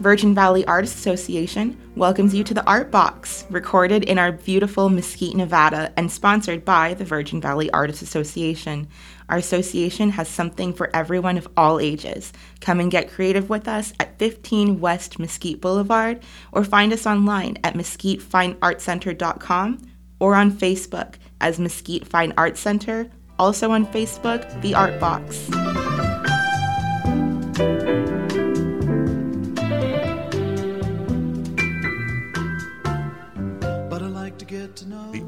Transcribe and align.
Virgin 0.00 0.34
Valley 0.34 0.64
Artists 0.66 0.96
Association 0.96 1.76
welcomes 1.96 2.32
you 2.32 2.44
to 2.44 2.54
the 2.54 2.64
Art 2.66 2.92
Box, 2.92 3.44
recorded 3.50 4.04
in 4.04 4.16
our 4.16 4.30
beautiful 4.30 4.88
Mesquite, 4.88 5.34
Nevada, 5.34 5.92
and 5.96 6.12
sponsored 6.12 6.64
by 6.64 6.94
the 6.94 7.04
Virgin 7.04 7.40
Valley 7.40 7.68
Artists 7.72 8.02
Association. 8.02 8.86
Our 9.28 9.38
association 9.38 10.10
has 10.10 10.28
something 10.28 10.72
for 10.72 10.94
everyone 10.94 11.36
of 11.36 11.48
all 11.56 11.80
ages. 11.80 12.32
Come 12.60 12.78
and 12.78 12.92
get 12.92 13.10
creative 13.10 13.50
with 13.50 13.66
us 13.66 13.92
at 13.98 14.16
15 14.20 14.78
West 14.78 15.18
Mesquite 15.18 15.60
Boulevard 15.60 16.20
or 16.52 16.62
find 16.62 16.92
us 16.92 17.06
online 17.06 17.58
at 17.64 17.74
mesquitefineartcenter.com 17.74 19.82
or 20.20 20.36
on 20.36 20.52
Facebook 20.52 21.14
as 21.40 21.58
Mesquite 21.58 22.06
Fine 22.06 22.34
Arts 22.36 22.60
Center, 22.60 23.10
also 23.38 23.70
on 23.72 23.86
Facebook, 23.86 24.62
The 24.62 24.74
Art 24.74 25.00
Box. 25.00 25.48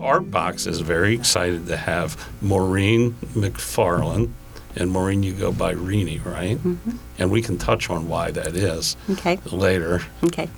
The 0.00 0.06
Art 0.06 0.30
Box 0.30 0.66
is 0.66 0.80
very 0.80 1.14
excited 1.14 1.66
to 1.66 1.76
have 1.76 2.26
Maureen 2.40 3.12
McFarland. 3.34 4.32
And 4.74 4.90
Maureen, 4.90 5.22
you 5.22 5.34
go 5.34 5.52
by 5.52 5.72
Reenie, 5.72 6.20
right? 6.20 6.56
Mm-hmm. 6.56 6.92
And 7.18 7.30
we 7.30 7.42
can 7.42 7.58
touch 7.58 7.90
on 7.90 8.08
why 8.08 8.30
that 8.30 8.56
is 8.56 8.96
Okay. 9.10 9.38
later. 9.52 10.00
Okay. 10.24 10.48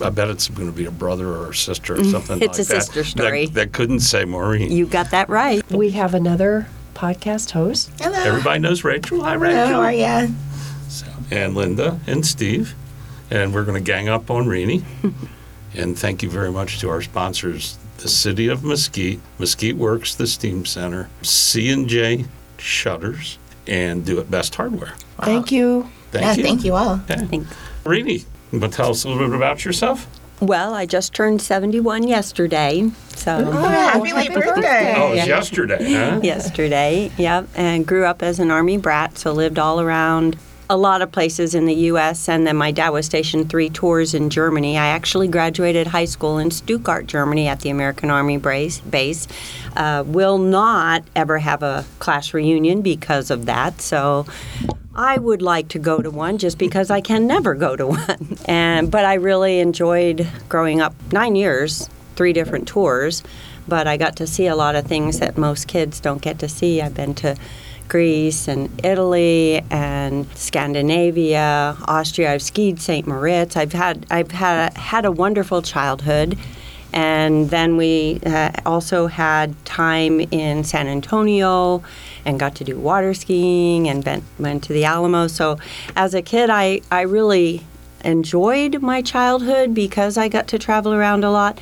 I 0.00 0.08
bet 0.08 0.30
it's 0.30 0.48
going 0.48 0.70
to 0.70 0.74
be 0.74 0.86
a 0.86 0.90
brother 0.90 1.28
or 1.28 1.50
a 1.50 1.54
sister 1.54 2.00
or 2.00 2.04
something 2.04 2.38
Mm, 2.38 2.44
It's 2.44 2.58
like 2.58 2.68
a 2.68 2.72
that. 2.72 2.82
sister 2.84 3.04
story. 3.04 3.46
That, 3.46 3.54
that 3.54 3.72
couldn't 3.74 4.00
say 4.00 4.24
Maureen. 4.24 4.72
You 4.72 4.86
got 4.86 5.10
that 5.10 5.28
right. 5.28 5.62
We 5.70 5.90
have 5.90 6.14
another 6.14 6.66
podcast 6.94 7.50
host. 7.50 7.90
Hello. 8.00 8.18
Everybody 8.18 8.60
knows 8.60 8.82
Rachel. 8.82 9.22
Hi, 9.24 9.34
Rachel. 9.34 9.66
How 9.66 9.80
are 9.82 9.92
ya? 9.92 10.26
So, 10.88 11.06
and 11.30 11.54
Linda 11.54 12.00
and 12.06 12.24
Steve. 12.24 12.74
And 13.30 13.52
we're 13.52 13.64
going 13.64 13.76
to 13.82 13.86
gang 13.92 14.08
up 14.08 14.30
on 14.30 14.46
Reenie. 14.46 14.84
and 15.74 15.98
thank 15.98 16.22
you 16.22 16.30
very 16.30 16.50
much 16.50 16.80
to 16.80 16.88
our 16.88 17.02
sponsors, 17.02 17.76
the 17.98 18.08
City 18.08 18.48
of 18.48 18.64
Mesquite, 18.64 19.20
Mesquite 19.38 19.76
Works, 19.76 20.14
the 20.14 20.26
Steam 20.26 20.64
Center, 20.64 21.08
C&J 21.22 22.24
Shutters, 22.58 23.38
and 23.66 24.04
Do 24.04 24.18
It 24.20 24.30
Best 24.30 24.54
Hardware. 24.54 24.94
Thank 25.20 25.50
you. 25.52 25.88
Thank 26.12 26.24
yeah, 26.24 26.34
you. 26.34 26.42
thank 26.42 26.64
you 26.64 26.74
all. 26.74 27.00
Okay. 27.10 27.24
Thanks. 27.26 27.54
Reenie, 27.84 28.24
you 28.52 28.60
want 28.60 28.72
to 28.72 28.76
tell 28.76 28.90
us 28.90 29.04
a 29.04 29.08
little 29.08 29.26
bit 29.26 29.36
about 29.36 29.64
yourself? 29.64 30.06
Well, 30.40 30.74
I 30.74 30.84
just 30.84 31.14
turned 31.14 31.40
71 31.40 32.06
yesterday. 32.06 32.90
So, 33.14 33.50
happy 33.50 34.12
late 34.12 34.32
birthday. 34.34 34.94
Oh, 34.96 35.06
it 35.06 35.10
was 35.10 35.18
Yeah. 35.18 35.24
yesterday, 35.24 35.92
huh? 35.94 36.20
yesterday, 36.22 37.10
yep. 37.16 37.48
And 37.54 37.86
grew 37.86 38.04
up 38.04 38.22
as 38.22 38.38
an 38.38 38.50
Army 38.50 38.76
brat, 38.76 39.16
so 39.16 39.32
lived 39.32 39.58
all 39.58 39.80
around 39.80 40.36
a 40.68 40.76
lot 40.76 41.02
of 41.02 41.12
places 41.12 41.54
in 41.54 41.66
the 41.66 41.74
U.S. 41.74 42.28
And 42.28 42.46
then 42.46 42.56
my 42.56 42.72
dad 42.72 42.90
was 42.90 43.06
stationed 43.06 43.48
three 43.48 43.70
tours 43.70 44.14
in 44.14 44.30
Germany. 44.30 44.76
I 44.76 44.86
actually 44.86 45.28
graduated 45.28 45.86
high 45.86 46.04
school 46.06 46.38
in 46.38 46.50
Stuttgart, 46.50 47.06
Germany, 47.06 47.46
at 47.46 47.60
the 47.60 47.70
American 47.70 48.10
Army 48.10 48.38
base. 48.38 49.28
Uh, 49.76 50.02
will 50.06 50.38
not 50.38 51.04
ever 51.14 51.38
have 51.38 51.62
a 51.62 51.84
class 51.98 52.34
reunion 52.34 52.82
because 52.82 53.30
of 53.30 53.46
that. 53.46 53.80
So 53.80 54.26
I 54.94 55.18
would 55.18 55.42
like 55.42 55.68
to 55.68 55.78
go 55.78 56.00
to 56.00 56.10
one 56.10 56.38
just 56.38 56.58
because 56.58 56.90
I 56.90 57.00
can 57.00 57.26
never 57.26 57.54
go 57.54 57.76
to 57.76 57.86
one. 57.88 58.38
And 58.46 58.90
but 58.90 59.04
I 59.04 59.14
really 59.14 59.60
enjoyed 59.60 60.26
growing 60.48 60.80
up 60.80 60.94
nine 61.12 61.36
years, 61.36 61.88
three 62.16 62.32
different 62.32 62.66
tours. 62.66 63.22
But 63.68 63.86
I 63.86 63.96
got 63.96 64.16
to 64.16 64.26
see 64.26 64.46
a 64.46 64.56
lot 64.56 64.76
of 64.76 64.86
things 64.86 65.18
that 65.18 65.36
most 65.36 65.66
kids 65.66 65.98
don't 66.00 66.22
get 66.22 66.38
to 66.38 66.48
see. 66.48 66.80
I've 66.80 66.94
been 66.94 67.14
to 67.16 67.36
Greece 67.88 68.48
and 68.48 68.68
Italy 68.84 69.62
and 69.70 70.26
Scandinavia, 70.36 71.76
Austria. 71.86 72.32
I've 72.32 72.42
skied 72.42 72.80
St. 72.80 73.06
Moritz. 73.06 73.56
I've 73.56 73.72
had 73.72 74.06
I've 74.10 74.30
had 74.32 74.76
had 74.76 75.04
a 75.04 75.12
wonderful 75.12 75.62
childhood. 75.62 76.38
And 76.92 77.50
then 77.50 77.76
we 77.76 78.20
uh, 78.24 78.52
also 78.64 79.06
had 79.06 79.54
time 79.66 80.20
in 80.20 80.64
San 80.64 80.86
Antonio 80.86 81.82
and 82.24 82.40
got 82.40 82.54
to 82.56 82.64
do 82.64 82.78
water 82.78 83.12
skiing 83.12 83.86
and 83.88 84.02
went, 84.04 84.24
went 84.38 84.64
to 84.64 84.72
the 84.72 84.84
Alamo. 84.84 85.26
So 85.26 85.58
as 85.94 86.14
a 86.14 86.22
kid, 86.22 86.48
I, 86.48 86.80
I 86.90 87.02
really 87.02 87.66
enjoyed 88.02 88.80
my 88.80 89.02
childhood 89.02 89.74
because 89.74 90.16
I 90.16 90.28
got 90.28 90.48
to 90.48 90.58
travel 90.58 90.94
around 90.94 91.22
a 91.22 91.30
lot. 91.30 91.60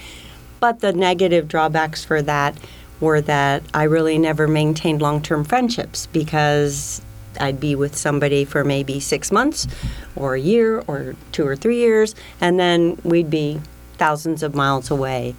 But 0.60 0.80
the 0.80 0.92
negative 0.92 1.48
drawbacks 1.48 2.04
for 2.04 2.22
that 2.22 2.56
were 3.04 3.20
that 3.20 3.62
I 3.72 3.84
really 3.84 4.18
never 4.18 4.48
maintained 4.48 5.00
long 5.00 5.22
term 5.22 5.44
friendships 5.44 6.06
because 6.06 7.00
I'd 7.38 7.60
be 7.60 7.74
with 7.74 7.96
somebody 7.96 8.44
for 8.44 8.64
maybe 8.64 8.98
six 9.00 9.30
months 9.30 9.66
or 10.16 10.34
a 10.34 10.40
year 10.40 10.82
or 10.86 11.14
two 11.32 11.46
or 11.46 11.56
three 11.56 11.78
years, 11.78 12.14
and 12.40 12.58
then 12.58 12.98
we'd 13.04 13.30
be 13.30 13.60
thousands 13.98 14.42
of 14.42 14.54
miles 14.54 14.90
away. 14.90 15.34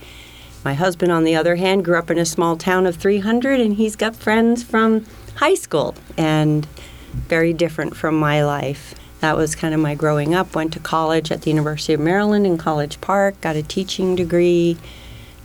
My 0.63 0.73
husband, 0.73 1.11
on 1.11 1.23
the 1.23 1.35
other 1.35 1.57
hand, 1.57 1.85
grew 1.85 1.97
up 1.97 2.09
in 2.09 2.17
a 2.17 2.25
small 2.25 2.57
town 2.57 2.85
of 2.85 2.95
300, 2.95 3.59
and 3.59 3.75
he's 3.75 3.95
got 3.95 4.15
friends 4.15 4.63
from 4.63 5.05
high 5.35 5.53
school 5.55 5.95
and 6.17 6.65
very 7.27 7.53
different 7.53 7.95
from 7.95 8.15
my 8.15 8.43
life. 8.43 8.95
That 9.19 9.37
was 9.37 9.55
kind 9.55 9.73
of 9.73 9.79
my 9.79 9.95
growing 9.95 10.33
up. 10.33 10.55
Went 10.55 10.73
to 10.73 10.79
college 10.79 11.31
at 11.31 11.43
the 11.43 11.51
University 11.51 11.93
of 11.93 11.99
Maryland 11.99 12.45
in 12.45 12.57
College 12.57 12.99
Park, 13.01 13.39
got 13.41 13.55
a 13.55 13.63
teaching 13.63 14.15
degree, 14.15 14.77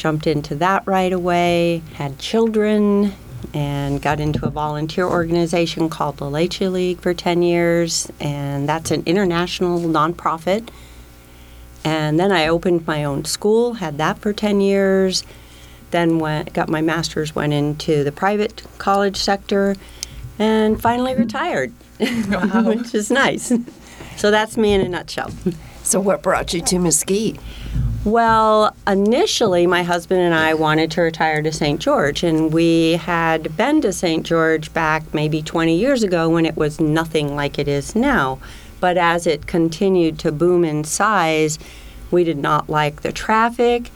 jumped 0.00 0.26
into 0.26 0.54
that 0.54 0.84
right 0.86 1.12
away, 1.12 1.82
had 1.94 2.18
children, 2.18 3.12
and 3.52 4.00
got 4.00 4.18
into 4.18 4.46
a 4.46 4.50
volunteer 4.50 5.06
organization 5.06 5.90
called 5.90 6.16
the 6.16 6.28
Leche 6.28 6.62
League 6.62 6.98
for 7.00 7.12
10 7.12 7.42
years, 7.42 8.10
and 8.18 8.66
that's 8.66 8.90
an 8.90 9.02
international 9.04 9.78
nonprofit. 9.80 10.70
And 11.84 12.18
then 12.18 12.32
I 12.32 12.48
opened 12.48 12.86
my 12.86 13.04
own 13.04 13.26
school, 13.26 13.74
had 13.74 13.98
that 13.98 14.18
for 14.18 14.32
10 14.32 14.62
years. 14.62 15.22
Then 15.90 16.18
went, 16.18 16.54
got 16.54 16.70
my 16.70 16.80
master's, 16.80 17.34
went 17.34 17.52
into 17.52 18.02
the 18.02 18.12
private 18.12 18.62
college 18.78 19.18
sector, 19.18 19.76
and 20.38 20.80
finally 20.80 21.14
retired, 21.14 21.72
which 21.98 22.94
is 22.94 23.10
nice. 23.10 23.52
So 24.16 24.30
that's 24.30 24.58
me 24.58 24.74
in 24.74 24.82
a 24.82 24.88
nutshell. 24.88 25.30
So, 25.82 25.98
what 25.98 26.22
brought 26.22 26.52
you 26.52 26.60
to 26.60 26.78
Mesquite? 26.78 27.40
Well, 28.04 28.74
initially, 28.86 29.66
my 29.66 29.82
husband 29.82 30.20
and 30.20 30.34
I 30.34 30.54
wanted 30.54 30.90
to 30.92 31.02
retire 31.02 31.42
to 31.42 31.52
St. 31.52 31.78
George, 31.78 32.22
and 32.22 32.50
we 32.50 32.92
had 32.92 33.54
been 33.58 33.82
to 33.82 33.92
St. 33.92 34.24
George 34.24 34.72
back 34.72 35.12
maybe 35.12 35.42
20 35.42 35.76
years 35.76 36.02
ago 36.02 36.30
when 36.30 36.46
it 36.46 36.56
was 36.56 36.80
nothing 36.80 37.36
like 37.36 37.58
it 37.58 37.68
is 37.68 37.94
now. 37.94 38.38
But 38.80 38.96
as 38.96 39.26
it 39.26 39.46
continued 39.46 40.18
to 40.20 40.32
boom 40.32 40.64
in 40.64 40.84
size, 40.84 41.58
we 42.10 42.24
did 42.24 42.38
not 42.38 42.70
like 42.70 43.02
the 43.02 43.12
traffic. 43.12 43.90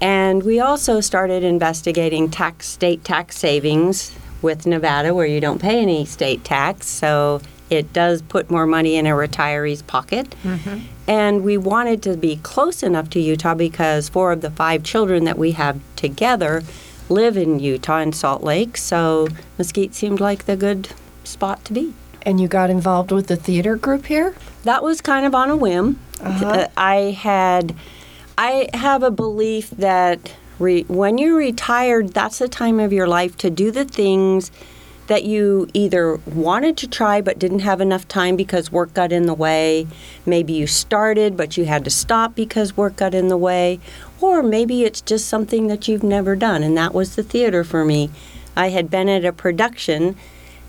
And 0.00 0.44
we 0.44 0.60
also 0.60 1.00
started 1.00 1.42
investigating 1.42 2.30
tax, 2.30 2.68
state 2.68 3.02
tax 3.02 3.36
savings 3.36 4.16
with 4.42 4.64
Nevada, 4.64 5.12
where 5.12 5.26
you 5.26 5.40
don't 5.40 5.60
pay 5.60 5.80
any 5.80 6.04
state 6.04 6.44
tax. 6.44 6.86
So 6.86 7.42
it 7.68 7.92
does 7.92 8.22
put 8.22 8.50
more 8.50 8.66
money 8.66 8.96
in 8.96 9.06
a 9.06 9.10
retiree's 9.10 9.82
pocket. 9.82 10.34
Mm-hmm. 10.44 10.78
And 11.10 11.42
we 11.42 11.56
wanted 11.56 12.04
to 12.04 12.16
be 12.16 12.36
close 12.36 12.84
enough 12.84 13.10
to 13.10 13.20
Utah 13.20 13.56
because 13.56 14.08
four 14.08 14.30
of 14.30 14.42
the 14.42 14.50
five 14.50 14.84
children 14.84 15.24
that 15.24 15.36
we 15.36 15.50
have 15.52 15.80
together 15.96 16.62
live 17.08 17.36
in 17.36 17.58
Utah 17.58 17.98
in 17.98 18.12
Salt 18.12 18.44
Lake. 18.44 18.76
So 18.76 19.26
Mesquite 19.58 19.92
seemed 19.92 20.20
like 20.20 20.46
the 20.46 20.56
good 20.56 20.90
spot 21.24 21.64
to 21.64 21.72
be. 21.72 21.94
And 22.22 22.40
you 22.40 22.46
got 22.46 22.70
involved 22.70 23.10
with 23.10 23.26
the 23.26 23.34
theater 23.34 23.74
group 23.74 24.06
here? 24.06 24.36
That 24.62 24.84
was 24.84 25.00
kind 25.00 25.26
of 25.26 25.34
on 25.34 25.50
a 25.50 25.56
whim. 25.56 25.98
Uh, 26.22 26.68
I 26.76 27.16
had, 27.18 27.74
I 28.38 28.68
have 28.72 29.02
a 29.02 29.10
belief 29.10 29.70
that 29.70 30.36
re, 30.60 30.82
when 30.82 31.18
you're 31.18 31.36
retired, 31.36 32.10
that's 32.10 32.38
the 32.38 32.46
time 32.46 32.78
of 32.78 32.92
your 32.92 33.08
life 33.08 33.36
to 33.38 33.50
do 33.50 33.72
the 33.72 33.84
things 33.84 34.52
that 35.10 35.24
you 35.24 35.68
either 35.74 36.18
wanted 36.24 36.76
to 36.76 36.86
try 36.86 37.20
but 37.20 37.36
didn't 37.36 37.58
have 37.58 37.80
enough 37.80 38.06
time 38.06 38.36
because 38.36 38.70
work 38.70 38.94
got 38.94 39.10
in 39.10 39.26
the 39.26 39.34
way. 39.34 39.88
Maybe 40.24 40.52
you 40.52 40.68
started 40.68 41.36
but 41.36 41.56
you 41.56 41.64
had 41.64 41.82
to 41.82 41.90
stop 41.90 42.36
because 42.36 42.76
work 42.76 42.94
got 42.94 43.12
in 43.12 43.26
the 43.26 43.36
way. 43.36 43.80
Or 44.20 44.40
maybe 44.40 44.84
it's 44.84 45.00
just 45.00 45.26
something 45.26 45.66
that 45.66 45.88
you've 45.88 46.04
never 46.04 46.36
done, 46.36 46.62
and 46.62 46.76
that 46.76 46.94
was 46.94 47.16
the 47.16 47.24
theater 47.24 47.64
for 47.64 47.84
me. 47.84 48.10
I 48.56 48.68
had 48.68 48.88
been 48.88 49.08
at 49.08 49.24
a 49.24 49.32
production 49.32 50.14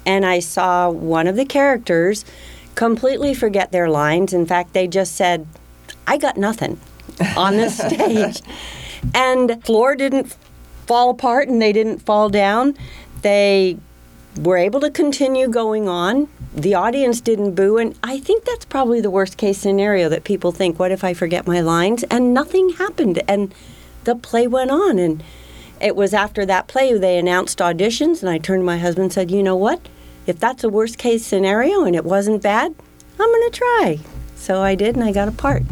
and 0.08 0.26
I 0.26 0.40
saw 0.40 0.90
one 0.90 1.28
of 1.28 1.36
the 1.36 1.46
characters 1.46 2.26
completely 2.74 3.36
forget 3.36 3.72
their 3.72 3.90
lines. 3.92 4.34
In 4.34 4.48
fact, 4.48 4.74
they 4.74 4.88
just 4.88 5.16
said, 5.16 5.46
I 6.08 6.18
got 6.18 6.36
nothing 6.36 6.80
on 7.38 7.58
this 7.58 7.78
stage. 7.78 8.42
And 9.14 9.64
floor 9.64 9.96
didn't 9.96 10.36
fall 10.88 11.12
apart 11.12 11.48
and 11.48 11.62
they 11.62 11.74
didn't 11.74 12.00
fall 12.00 12.30
down. 12.30 12.76
They 13.22 13.78
were 14.38 14.58
able 14.58 14.80
to 14.80 14.90
continue 14.90 15.48
going 15.48 15.88
on. 15.88 16.28
The 16.54 16.74
audience 16.74 17.22
didn't 17.22 17.56
boo, 17.56 17.78
and 17.78 17.98
I 18.04 18.20
think 18.20 18.46
that's 18.46 18.66
probably 18.66 19.02
the 19.02 19.10
worst 19.10 19.38
case 19.38 19.58
scenario 19.58 20.10
that 20.10 20.24
people 20.24 20.52
think, 20.52 20.80
what 20.80 20.92
if 20.92 21.04
I 21.04 21.14
forget 21.14 21.48
my 21.48 21.62
lines? 21.62 22.04
And 22.04 22.34
nothing 22.34 22.70
happened, 22.72 23.22
and 23.28 23.54
the 24.04 24.16
play 24.16 24.48
went 24.48 24.72
on. 24.72 25.00
And 25.00 25.24
it 25.80 25.96
was 25.96 26.14
after 26.14 26.46
that 26.46 26.68
play 26.68 26.98
they 26.98 27.18
announced 27.18 27.60
auditions, 27.60 28.22
and 28.22 28.30
I 28.30 28.38
turned 28.38 28.62
to 28.62 28.66
my 28.66 28.78
husband 28.78 29.06
and 29.06 29.14
said, 29.14 29.32
you 29.32 29.44
know 29.44 29.56
what? 29.56 29.82
If 30.28 30.40
that's 30.40 30.64
a 30.64 30.70
worst 30.70 30.98
case 30.98 31.26
scenario 31.26 31.84
and 31.84 31.96
it 31.96 32.06
wasn't 32.06 32.42
bad, 32.42 32.76
I'm 33.20 33.30
going 33.30 33.52
to 33.52 33.58
try. 33.58 34.00
So 34.36 34.62
I 34.62 34.76
did, 34.76 34.96
and 34.96 35.04
I 35.04 35.12
got 35.12 35.28
a 35.28 35.32
part. 35.32 35.64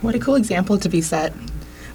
What 0.00 0.14
a 0.14 0.18
cool 0.18 0.34
example 0.34 0.78
to 0.78 0.88
be 0.88 1.00
set. 1.00 1.32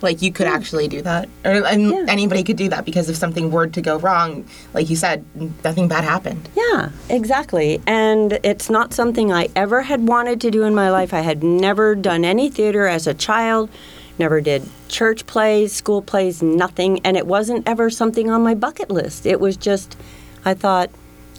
Like 0.02 0.22
you 0.22 0.32
could 0.32 0.48
hmm. 0.48 0.54
actually 0.54 0.88
do 0.88 1.02
that, 1.02 1.30
or 1.46 1.66
and 1.66 1.92
Yeah. 1.92 2.06
anybody 2.08 2.44
could 2.44 2.58
do 2.58 2.70
that 2.70 2.86
because 2.86 3.10
if 3.10 3.16
something 3.16 3.52
were 3.52 3.68
to 3.68 3.82
go 3.82 3.98
wrong, 4.00 4.46
like 4.74 4.90
you 4.90 4.96
said, 4.96 5.24
nothing 5.64 5.88
bad 5.88 6.04
happened. 6.04 6.50
Yeah, 6.56 6.90
exactly. 7.10 7.82
And 7.86 8.40
it's 8.44 8.70
not 8.70 8.94
something 8.94 9.32
I 9.32 9.50
ever 9.56 9.84
had 9.84 10.08
wanted 10.08 10.42
to 10.42 10.52
do 10.52 10.64
in 10.64 10.74
my 10.74 10.90
life. 10.90 11.14
I 11.14 11.22
had 11.22 11.44
never 11.44 11.96
done 11.96 12.26
any 12.26 12.50
theater 12.50 12.88
as 12.88 13.08
a 13.08 13.14
child, 13.14 13.70
never 14.18 14.42
did 14.42 14.68
church 14.92 15.26
plays, 15.26 15.72
school 15.72 16.02
plays, 16.02 16.44
nothing. 16.44 17.00
And 17.04 17.18
it 17.18 17.26
wasn't 17.26 17.68
ever 17.68 17.90
something 17.90 18.30
on 18.30 18.44
my 18.44 18.54
bucket 18.54 18.92
list. 18.92 19.26
It 19.26 19.40
was 19.40 19.58
just, 19.58 19.98
I 20.46 20.54
thought, 20.54 20.92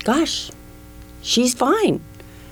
gosh, 0.05 0.51
she's 1.21 1.55
fine. 1.55 2.01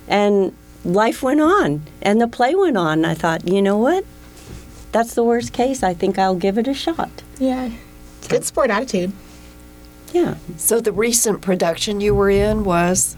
And 0.07 0.55
life 0.85 1.23
went 1.23 1.41
on, 1.41 1.83
and 2.03 2.21
the 2.21 2.29
play 2.29 2.55
went 2.55 2.77
on. 2.77 3.05
I 3.05 3.15
thought, 3.15 3.49
you 3.49 3.63
know 3.63 3.77
what? 3.79 4.05
That's 4.93 5.15
the 5.15 5.23
worst 5.23 5.53
case. 5.53 5.83
I 5.83 5.95
think 5.95 6.19
I'll 6.19 6.35
give 6.35 6.59
it 6.59 6.67
a 6.67 6.75
shot. 6.75 7.11
Yeah, 7.39 7.71
good 8.29 8.45
sport 8.45 8.71
attitude. 8.71 9.13
Yeah. 10.13 10.37
So 10.57 10.81
the 10.81 10.93
recent 10.93 11.41
production 11.41 12.01
you 12.01 12.15
were 12.15 12.31
in 12.31 12.65
was 12.65 13.17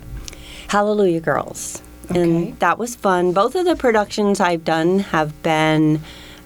Hallelujah 0.68 1.20
Girls. 1.20 1.80
Okay. 2.10 2.20
And 2.20 2.58
that 2.58 2.78
was 2.78 2.94
fun. 2.94 3.32
Both 3.32 3.54
of 3.54 3.64
the 3.64 3.76
productions 3.76 4.40
I've 4.40 4.64
done 4.64 4.98
have 4.98 5.42
been 5.42 6.00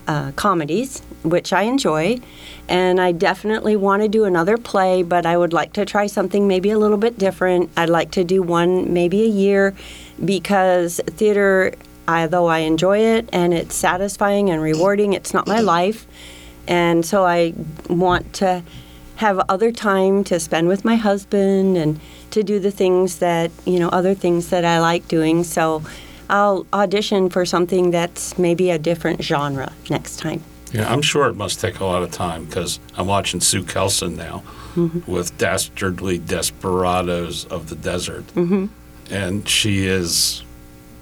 uh, 0.06 0.32
comedies, 0.32 1.00
which 1.24 1.52
I 1.52 1.62
enjoy. 1.62 2.20
And 2.68 3.00
I 3.00 3.12
definitely 3.12 3.76
want 3.76 4.02
to 4.02 4.08
do 4.08 4.24
another 4.24 4.56
play, 4.56 5.02
but 5.02 5.26
I 5.26 5.36
would 5.36 5.52
like 5.52 5.72
to 5.74 5.84
try 5.84 6.06
something 6.06 6.46
maybe 6.46 6.70
a 6.70 6.78
little 6.78 6.96
bit 6.96 7.18
different. 7.18 7.70
I'd 7.76 7.88
like 7.88 8.12
to 8.12 8.24
do 8.24 8.42
one 8.42 8.92
maybe 8.92 9.24
a 9.24 9.28
year 9.28 9.74
because 10.24 11.00
theater, 11.06 11.74
I, 12.08 12.26
though 12.26 12.46
I 12.46 12.58
enjoy 12.60 12.98
it 12.98 13.28
and 13.32 13.52
it's 13.52 13.74
satisfying 13.74 14.50
and 14.50 14.62
rewarding, 14.62 15.12
it's 15.12 15.34
not 15.34 15.46
my 15.46 15.60
life. 15.60 16.06
And 16.68 17.04
so 17.04 17.24
I 17.24 17.54
want 17.88 18.32
to 18.34 18.62
have 19.16 19.38
other 19.48 19.72
time 19.72 20.24
to 20.24 20.38
spend 20.38 20.68
with 20.68 20.84
my 20.84 20.96
husband 20.96 21.76
and 21.76 22.00
to 22.30 22.42
do 22.42 22.58
the 22.58 22.70
things 22.70 23.18
that, 23.18 23.50
you 23.64 23.78
know, 23.78 23.88
other 23.88 24.14
things 24.14 24.50
that 24.50 24.64
I 24.64 24.80
like 24.80 25.08
doing. 25.08 25.42
So 25.44 25.82
I'll 26.28 26.66
audition 26.72 27.30
for 27.30 27.46
something 27.46 27.90
that's 27.90 28.38
maybe 28.38 28.70
a 28.70 28.78
different 28.78 29.22
genre 29.22 29.72
next 29.88 30.18
time. 30.18 30.42
Yeah, 30.72 30.92
I'm 30.92 31.02
sure 31.02 31.28
it 31.28 31.36
must 31.36 31.60
take 31.60 31.80
a 31.80 31.84
lot 31.84 32.02
of 32.02 32.10
time 32.10 32.44
because 32.44 32.80
I'm 32.96 33.06
watching 33.06 33.40
Sue 33.40 33.62
Kelson 33.62 34.16
now 34.16 34.42
with 35.06 35.38
Dastardly 35.38 36.18
Desperados 36.18 37.46
of 37.46 37.68
the 37.68 37.76
Desert. 37.76 38.26
Mm-hmm. 38.34 38.66
And 39.10 39.48
she 39.48 39.86
is 39.86 40.42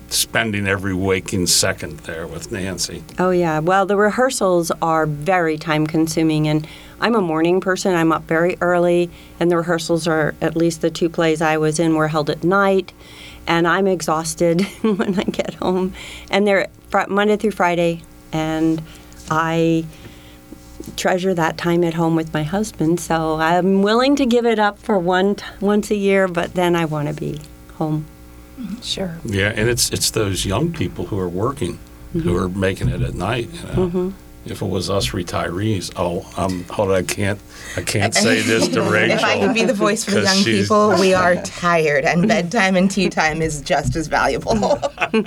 spending 0.08 0.66
every 0.66 0.94
waking 0.94 1.46
second 1.46 1.98
there 2.00 2.26
with 2.26 2.52
Nancy. 2.52 3.02
Oh, 3.18 3.30
yeah. 3.30 3.58
Well, 3.58 3.86
the 3.86 3.96
rehearsals 3.96 4.70
are 4.82 5.06
very 5.06 5.58
time 5.58 5.86
consuming, 5.86 6.48
and 6.48 6.66
I'm 7.00 7.14
a 7.14 7.20
morning 7.20 7.60
person. 7.60 7.94
I'm 7.94 8.12
up 8.12 8.24
very 8.24 8.56
early, 8.60 9.10
and 9.40 9.50
the 9.50 9.56
rehearsals 9.56 10.06
are, 10.06 10.34
at 10.40 10.56
least 10.56 10.80
the 10.80 10.90
two 10.90 11.08
plays 11.08 11.42
I 11.42 11.56
was 11.56 11.78
in, 11.78 11.94
were 11.94 12.08
held 12.08 12.30
at 12.30 12.44
night, 12.44 12.92
and 13.46 13.66
I'm 13.66 13.86
exhausted 13.86 14.62
when 14.82 15.18
I 15.18 15.24
get 15.24 15.54
home. 15.54 15.94
And 16.30 16.46
they're 16.46 16.68
fr- 16.90 17.08
Monday 17.08 17.36
through 17.36 17.52
Friday, 17.52 18.02
and 18.32 18.82
I 19.30 19.84
treasure 20.96 21.34
that 21.34 21.56
time 21.56 21.82
at 21.82 21.94
home 21.94 22.14
with 22.14 22.32
my 22.32 22.42
husband. 22.42 23.00
So 23.00 23.36
I'm 23.36 23.82
willing 23.82 24.16
to 24.16 24.26
give 24.26 24.44
it 24.46 24.58
up 24.58 24.78
for 24.78 24.98
one 24.98 25.36
t- 25.36 25.44
once 25.60 25.90
a 25.90 25.96
year, 25.96 26.28
but 26.28 26.54
then 26.54 26.76
I 26.76 26.84
want 26.84 27.08
to 27.08 27.14
be 27.14 27.40
home. 27.74 28.06
Sure. 28.82 29.18
Yeah, 29.24 29.52
and 29.54 29.68
it's 29.68 29.90
it's 29.90 30.10
those 30.10 30.44
young 30.44 30.72
people 30.72 31.06
who 31.06 31.18
are 31.18 31.28
working, 31.28 31.78
who 32.12 32.36
are 32.36 32.48
making 32.48 32.88
it 32.88 33.02
at 33.02 33.14
night. 33.14 33.48
You 33.76 33.90
know? 33.90 34.12
If 34.46 34.60
it 34.60 34.66
was 34.66 34.90
us 34.90 35.08
retirees, 35.10 35.90
oh, 35.96 36.30
I'm, 36.36 36.64
hold 36.64 36.90
on, 36.90 36.96
I 36.96 37.02
can't, 37.02 37.40
I 37.78 37.80
can't 37.82 38.12
say 38.26 38.42
this 38.42 38.68
to 38.68 38.82
Rachel. 38.82 39.16
If 39.16 39.24
I 39.24 39.38
could 39.40 39.54
be 39.54 39.64
the 39.64 39.72
voice 39.72 40.04
for 40.04 40.10
the 40.10 40.22
young 40.22 40.36
she's- 40.36 40.64
people, 40.64 40.94
we 41.00 41.14
are 41.14 41.36
tired, 41.36 42.04
and 42.04 42.28
bedtime 42.28 42.76
and 42.76 42.90
tea 42.90 43.08
time 43.08 43.40
is 43.40 43.62
just 43.62 43.96
as 43.96 44.06
valuable. 44.06 44.78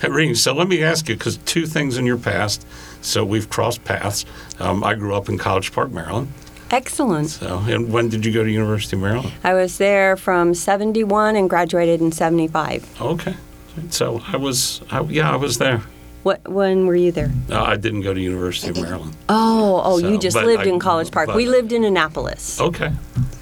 Hey, 0.00 0.10
Ring, 0.10 0.34
so 0.34 0.52
let 0.52 0.68
me 0.68 0.82
ask 0.82 1.08
you, 1.08 1.14
because 1.14 1.38
two 1.38 1.66
things 1.66 1.96
in 1.96 2.04
your 2.04 2.18
past. 2.18 2.66
So 3.00 3.24
we've 3.24 3.48
crossed 3.48 3.84
paths. 3.84 4.26
Um, 4.58 4.84
I 4.84 4.92
grew 4.94 5.14
up 5.14 5.30
in 5.30 5.38
College 5.38 5.72
Park, 5.72 5.92
Maryland. 5.92 6.30
Excellent. 6.74 7.30
So, 7.30 7.58
and 7.68 7.92
when 7.92 8.08
did 8.08 8.26
you 8.26 8.32
go 8.32 8.42
to 8.42 8.50
University 8.50 8.96
of 8.96 9.02
Maryland? 9.02 9.32
I 9.44 9.54
was 9.54 9.78
there 9.78 10.16
from 10.16 10.54
71 10.54 11.36
and 11.36 11.48
graduated 11.48 12.00
in 12.00 12.10
75. 12.10 13.00
Okay. 13.00 13.34
So 13.90 14.20
I 14.26 14.36
was, 14.36 14.80
I, 14.90 15.00
yeah, 15.02 15.30
I 15.32 15.36
was 15.36 15.58
there. 15.58 15.82
What? 16.24 16.48
When 16.48 16.86
were 16.88 16.96
you 16.96 17.12
there? 17.12 17.30
Uh, 17.50 17.62
I 17.62 17.76
didn't 17.76 18.00
go 18.00 18.12
to 18.12 18.20
University 18.20 18.70
of 18.70 18.82
Maryland. 18.84 19.14
Oh, 19.28 19.82
oh, 19.84 20.00
So, 20.00 20.08
you 20.08 20.18
just 20.18 20.36
lived 20.36 20.66
I- 20.66 20.70
in 20.70 20.78
College 20.80 21.10
Park. 21.12 21.26
but- 21.28 21.36
we 21.36 21.46
lived 21.46 21.72
in 21.72 21.84
Annapolis. 21.84 22.60
Okay. 22.60 22.90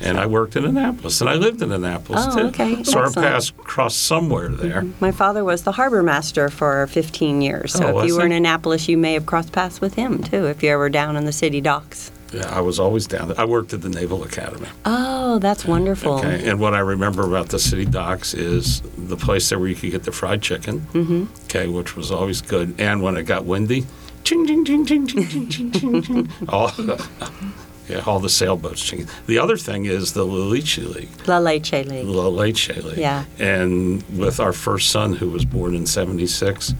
And 0.00 0.18
I 0.18 0.26
worked 0.26 0.56
in 0.56 0.64
Annapolis, 0.64 1.20
and 1.20 1.30
I 1.30 1.34
lived 1.34 1.62
in 1.62 1.70
Annapolis 1.72 2.24
Oh, 2.28 2.36
too. 2.36 2.46
okay. 2.48 2.82
So 2.82 2.98
our 2.98 3.10
paths 3.12 3.52
crossed 3.56 4.02
somewhere 4.02 4.48
there. 4.48 4.84
My 5.00 5.12
father 5.12 5.44
was 5.44 5.62
the 5.62 5.72
harbor 5.72 6.02
master 6.02 6.48
for 6.50 6.86
15 6.88 7.40
years. 7.40 7.72
So 7.72 7.84
Oh, 7.86 8.00
if 8.00 8.08
you 8.08 8.14
were 8.16 8.22
he? 8.22 8.26
in 8.26 8.32
Annapolis, 8.32 8.88
you 8.88 8.98
may 8.98 9.14
have 9.14 9.24
crossed 9.26 9.52
paths 9.52 9.80
with 9.80 9.94
him 9.94 10.22
too, 10.22 10.46
if 10.46 10.62
you 10.62 10.70
ever 10.70 10.90
down 10.90 11.16
in 11.16 11.24
the 11.24 11.32
city 11.32 11.60
docks. 11.60 12.10
Yeah, 12.32 12.48
I 12.48 12.60
was 12.60 12.80
always 12.80 13.06
down 13.06 13.28
there. 13.28 13.40
I 13.40 13.44
worked 13.44 13.72
at 13.74 13.82
the 13.82 13.88
Naval 13.88 14.24
Academy. 14.24 14.68
Oh, 14.84 15.38
that's 15.38 15.64
wonderful. 15.64 16.18
Okay. 16.18 16.48
And 16.48 16.58
what 16.58 16.74
I 16.74 16.78
remember 16.78 17.26
about 17.26 17.50
the 17.50 17.58
city 17.58 17.84
docks 17.84 18.32
is 18.32 18.80
the 18.96 19.16
place 19.16 19.48
there 19.50 19.58
where 19.58 19.68
you 19.68 19.74
could 19.74 19.90
get 19.90 20.04
the 20.04 20.12
fried 20.12 20.40
chicken. 20.42 20.80
Mm-hmm. 20.92 21.44
Okay, 21.44 21.68
which 21.68 21.94
was 21.96 22.10
always 22.10 22.40
good. 22.40 22.80
And 22.80 23.02
when 23.02 23.16
it 23.16 23.24
got 23.24 23.44
windy, 23.44 23.84
ching 24.24 24.46
ching 24.46 24.64
ching 24.64 24.86
ching 24.86 25.06
ching 25.06 25.28
ching 25.28 25.48
ching 25.50 25.72
ching 25.72 26.02
ching. 26.02 26.28
All, 26.48 26.70
yeah, 27.88 28.02
all 28.06 28.20
the 28.20 28.30
sailboats 28.30 28.82
ching. 28.82 29.06
The 29.26 29.38
other 29.38 29.56
thing 29.56 29.84
is 29.84 30.12
the 30.14 30.24
Leche 30.24 30.78
League. 30.78 31.10
La 31.26 31.38
Leche 31.38 31.84
League. 31.84 32.06
La 32.06 32.28
Leche 32.28 32.76
League. 32.76 32.96
Yeah. 32.96 33.24
And 33.38 34.02
with 34.18 34.40
our 34.40 34.52
first 34.52 34.90
son, 34.90 35.14
who 35.14 35.28
was 35.28 35.44
born 35.44 35.74
in 35.74 35.84
'76, 35.84 36.74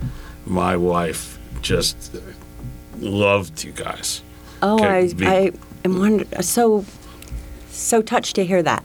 my 0.47 0.77
wife 0.77 1.39
just 1.61 2.17
loved 2.99 3.65
you 3.65 3.73
guys. 3.73 4.23
Oh, 4.63 4.79
be- 5.15 5.27
I, 5.27 5.33
I 5.33 5.53
am 5.85 5.99
wonder- 5.99 6.43
so, 6.43 6.85
so 7.71 8.01
touched 8.03 8.37
to 8.37 8.45
hear 8.45 8.63
that. 8.63 8.85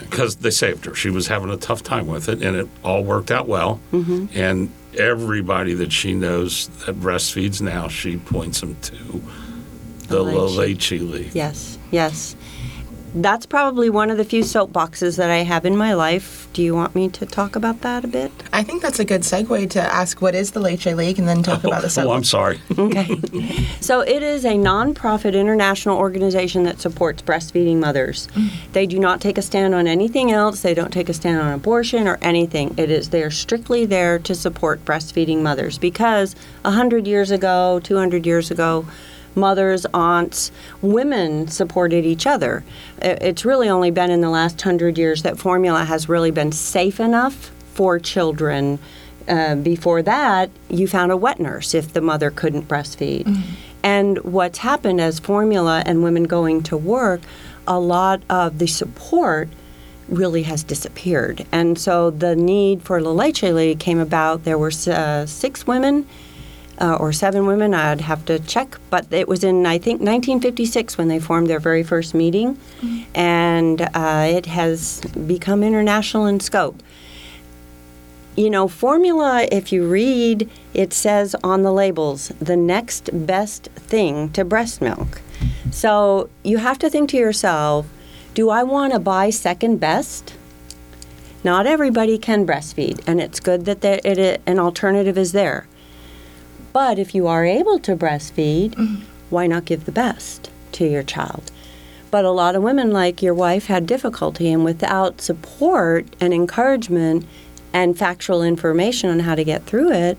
because 0.00 0.36
they 0.36 0.50
saved 0.50 0.84
her. 0.84 0.94
She 0.94 1.10
was 1.10 1.26
having 1.28 1.50
a 1.50 1.56
tough 1.56 1.82
time 1.82 2.06
with 2.06 2.28
it, 2.28 2.42
and 2.42 2.54
it 2.56 2.68
all 2.84 3.02
worked 3.02 3.30
out 3.30 3.48
well. 3.48 3.80
Mm-hmm. 3.92 4.26
And 4.38 4.70
everybody 4.98 5.74
that 5.74 5.92
she 5.92 6.12
knows 6.14 6.68
that 6.84 6.96
breastfeeds 7.00 7.60
now, 7.62 7.88
she 7.88 8.16
points 8.18 8.60
them 8.60 8.76
to 8.82 9.22
the 10.08 10.22
Leche. 10.22 10.90
Leche 10.92 11.00
League. 11.00 11.30
Yes, 11.34 11.78
yes. 11.90 12.36
That's 13.16 13.46
probably 13.46 13.88
one 13.88 14.10
of 14.10 14.18
the 14.18 14.26
few 14.26 14.42
soapboxes 14.42 15.16
that 15.16 15.30
I 15.30 15.38
have 15.38 15.64
in 15.64 15.74
my 15.74 15.94
life. 15.94 16.48
Do 16.52 16.62
you 16.62 16.74
want 16.74 16.94
me 16.94 17.08
to 17.08 17.24
talk 17.24 17.56
about 17.56 17.80
that 17.80 18.04
a 18.04 18.08
bit? 18.08 18.30
I 18.52 18.62
think 18.62 18.82
that's 18.82 18.98
a 18.98 19.06
good 19.06 19.22
segue 19.22 19.70
to 19.70 19.80
ask 19.80 20.20
what 20.20 20.34
is 20.34 20.50
the 20.50 20.60
Leche 20.60 20.84
League 20.84 21.18
and 21.18 21.26
then 21.26 21.42
talk 21.42 21.64
oh, 21.64 21.68
about 21.68 21.80
the 21.80 21.88
soapbox. 21.88 22.12
Oh, 22.12 22.16
I'm 22.16 22.24
sorry. 22.24 22.60
Okay. 22.86 23.18
so 23.80 24.00
it 24.00 24.22
is 24.22 24.44
a 24.44 24.52
nonprofit 24.52 25.34
international 25.34 25.96
organization 25.96 26.64
that 26.64 26.78
supports 26.78 27.22
breastfeeding 27.22 27.78
mothers. 27.78 28.28
Mm. 28.34 28.50
They 28.72 28.86
do 28.86 28.98
not 28.98 29.20
take 29.20 29.38
a 29.38 29.42
stand 29.42 29.74
on 29.74 29.86
anything 29.86 30.30
else. 30.30 30.60
They 30.60 30.74
don't 30.74 30.92
take 30.92 31.08
a 31.08 31.14
stand 31.14 31.40
on 31.40 31.52
abortion 31.52 32.06
or 32.06 32.18
anything. 32.20 32.74
It 32.76 32.90
is 32.90 33.08
they 33.08 33.22
are 33.22 33.30
strictly 33.30 33.86
there 33.86 34.18
to 34.20 34.34
support 34.34 34.84
breastfeeding 34.84 35.40
mothers 35.40 35.78
because 35.78 36.36
100 36.62 37.06
years 37.06 37.30
ago, 37.30 37.80
200 37.82 38.26
years 38.26 38.50
ago, 38.50 38.86
mothers, 39.36 39.86
aunts, 39.92 40.50
women 40.82 41.46
supported 41.48 42.04
each 42.04 42.26
other. 42.26 42.64
It's 43.00 43.44
really 43.44 43.68
only 43.68 43.90
been 43.90 44.10
in 44.10 44.20
the 44.22 44.30
last 44.30 44.54
100 44.54 44.98
years 44.98 45.22
that 45.22 45.38
formula 45.38 45.84
has 45.84 46.08
really 46.08 46.30
been 46.30 46.52
safe 46.52 46.98
enough 46.98 47.50
for 47.74 47.98
children 47.98 48.78
uh, 49.28 49.56
before 49.56 50.02
that, 50.02 50.50
you 50.68 50.86
found 50.86 51.12
a 51.12 51.16
wet 51.16 51.40
nurse 51.40 51.74
if 51.74 51.92
the 51.92 52.00
mother 52.00 52.30
couldn't 52.30 52.68
breastfeed. 52.68 53.26
And 53.82 54.18
what's 54.24 54.58
happened 54.58 55.00
as 55.00 55.18
formula 55.18 55.82
and 55.86 56.02
women 56.02 56.24
going 56.24 56.62
to 56.64 56.76
work, 56.76 57.20
a 57.66 57.78
lot 57.78 58.22
of 58.30 58.58
the 58.58 58.66
support 58.66 59.48
really 60.08 60.44
has 60.44 60.62
disappeared. 60.62 61.44
And 61.50 61.78
so 61.78 62.10
the 62.10 62.36
need 62.36 62.82
for 62.82 63.00
La 63.00 63.10
Leche 63.10 63.42
League 63.42 63.80
came 63.80 63.98
about. 63.98 64.44
There 64.44 64.58
were 64.58 64.72
uh, 64.86 65.26
six 65.26 65.66
women 65.66 66.06
uh, 66.80 66.96
or 66.96 67.12
seven 67.12 67.46
women. 67.46 67.74
I'd 67.74 68.00
have 68.00 68.24
to 68.26 68.38
check, 68.38 68.78
but 68.90 69.06
it 69.12 69.28
was 69.28 69.44
in 69.44 69.66
I 69.66 69.78
think 69.78 70.00
1956 70.00 70.98
when 70.98 71.08
they 71.08 71.18
formed 71.18 71.48
their 71.48 71.60
very 71.60 71.82
first 71.82 72.14
meeting, 72.14 72.58
and 73.14 73.82
uh, 73.94 74.26
it 74.28 74.46
has 74.46 75.00
become 75.26 75.62
international 75.62 76.26
in 76.26 76.40
scope. 76.40 76.82
You 78.36 78.50
know, 78.50 78.68
formula, 78.68 79.48
if 79.50 79.72
you 79.72 79.88
read, 79.88 80.50
it 80.74 80.92
says 80.92 81.34
on 81.42 81.62
the 81.62 81.72
labels, 81.72 82.28
the 82.38 82.56
next 82.56 83.08
best 83.26 83.64
thing 83.76 84.28
to 84.32 84.44
breast 84.44 84.82
milk. 84.82 85.22
So 85.70 86.28
you 86.42 86.58
have 86.58 86.78
to 86.80 86.90
think 86.90 87.10
to 87.10 87.16
yourself, 87.16 87.86
do 88.34 88.50
I 88.50 88.62
want 88.62 88.92
to 88.92 88.98
buy 88.98 89.30
second 89.30 89.78
best? 89.78 90.34
Not 91.42 91.66
everybody 91.66 92.18
can 92.18 92.46
breastfeed, 92.46 93.00
and 93.06 93.20
it's 93.20 93.40
good 93.40 93.64
that 93.64 93.80
there, 93.80 94.00
it, 94.04 94.42
an 94.46 94.58
alternative 94.58 95.16
is 95.16 95.32
there. 95.32 95.66
But 96.76 96.98
if 96.98 97.14
you 97.14 97.26
are 97.26 97.42
able 97.42 97.78
to 97.78 97.96
breastfeed, 97.96 98.76
why 99.30 99.46
not 99.46 99.64
give 99.64 99.86
the 99.86 99.92
best 99.92 100.50
to 100.72 100.86
your 100.86 101.02
child? 101.02 101.50
But 102.10 102.26
a 102.26 102.30
lot 102.30 102.54
of 102.54 102.62
women, 102.62 102.90
like 102.90 103.22
your 103.22 103.32
wife, 103.32 103.64
had 103.64 103.86
difficulty, 103.86 104.52
and 104.52 104.62
without 104.62 105.22
support 105.22 106.04
and 106.20 106.34
encouragement 106.34 107.26
and 107.72 107.96
factual 107.96 108.42
information 108.42 109.08
on 109.08 109.20
how 109.20 109.34
to 109.34 109.42
get 109.42 109.64
through 109.64 109.90
it, 109.90 110.18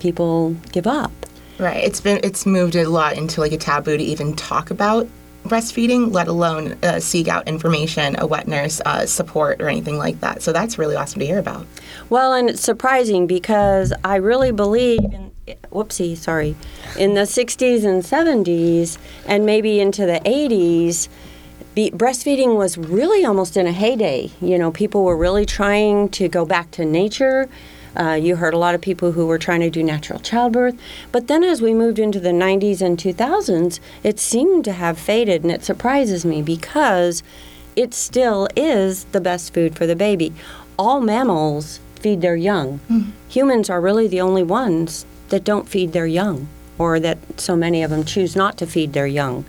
people 0.00 0.56
give 0.72 0.88
up. 0.88 1.12
Right. 1.60 1.84
It's 1.84 2.00
been 2.00 2.18
it's 2.24 2.44
moved 2.44 2.74
a 2.74 2.88
lot 2.88 3.16
into 3.16 3.40
like 3.40 3.52
a 3.52 3.56
taboo 3.56 3.96
to 3.96 4.02
even 4.02 4.34
talk 4.34 4.72
about 4.72 5.06
breastfeeding, 5.44 6.12
let 6.12 6.26
alone 6.26 6.76
uh, 6.82 6.98
seek 6.98 7.28
out 7.28 7.46
information, 7.46 8.16
a 8.18 8.26
wet 8.26 8.48
nurse 8.48 8.80
uh, 8.84 9.06
support, 9.06 9.62
or 9.62 9.68
anything 9.68 9.96
like 9.96 10.18
that. 10.22 10.42
So 10.42 10.52
that's 10.52 10.76
really 10.76 10.96
awesome 10.96 11.20
to 11.20 11.26
hear 11.26 11.38
about. 11.38 11.68
Well, 12.10 12.32
and 12.32 12.50
it's 12.50 12.62
surprising 12.62 13.28
because 13.28 13.92
I 14.02 14.16
really 14.16 14.50
believe 14.50 14.98
in, 15.04 15.30
whoopsie, 15.70 16.16
sorry, 16.16 16.56
in 16.98 17.14
the 17.14 17.22
60s 17.22 17.84
and 17.84 18.02
70s 18.02 18.98
and 19.26 19.46
maybe 19.46 19.80
into 19.80 20.06
the 20.06 20.20
80s, 20.24 21.08
be, 21.74 21.90
breastfeeding 21.90 22.56
was 22.56 22.78
really 22.78 23.24
almost 23.24 23.56
in 23.56 23.66
a 23.66 23.72
heyday. 23.72 24.30
You 24.40 24.58
know, 24.58 24.72
people 24.72 25.04
were 25.04 25.16
really 25.16 25.46
trying 25.46 26.08
to 26.10 26.28
go 26.28 26.44
back 26.44 26.70
to 26.72 26.84
nature. 26.84 27.48
Uh, 27.98 28.12
you 28.12 28.36
heard 28.36 28.54
a 28.54 28.58
lot 28.58 28.74
of 28.74 28.80
people 28.80 29.12
who 29.12 29.26
were 29.26 29.38
trying 29.38 29.60
to 29.60 29.70
do 29.70 29.82
natural 29.82 30.18
childbirth. 30.18 30.78
But 31.12 31.28
then 31.28 31.42
as 31.42 31.62
we 31.62 31.74
moved 31.74 31.98
into 31.98 32.20
the 32.20 32.30
90s 32.30 32.80
and 32.80 32.98
2000s, 32.98 33.80
it 34.02 34.18
seemed 34.18 34.64
to 34.64 34.72
have 34.72 34.98
faded, 34.98 35.42
and 35.42 35.52
it 35.52 35.64
surprises 35.64 36.24
me 36.24 36.42
because 36.42 37.22
it 37.74 37.94
still 37.94 38.48
is 38.56 39.04
the 39.12 39.20
best 39.20 39.52
food 39.52 39.76
for 39.76 39.86
the 39.86 39.96
baby. 39.96 40.32
All 40.78 41.00
mammals 41.00 41.80
feed 42.00 42.20
their 42.20 42.36
young. 42.36 42.80
Humans 43.28 43.70
are 43.70 43.80
really 43.80 44.08
the 44.08 44.20
only 44.20 44.42
ones 44.42 45.06
that 45.28 45.44
don't 45.44 45.68
feed 45.68 45.92
their 45.92 46.06
young, 46.06 46.48
or 46.78 47.00
that 47.00 47.18
so 47.40 47.56
many 47.56 47.82
of 47.82 47.90
them 47.90 48.04
choose 48.04 48.36
not 48.36 48.56
to 48.58 48.66
feed 48.66 48.92
their 48.92 49.06
young. 49.06 49.44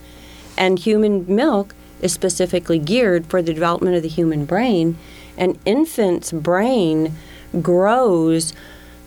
And 0.58 0.80
human 0.80 1.26
milk 1.34 1.76
is 2.02 2.14
specifically 2.14 2.80
geared 2.80 3.26
for 3.28 3.42
the 3.42 3.54
development 3.54 3.96
of 3.96 4.04
the 4.04 4.10
human 4.10 4.46
brain. 4.46 4.98
An 5.38 5.58
infant's 5.66 6.32
brain 6.32 7.14
grows 7.62 8.54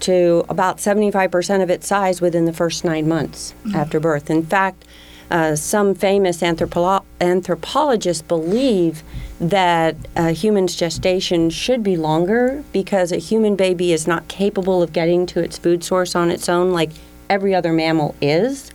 to 0.01 0.45
about 0.49 0.79
75% 0.79 1.63
of 1.63 1.71
its 1.71 1.87
size 1.87 2.21
within 2.21 2.47
the 2.47 2.53
first 2.53 2.85
nine 2.85 3.07
months 3.07 3.55
mm-hmm. 3.65 3.77
after 3.77 4.01
birth. 4.01 4.31
In 4.31 4.45
fact, 4.45 4.85
uh, 5.31 5.55
some 5.55 5.95
famous 5.95 6.43
anthropo- 6.43 7.05
anthropologists 7.21 8.23
believe 8.23 9.03
that 9.41 9.97
a 10.17 10.33
human's 10.33 10.77
gestation 10.77 11.49
should 11.49 11.83
be 11.83 11.97
longer 11.97 12.63
because 12.73 13.13
a 13.13 13.17
human 13.17 13.57
baby 13.57 13.93
is 13.93 14.07
not 14.07 14.27
capable 14.29 14.83
of 14.83 14.93
getting 14.93 15.27
to 15.27 15.41
its 15.41 15.57
food 15.57 15.83
source 15.83 16.15
on 16.15 16.31
its 16.31 16.49
own 16.49 16.73
like 16.73 16.91
every 17.29 17.55
other 17.55 17.73
mammal 17.73 18.15
is. 18.21 18.71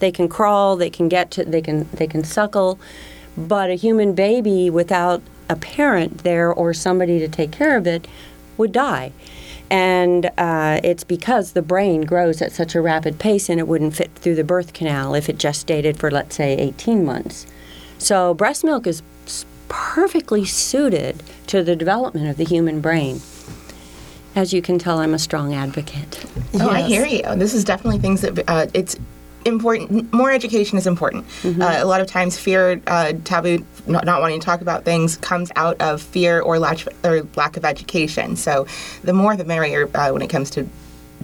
They 0.00 0.10
can 0.10 0.28
crawl, 0.28 0.76
they 0.76 0.90
can 0.90 1.08
get 1.08 1.30
to, 1.32 1.44
they 1.44 1.60
can 1.60 1.88
they 1.92 2.06
can 2.06 2.24
suckle, 2.24 2.78
but 3.36 3.70
a 3.70 3.74
human 3.74 4.14
baby 4.14 4.70
without 4.70 5.22
a 5.48 5.56
parent 5.56 6.24
there 6.24 6.52
or 6.52 6.74
somebody 6.74 7.18
to 7.18 7.28
take 7.28 7.52
care 7.52 7.76
of 7.76 7.86
it 7.86 8.08
would 8.56 8.72
die. 8.72 9.12
And 9.70 10.30
uh, 10.38 10.80
it's 10.82 11.04
because 11.04 11.52
the 11.52 11.62
brain 11.62 12.02
grows 12.02 12.40
at 12.40 12.52
such 12.52 12.74
a 12.74 12.80
rapid 12.80 13.18
pace 13.18 13.48
and 13.48 13.60
it 13.60 13.68
wouldn't 13.68 13.94
fit 13.94 14.10
through 14.14 14.36
the 14.36 14.44
birth 14.44 14.72
canal 14.72 15.14
if 15.14 15.28
it 15.28 15.38
gestated 15.38 15.96
for, 15.96 16.10
let's 16.10 16.36
say, 16.36 16.54
18 16.56 17.04
months. 17.04 17.46
So, 17.98 18.32
breast 18.32 18.64
milk 18.64 18.86
is 18.86 19.02
perfectly 19.68 20.44
suited 20.44 21.22
to 21.46 21.62
the 21.62 21.76
development 21.76 22.28
of 22.28 22.36
the 22.36 22.44
human 22.44 22.80
brain. 22.80 23.20
As 24.34 24.52
you 24.52 24.62
can 24.62 24.78
tell, 24.78 24.98
I'm 24.98 25.14
a 25.14 25.18
strong 25.18 25.54
advocate. 25.54 26.24
Oh, 26.54 26.68
I 26.68 26.82
hear 26.82 27.04
you. 27.04 27.22
This 27.36 27.54
is 27.54 27.64
definitely 27.64 27.98
things 27.98 28.20
that 28.20 28.48
uh, 28.48 28.66
it's 28.72 28.96
important. 29.44 30.12
More 30.12 30.30
education 30.30 30.78
is 30.78 30.86
important. 30.86 31.26
Mm-hmm. 31.42 31.62
Uh, 31.62 31.76
a 31.78 31.84
lot 31.84 32.00
of 32.00 32.06
times, 32.06 32.38
fear, 32.38 32.80
uh, 32.86 33.12
taboo, 33.24 33.64
not, 33.86 34.04
not 34.04 34.20
wanting 34.20 34.40
to 34.40 34.44
talk 34.44 34.60
about 34.60 34.84
things 34.84 35.16
comes 35.16 35.50
out 35.56 35.80
of 35.80 36.02
fear 36.02 36.40
or 36.40 36.58
lack 36.58 36.80
or 37.04 37.22
lack 37.36 37.56
of 37.56 37.64
education. 37.64 38.36
So, 38.36 38.66
the 39.02 39.12
more 39.12 39.36
the 39.36 39.44
merrier 39.44 39.88
uh, 39.94 40.10
when 40.10 40.22
it 40.22 40.28
comes 40.28 40.50
to 40.50 40.68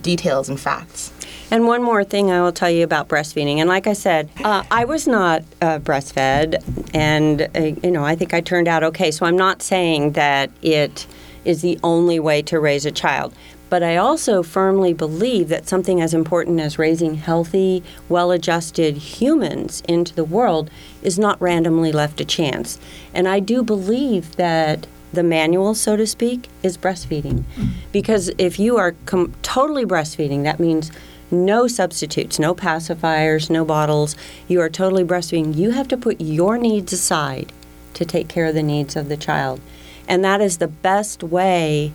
details 0.03 0.49
and 0.49 0.59
facts. 0.59 1.13
And 1.51 1.67
one 1.67 1.83
more 1.83 2.05
thing 2.05 2.31
I 2.31 2.41
will 2.41 2.53
tell 2.53 2.71
you 2.71 2.85
about 2.85 3.09
breastfeeding. 3.09 3.59
And 3.59 3.69
like 3.69 3.87
I 3.87 3.93
said, 3.93 4.31
uh, 4.43 4.65
I 4.71 4.85
was 4.85 5.07
not 5.07 5.43
uh, 5.61 5.79
breastfed, 5.79 6.63
and 6.95 7.43
uh, 7.55 7.87
you 7.87 7.91
know 7.91 8.05
I 8.05 8.15
think 8.17 8.35
I 8.35 8.41
turned 8.41 8.69
out 8.69 8.83
okay. 8.85 9.11
So 9.11 9.27
I'm 9.27 9.37
not 9.37 9.63
saying 9.63 10.13
that 10.13 10.51
it 10.63 11.07
is 11.45 11.63
the 11.63 11.79
only 11.83 12.19
way 12.19 12.43
to 12.43 12.59
raise 12.59 12.87
a 12.87 12.91
child. 12.91 13.35
But 13.75 13.83
I 13.83 13.97
also 13.97 14.45
firmly 14.45 14.93
believe 14.93 15.49
that 15.49 15.67
something 15.67 16.01
as 16.01 16.15
important 16.15 16.61
as 16.61 16.79
raising 16.79 17.17
healthy, 17.17 17.83
well 18.09 18.31
adjusted 18.31 18.97
humans 18.97 19.83
into 19.89 20.15
the 20.15 20.23
world 20.23 20.71
is 21.03 21.19
not 21.19 21.43
randomly 21.43 21.91
left 21.91 22.19
to 22.19 22.25
chance. 22.25 22.79
And 23.13 23.27
I 23.27 23.41
do 23.41 23.65
believe 23.65 24.37
that 24.37 24.87
the 25.13 25.25
manual, 25.25 25.75
so 25.75 25.97
to 25.97 26.07
speak, 26.07 26.49
is 26.63 26.79
breastfeeding. 26.79 27.43
Because 27.91 28.31
if 28.39 28.61
you 28.61 28.77
are 28.77 28.95
com- 29.07 29.35
totally 29.43 29.85
breastfeeding, 29.85 30.45
that 30.45 30.61
means 30.61 30.93
no 31.33 31.67
substitutes, 31.67 32.39
no 32.39 32.55
pacifiers, 32.55 33.51
no 33.51 33.65
bottles. 33.65 34.15
You 34.47 34.61
are 34.61 34.71
totally 34.71 35.03
breastfeeding. 35.03 35.57
You 35.57 35.73
have 35.73 35.89
to 35.89 35.97
put 35.97 36.21
your 36.21 36.59
needs 36.59 36.93
aside 36.93 37.53
to 37.95 38.05
take 38.05 38.29
care 38.29 38.47
of 38.47 38.55
the 38.55 38.63
needs 38.63 38.95
of 38.95 39.09
the 39.09 39.17
child. 39.17 39.61
And 40.07 40.25
that 40.25 40.41
is 40.41 40.59
the 40.59 40.69
best 40.69 41.25
way 41.25 41.93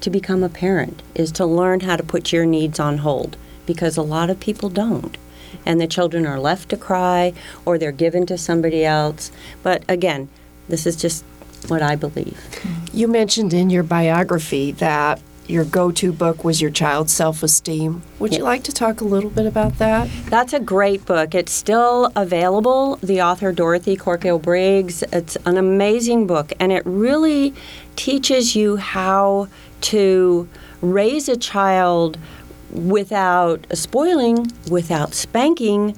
to 0.00 0.10
become 0.10 0.42
a 0.42 0.48
parent 0.48 1.02
is 1.14 1.32
to 1.32 1.46
learn 1.46 1.80
how 1.80 1.96
to 1.96 2.02
put 2.02 2.32
your 2.32 2.46
needs 2.46 2.78
on 2.78 2.98
hold 2.98 3.36
because 3.66 3.96
a 3.96 4.02
lot 4.02 4.30
of 4.30 4.40
people 4.40 4.68
don't. 4.68 5.16
And 5.64 5.80
the 5.80 5.86
children 5.86 6.26
are 6.26 6.38
left 6.38 6.68
to 6.70 6.76
cry 6.76 7.32
or 7.64 7.78
they're 7.78 7.92
given 7.92 8.26
to 8.26 8.38
somebody 8.38 8.84
else. 8.84 9.30
But 9.62 9.82
again, 9.88 10.28
this 10.68 10.86
is 10.86 10.96
just 10.96 11.24
what 11.66 11.82
I 11.82 11.96
believe. 11.96 12.38
You 12.92 13.08
mentioned 13.08 13.52
in 13.52 13.70
your 13.70 13.82
biography 13.82 14.72
that 14.72 15.20
your 15.48 15.64
go 15.64 15.90
to 15.90 16.12
book 16.12 16.44
was 16.44 16.60
your 16.60 16.70
child's 16.70 17.12
self 17.12 17.42
esteem. 17.42 18.02
Would 18.18 18.34
you 18.34 18.42
like 18.42 18.64
to 18.64 18.72
talk 18.72 19.00
a 19.00 19.04
little 19.04 19.30
bit 19.30 19.46
about 19.46 19.78
that? 19.78 20.08
That's 20.26 20.52
a 20.52 20.60
great 20.60 21.06
book. 21.06 21.34
It's 21.34 21.52
still 21.52 22.12
available. 22.14 22.96
The 22.96 23.22
author, 23.22 23.50
Dorothy 23.52 23.96
Corkhill 23.96 24.42
Briggs, 24.42 25.02
it's 25.04 25.36
an 25.46 25.56
amazing 25.56 26.26
book, 26.26 26.52
and 26.60 26.70
it 26.70 26.82
really 26.84 27.54
teaches 27.96 28.54
you 28.54 28.76
how 28.76 29.48
to 29.82 30.48
raise 30.80 31.28
a 31.28 31.36
child 31.36 32.18
without 32.70 33.66
spoiling, 33.72 34.52
without 34.70 35.14
spanking, 35.14 35.96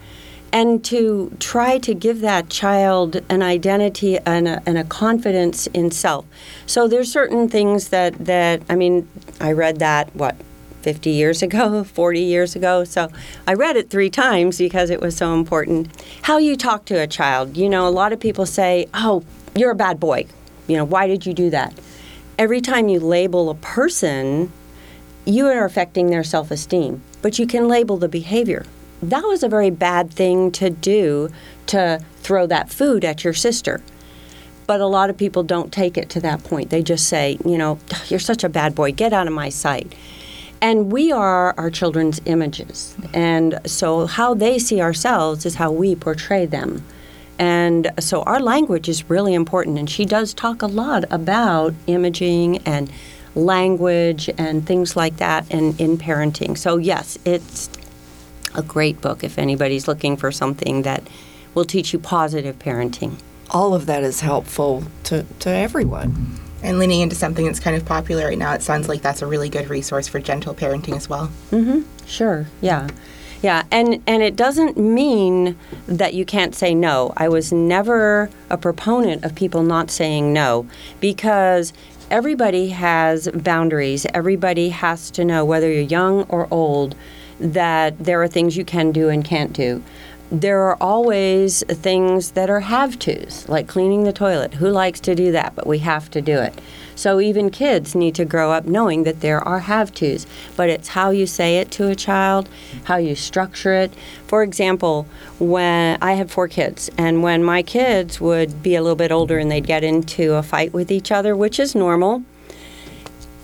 and 0.53 0.85
to 0.85 1.35
try 1.39 1.79
to 1.79 1.95
give 1.95 2.21
that 2.21 2.49
child 2.49 3.21
an 3.29 3.43
identity 3.43 4.19
and 4.19 4.49
a, 4.49 4.63
and 4.67 4.79
a 4.79 4.85
confidence 4.85 5.67
in 5.69 5.91
self. 5.91 6.27
So 6.67 6.89
there's 6.89 7.11
certain 7.11 7.49
things 7.49 7.89
that, 7.89 8.25
that 8.25 8.63
I 8.69 8.75
mean, 8.75 9.09
I 9.41 9.53
read 9.53 9.79
that, 9.79 10.15
what, 10.15 10.37
50 10.83 11.11
years 11.11 11.43
ago, 11.43 11.85
40 11.85 12.21
years 12.21 12.57
ago. 12.57 12.85
So 12.85 13.11
I 13.47 13.55
read 13.55 13.77
it 13.77 13.91
three 13.91 14.11
times 14.11 14.59
because 14.59 14.91
it 14.91 15.01
was 15.01 15.17
so 15.17 15.35
important. 15.35 15.89
How 16.23 16.39
you 16.39 16.57
talk 16.57 16.85
to 16.87 16.95
a 17.01 17.07
child. 17.07 17.57
You 17.57 17.69
know, 17.69 17.87
a 17.87 17.91
lot 17.91 18.13
of 18.13 18.21
people 18.21 18.47
say, 18.47 18.89
oh, 18.95 19.25
you're 19.55 19.71
a 19.71 19.77
bad 19.77 20.01
boy. 20.01 20.27
You 20.67 20.77
know, 20.77 20.85
why 20.85 21.07
did 21.07 21.27
you 21.27 21.35
do 21.35 21.51
that? 21.51 21.75
Every 22.41 22.63
time 22.63 22.89
you 22.89 23.01
label 23.01 23.51
a 23.51 23.55
person, 23.55 24.51
you 25.27 25.47
are 25.49 25.67
affecting 25.67 26.07
their 26.07 26.25
self 26.25 26.51
esteem, 26.51 27.03
but 27.21 27.39
you 27.39 27.47
can 27.47 27.69
label 27.69 27.99
the 27.99 28.09
behavior. 28.09 28.65
That 29.03 29.25
was 29.25 29.43
a 29.43 29.49
very 29.49 29.69
bad 29.69 30.11
thing 30.11 30.51
to 30.53 30.71
do 30.71 31.29
to 31.67 32.03
throw 32.23 32.47
that 32.47 32.71
food 32.71 33.05
at 33.05 33.25
your 33.25 33.35
sister. 33.35 33.83
But 34.67 34.81
a 34.81 34.87
lot 34.87 35.11
of 35.11 35.19
people 35.19 35.43
don't 35.43 35.71
take 35.71 35.99
it 35.99 36.09
to 36.11 36.21
that 36.21 36.43
point. 36.43 36.71
They 36.71 36.83
just 36.83 37.09
say, 37.11 37.37
you 37.45 37.59
know, 37.59 37.79
you're 38.09 38.19
such 38.19 38.43
a 38.43 38.49
bad 38.49 38.75
boy, 38.75 38.93
get 38.93 39.13
out 39.13 39.27
of 39.27 39.35
my 39.35 39.51
sight. 39.51 39.95
And 40.63 40.91
we 40.91 41.13
are 41.13 41.55
our 41.59 41.69
children's 41.69 42.23
images. 42.25 42.97
And 43.13 43.61
so 43.67 44.07
how 44.07 44.33
they 44.33 44.59
see 44.59 44.81
ourselves 44.81 45.45
is 45.45 45.57
how 45.57 45.73
we 45.73 45.95
portray 45.95 46.47
them. 46.47 46.87
And 47.41 47.91
so 47.99 48.23
our 48.25 48.39
language 48.39 48.87
is 48.87 49.09
really 49.09 49.33
important. 49.33 49.79
And 49.79 49.89
she 49.89 50.05
does 50.05 50.35
talk 50.35 50.61
a 50.61 50.67
lot 50.67 51.05
about 51.11 51.75
imaging 51.87 52.59
and 52.59 52.93
language 53.35 54.29
and 54.37 54.67
things 54.67 54.95
like 54.95 55.17
that 55.17 55.51
in, 55.51 55.75
in 55.79 55.97
parenting. 55.97 56.59
So, 56.59 56.77
yes, 56.77 57.17
it's 57.25 57.71
a 58.55 58.63
great 58.63 59.01
book 59.01 59.25
if 59.25 59.39
anybody's 59.39 59.89
looking 59.89 60.19
for 60.19 60.31
something 60.31 60.83
that 60.83 61.03
will 61.55 61.65
teach 61.65 61.95
you 61.95 61.99
positive 61.99 62.59
parenting. 62.59 63.19
All 63.49 63.75
of 63.75 63.87
that 63.87 64.03
is 64.03 64.21
helpful 64.21 64.85
to, 65.05 65.25
to 65.39 65.49
everyone. 65.49 66.39
And 66.63 66.79
leaning 66.79 67.01
into 67.01 67.17
something 67.17 67.47
that's 67.47 67.59
kind 67.59 67.75
of 67.75 67.87
popular 67.87 68.27
right 68.27 68.37
now, 68.37 68.53
it 68.53 68.61
sounds 68.61 68.87
like 68.87 69.01
that's 69.01 69.23
a 69.23 69.27
really 69.27 69.49
good 69.49 69.71
resource 69.71 70.07
for 70.07 70.21
gentle 70.21 70.55
parenting 70.55 70.95
as 70.95 71.09
well. 71.09 71.33
Mm-hmm. 71.51 71.81
Sure. 72.05 72.47
Yeah. 72.61 72.89
Yeah, 73.43 73.65
and 73.71 74.03
and 74.07 74.23
it 74.23 74.37
doesn't 74.37 74.77
mean 74.77 75.57
that 75.87 76.13
you 76.13 76.27
can't 76.27 76.55
say 76.55 76.75
no. 76.75 77.13
I 77.17 77.29
was 77.29 77.53
never 77.53 78.29
a 78.51 78.59
proponent 78.59 79.25
of 79.25 79.35
people 79.35 79.63
not 79.63 79.91
saying 79.91 80.33
no 80.33 80.67
because 81.01 81.73
everybody 82.11 82.69
has 82.69 83.29
boundaries. 83.33 84.07
Everybody 84.13 84.69
has 84.71 85.11
to 85.13 85.25
know 85.25 85.45
whether 85.45 85.73
you're 85.73 85.83
young 85.83 86.25
or 86.25 86.49
old 86.51 86.95
that 87.39 87.99
there 87.99 88.23
are 88.23 88.29
things 88.29 88.59
you 88.59 88.65
can 88.65 88.93
do 88.93 89.09
and 89.09 89.25
can't 89.25 89.55
do. 89.55 89.83
There 90.31 90.61
are 90.61 90.77
always 90.81 91.65
things 91.67 92.33
that 92.33 92.51
are 92.51 92.61
have 92.61 92.99
tos, 92.99 93.49
like 93.49 93.67
cleaning 93.67 94.05
the 94.05 94.13
toilet. 94.13 94.55
Who 94.55 94.69
likes 94.69 95.01
to 95.01 95.15
do 95.15 95.33
that? 95.33 95.55
But 95.57 95.67
we 95.67 95.79
have 95.79 96.11
to 96.11 96.21
do 96.21 96.39
it. 96.39 96.61
So 97.01 97.19
even 97.19 97.49
kids 97.49 97.95
need 97.95 98.15
to 98.17 98.27
grow 98.27 98.53
up 98.53 98.67
knowing 98.67 99.05
that 99.05 99.23
there 99.23 99.41
are 99.41 99.61
have 99.61 99.95
tos, 99.95 100.27
but 100.55 100.69
it's 100.69 100.89
how 100.89 101.09
you 101.09 101.27
say 101.27 101.57
it 101.57 101.71
to 101.71 101.89
a 101.89 101.95
child, 101.95 102.47
how 102.85 102.99
you 102.99 103.17
structure 103.17 103.73
it. 103.73 103.91
For 104.27 104.43
example, 104.43 105.07
when 105.39 105.97
I 106.03 106.13
have 106.13 106.31
four 106.31 106.47
kids, 106.47 106.91
and 106.99 107.23
when 107.23 107.43
my 107.43 107.63
kids 107.63 108.21
would 108.21 108.63
be 108.63 108.75
a 108.75 108.83
little 108.83 108.97
bit 108.97 109.13
older 109.13 109.39
and 109.39 109.51
they'd 109.51 109.67
get 109.67 109.83
into 109.83 110.35
a 110.35 110.43
fight 110.43 110.75
with 110.75 110.91
each 110.91 111.11
other, 111.11 111.35
which 111.35 111.59
is 111.59 111.75
normal, 111.75 112.23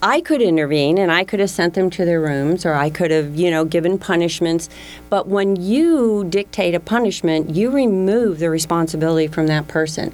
I 0.02 0.20
could 0.20 0.42
intervene 0.42 0.98
and 0.98 1.10
I 1.10 1.25
could 1.25 1.40
have 1.40 1.48
sent 1.48 1.72
them 1.72 1.88
to 1.92 2.04
their 2.04 2.20
rooms 2.20 2.66
or 2.66 2.75
I 2.75 2.90
could 2.90 3.10
have, 3.10 3.36
you 3.36 3.50
know, 3.50 3.64
given 3.64 3.96
punishments. 3.96 4.68
But 5.08 5.28
when 5.28 5.56
you 5.56 6.26
dictate 6.28 6.75
a 6.75 6.80
punishment, 6.80 7.56
you 7.56 7.70
remove 7.70 8.38
the 8.38 8.50
responsibility 8.50 9.28
from 9.28 9.46
that 9.46 9.66
person. 9.66 10.12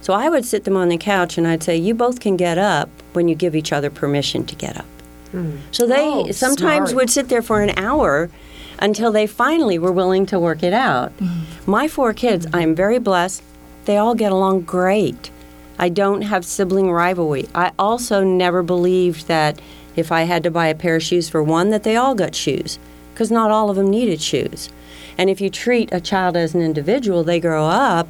So 0.00 0.12
I 0.14 0.28
would 0.28 0.44
sit 0.44 0.64
them 0.64 0.76
on 0.76 0.88
the 0.88 0.96
couch 0.96 1.36
and 1.38 1.46
I'd 1.46 1.62
say, 1.62 1.76
You 1.76 1.94
both 1.94 2.20
can 2.20 2.36
get 2.36 2.58
up 2.58 2.88
when 3.12 3.28
you 3.28 3.34
give 3.34 3.54
each 3.54 3.72
other 3.72 3.90
permission 3.90 4.44
to 4.46 4.54
get 4.54 4.76
up. 4.76 4.86
Hmm. 5.32 5.56
So 5.72 5.86
they 5.86 6.06
Oh, 6.06 6.30
sometimes 6.30 6.90
smart. 6.90 6.94
would 6.94 7.10
sit 7.10 7.28
there 7.28 7.42
for 7.42 7.60
an 7.62 7.76
hour 7.78 8.30
until 8.78 9.10
they 9.12 9.26
finally 9.26 9.78
were 9.78 9.92
willing 9.92 10.24
to 10.26 10.38
work 10.38 10.62
it 10.62 10.72
out. 10.72 11.10
Hmm. 11.12 11.40
My 11.70 11.88
four 11.88 12.12
kids, 12.14 12.46
hmm. 12.46 12.54
I'm 12.56 12.74
very 12.74 12.98
blessed. 12.98 13.42
They 13.84 13.96
all 13.96 14.14
get 14.14 14.32
along 14.32 14.62
great. 14.62 15.30
I 15.78 15.88
don't 15.88 16.22
have 16.22 16.44
sibling 16.44 16.90
rivalry. 16.90 17.48
I 17.54 17.72
also 17.78 18.24
never 18.24 18.62
believed 18.62 19.28
that 19.28 19.60
if 19.96 20.10
I 20.12 20.22
had 20.22 20.42
to 20.44 20.50
buy 20.50 20.66
a 20.68 20.74
pair 20.74 20.96
of 20.96 21.02
shoes 21.02 21.28
for 21.28 21.42
one, 21.42 21.70
that 21.70 21.82
they 21.82 21.96
all 21.96 22.14
got 22.14 22.34
shoes, 22.34 22.78
because 23.12 23.30
not 23.30 23.50
all 23.50 23.68
of 23.70 23.76
them 23.76 23.88
needed 23.90 24.20
shoes. 24.20 24.70
And 25.16 25.28
if 25.30 25.40
you 25.40 25.50
treat 25.50 25.88
a 25.92 26.00
child 26.00 26.36
as 26.36 26.54
an 26.54 26.60
individual, 26.62 27.24
they 27.24 27.40
grow 27.40 27.64
up 27.66 28.08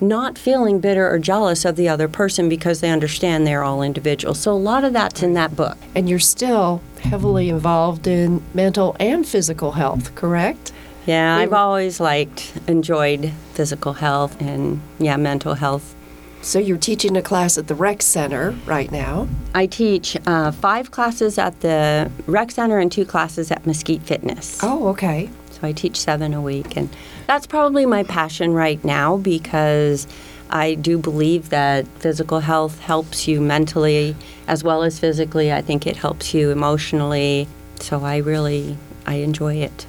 not 0.00 0.38
feeling 0.38 0.80
bitter 0.80 1.08
or 1.10 1.18
jealous 1.18 1.64
of 1.64 1.76
the 1.76 1.88
other 1.88 2.08
person 2.08 2.48
because 2.48 2.80
they 2.80 2.90
understand 2.90 3.46
they're 3.46 3.62
all 3.62 3.82
individuals. 3.82 4.40
So 4.40 4.52
a 4.52 4.54
lot 4.54 4.84
of 4.84 4.92
that's 4.92 5.22
in 5.22 5.34
that 5.34 5.54
book. 5.56 5.76
And 5.94 6.08
you're 6.08 6.18
still 6.18 6.80
heavily 7.02 7.48
involved 7.48 8.06
in 8.06 8.42
mental 8.54 8.96
and 9.00 9.26
physical 9.26 9.72
health, 9.72 10.14
correct? 10.14 10.72
Yeah, 11.06 11.36
I've 11.36 11.52
always 11.52 11.98
liked, 11.98 12.52
enjoyed 12.66 13.32
physical 13.54 13.94
health 13.94 14.40
and, 14.40 14.80
yeah, 14.98 15.16
mental 15.16 15.54
health. 15.54 15.94
So 16.42 16.58
you're 16.58 16.78
teaching 16.78 17.16
a 17.16 17.22
class 17.22 17.58
at 17.58 17.68
the 17.68 17.74
rec 17.74 18.00
center 18.00 18.52
right 18.64 18.90
now. 18.90 19.28
I 19.54 19.66
teach 19.66 20.16
uh, 20.26 20.52
five 20.52 20.90
classes 20.90 21.36
at 21.36 21.60
the 21.60 22.10
rec 22.26 22.50
center 22.50 22.78
and 22.78 22.90
two 22.90 23.04
classes 23.04 23.50
at 23.50 23.66
Mesquite 23.66 24.02
Fitness. 24.02 24.58
Oh, 24.62 24.88
okay. 24.88 25.28
So 25.50 25.60
I 25.62 25.72
teach 25.72 26.00
seven 26.00 26.32
a 26.32 26.40
week. 26.40 26.76
And 26.76 26.88
that's 27.30 27.46
probably 27.46 27.86
my 27.86 28.02
passion 28.02 28.52
right 28.52 28.84
now 28.84 29.16
because 29.16 30.08
I 30.50 30.74
do 30.74 30.98
believe 30.98 31.50
that 31.50 31.86
physical 32.00 32.40
health 32.40 32.80
helps 32.80 33.28
you 33.28 33.40
mentally 33.40 34.16
as 34.48 34.64
well 34.64 34.82
as 34.82 34.98
physically. 34.98 35.52
I 35.52 35.62
think 35.62 35.86
it 35.86 35.96
helps 35.96 36.34
you 36.34 36.50
emotionally. 36.50 37.46
So 37.78 38.02
I 38.02 38.16
really, 38.16 38.76
I 39.06 39.14
enjoy 39.18 39.58
it. 39.58 39.86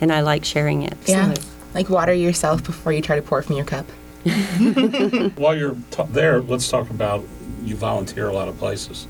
And 0.00 0.12
I 0.12 0.20
like 0.20 0.44
sharing 0.44 0.82
it. 0.82 0.96
Yeah. 1.06 1.34
Like 1.74 1.90
water 1.90 2.14
yourself 2.14 2.62
before 2.62 2.92
you 2.92 3.02
try 3.02 3.16
to 3.16 3.22
pour 3.22 3.42
from 3.42 3.56
your 3.56 3.64
cup. 3.64 3.90
While 5.36 5.56
you're 5.56 5.74
t- 5.90 6.04
there, 6.10 6.40
let's 6.40 6.70
talk 6.70 6.88
about 6.90 7.24
you 7.64 7.74
volunteer 7.74 8.28
a 8.28 8.32
lot 8.32 8.46
of 8.46 8.56
places. 8.58 9.08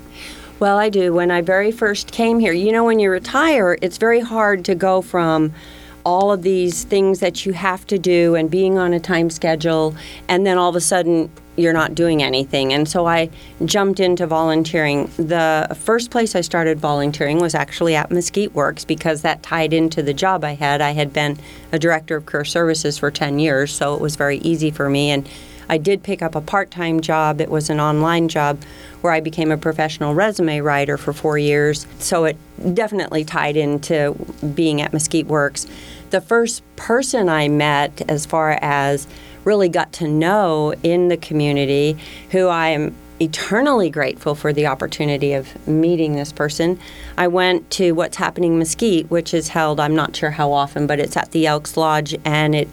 Well, 0.61 0.79
I 0.79 0.89
do. 0.89 1.13
When 1.13 1.31
I 1.31 1.43
very 1.43 1.73
first 1.73 2.11
came 2.11 2.39
here, 2.39 2.55
you 2.55 2.73
know, 2.73 2.85
when 2.85 3.01
you 3.01 3.11
retire, 3.11 3.77
it's 3.83 3.99
very 3.99 4.21
hard 4.21 4.65
to 4.65 4.75
go 4.75 5.03
from 5.03 5.53
all 6.07 6.31
of 6.31 6.43
these 6.43 6.85
things 6.85 7.19
that 7.19 7.45
you 7.45 7.53
have 7.53 7.85
to 7.85 7.99
do 7.99 8.37
and 8.37 8.49
being 8.49 8.79
on 8.79 8.93
a 8.93 9.01
time 9.01 9.29
schedule, 9.29 9.93
and 10.29 10.47
then 10.47 10.57
all 10.57 10.71
of 10.71 10.77
a 10.77 10.81
sudden 10.81 11.29
you're 11.57 11.73
not 11.73 11.97
doing 11.97 12.23
anything. 12.23 12.73
And 12.73 12.89
so 12.89 13.07
I 13.07 13.29
jumped 13.65 13.99
into 13.99 14.25
volunteering. 14.25 15.11
The 15.17 15.67
first 15.75 16.13
place 16.13 16.37
I 16.37 16.43
started 16.43 16.79
volunteering 16.79 17.41
was 17.41 17.57
actually 17.57 17.97
at 17.97 18.13
Mesquite 18.13 18.55
Works 18.55 18.85
because 18.85 19.23
that 19.23 19.43
tied 19.43 19.73
into 19.73 20.01
the 20.01 20.15
job 20.15 20.45
I 20.45 20.53
had. 20.53 20.81
I 20.81 20.93
had 20.93 21.13
been 21.13 21.39
a 21.73 21.79
director 21.79 22.15
of 22.15 22.27
career 22.27 22.45
services 22.45 22.99
for 22.99 23.11
10 23.11 23.41
years, 23.41 23.75
so 23.75 23.93
it 23.95 24.01
was 24.01 24.15
very 24.15 24.39
easy 24.39 24.71
for 24.71 24.89
me. 24.89 25.11
And 25.11 25.29
I 25.69 25.79
did 25.79 26.03
pick 26.03 26.23
up 26.23 26.35
a 26.35 26.41
part 26.41 26.71
time 26.71 27.01
job. 27.01 27.41
It 27.41 27.51
was 27.51 27.71
an 27.71 27.81
online 27.81 28.29
job 28.29 28.59
where 29.01 29.13
I 29.13 29.21
became 29.21 29.51
a 29.51 29.57
professional 29.57 30.15
resume 30.15 30.61
writer 30.61 30.97
for 30.97 31.13
four 31.13 31.39
years. 31.39 31.87
So 31.99 32.25
it 32.25 32.37
definitely 32.75 33.25
tied 33.25 33.57
into 33.57 34.15
being 34.55 34.81
at 34.81 34.93
Mesquite 34.93 35.27
Works. 35.27 35.67
The 36.11 36.21
first 36.21 36.63
person 36.77 37.29
I 37.29 37.49
met, 37.49 38.03
as 38.09 38.27
far 38.27 38.59
as 38.63 39.07
really 39.45 39.69
got 39.69 39.93
to 39.95 40.09
know 40.09 40.75
in 40.83 41.09
the 41.09 41.17
community, 41.17 41.97
who 42.31 42.49
I 42.49 42.69
am 42.69 42.95
eternally 43.21 43.89
grateful 43.89 44.35
for 44.35 44.53
the 44.53 44.67
opportunity 44.67 45.33
of 45.33 45.67
meeting 45.67 46.15
this 46.15 46.33
person. 46.33 46.79
I 47.17 47.29
went 47.29 47.71
to 47.73 47.93
What's 47.93 48.17
Happening 48.17 48.59
Mesquite, 48.59 49.11
which 49.11 49.33
is 49.33 49.49
held, 49.49 49.81
I'm 49.81 49.95
not 49.95 50.15
sure 50.15 50.31
how 50.31 50.53
often, 50.53 50.87
but 50.87 51.01
it's 51.01 51.17
at 51.17 51.31
the 51.31 51.47
Elks 51.47 51.77
Lodge, 51.77 52.15
and 52.25 52.55
it 52.55 52.69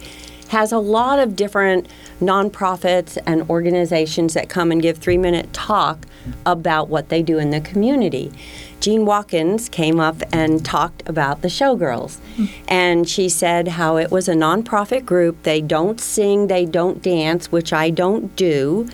has 0.50 0.72
a 0.72 0.78
lot 0.78 1.20
of 1.20 1.36
different 1.36 1.88
nonprofits 2.20 3.18
and 3.26 3.50
organizations 3.50 4.34
that 4.34 4.50
come 4.50 4.72
and 4.72 4.82
give 4.82 4.98
three 4.98 5.18
minute 5.18 5.52
talk 5.54 6.06
about 6.46 6.90
what 6.90 7.10
they 7.10 7.22
do 7.22 7.38
in 7.38 7.50
the 7.50 7.62
community. 7.62 8.32
Jean 8.80 9.06
Watkins 9.06 9.70
came 9.70 10.00
up 10.00 10.22
and 10.34 10.66
talked 10.66 11.08
about 11.08 11.42
the 11.42 11.48
Showgirls. 11.48 12.20
And 12.68 13.08
she 13.08 13.30
said 13.30 13.70
how 13.70 13.96
it 13.98 14.12
was 14.12 14.28
a 14.28 14.34
nonprofit 14.34 15.06
group. 15.06 15.44
They 15.44 15.62
don't 15.62 16.02
sing, 16.02 16.48
they 16.48 16.66
don't 16.66 17.02
dance, 17.02 17.52
which 17.52 17.72
I 17.72 17.90
don't 17.90 18.36
do. 18.36 18.90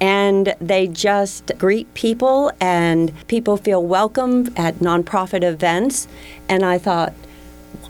And 0.00 0.54
they 0.60 0.88
just 0.88 1.52
greet 1.58 1.92
people, 1.94 2.50
and 2.60 3.12
people 3.28 3.56
feel 3.56 3.84
welcome 3.84 4.52
at 4.56 4.76
nonprofit 4.76 5.44
events. 5.44 6.08
And 6.48 6.64
I 6.64 6.78
thought, 6.78 7.12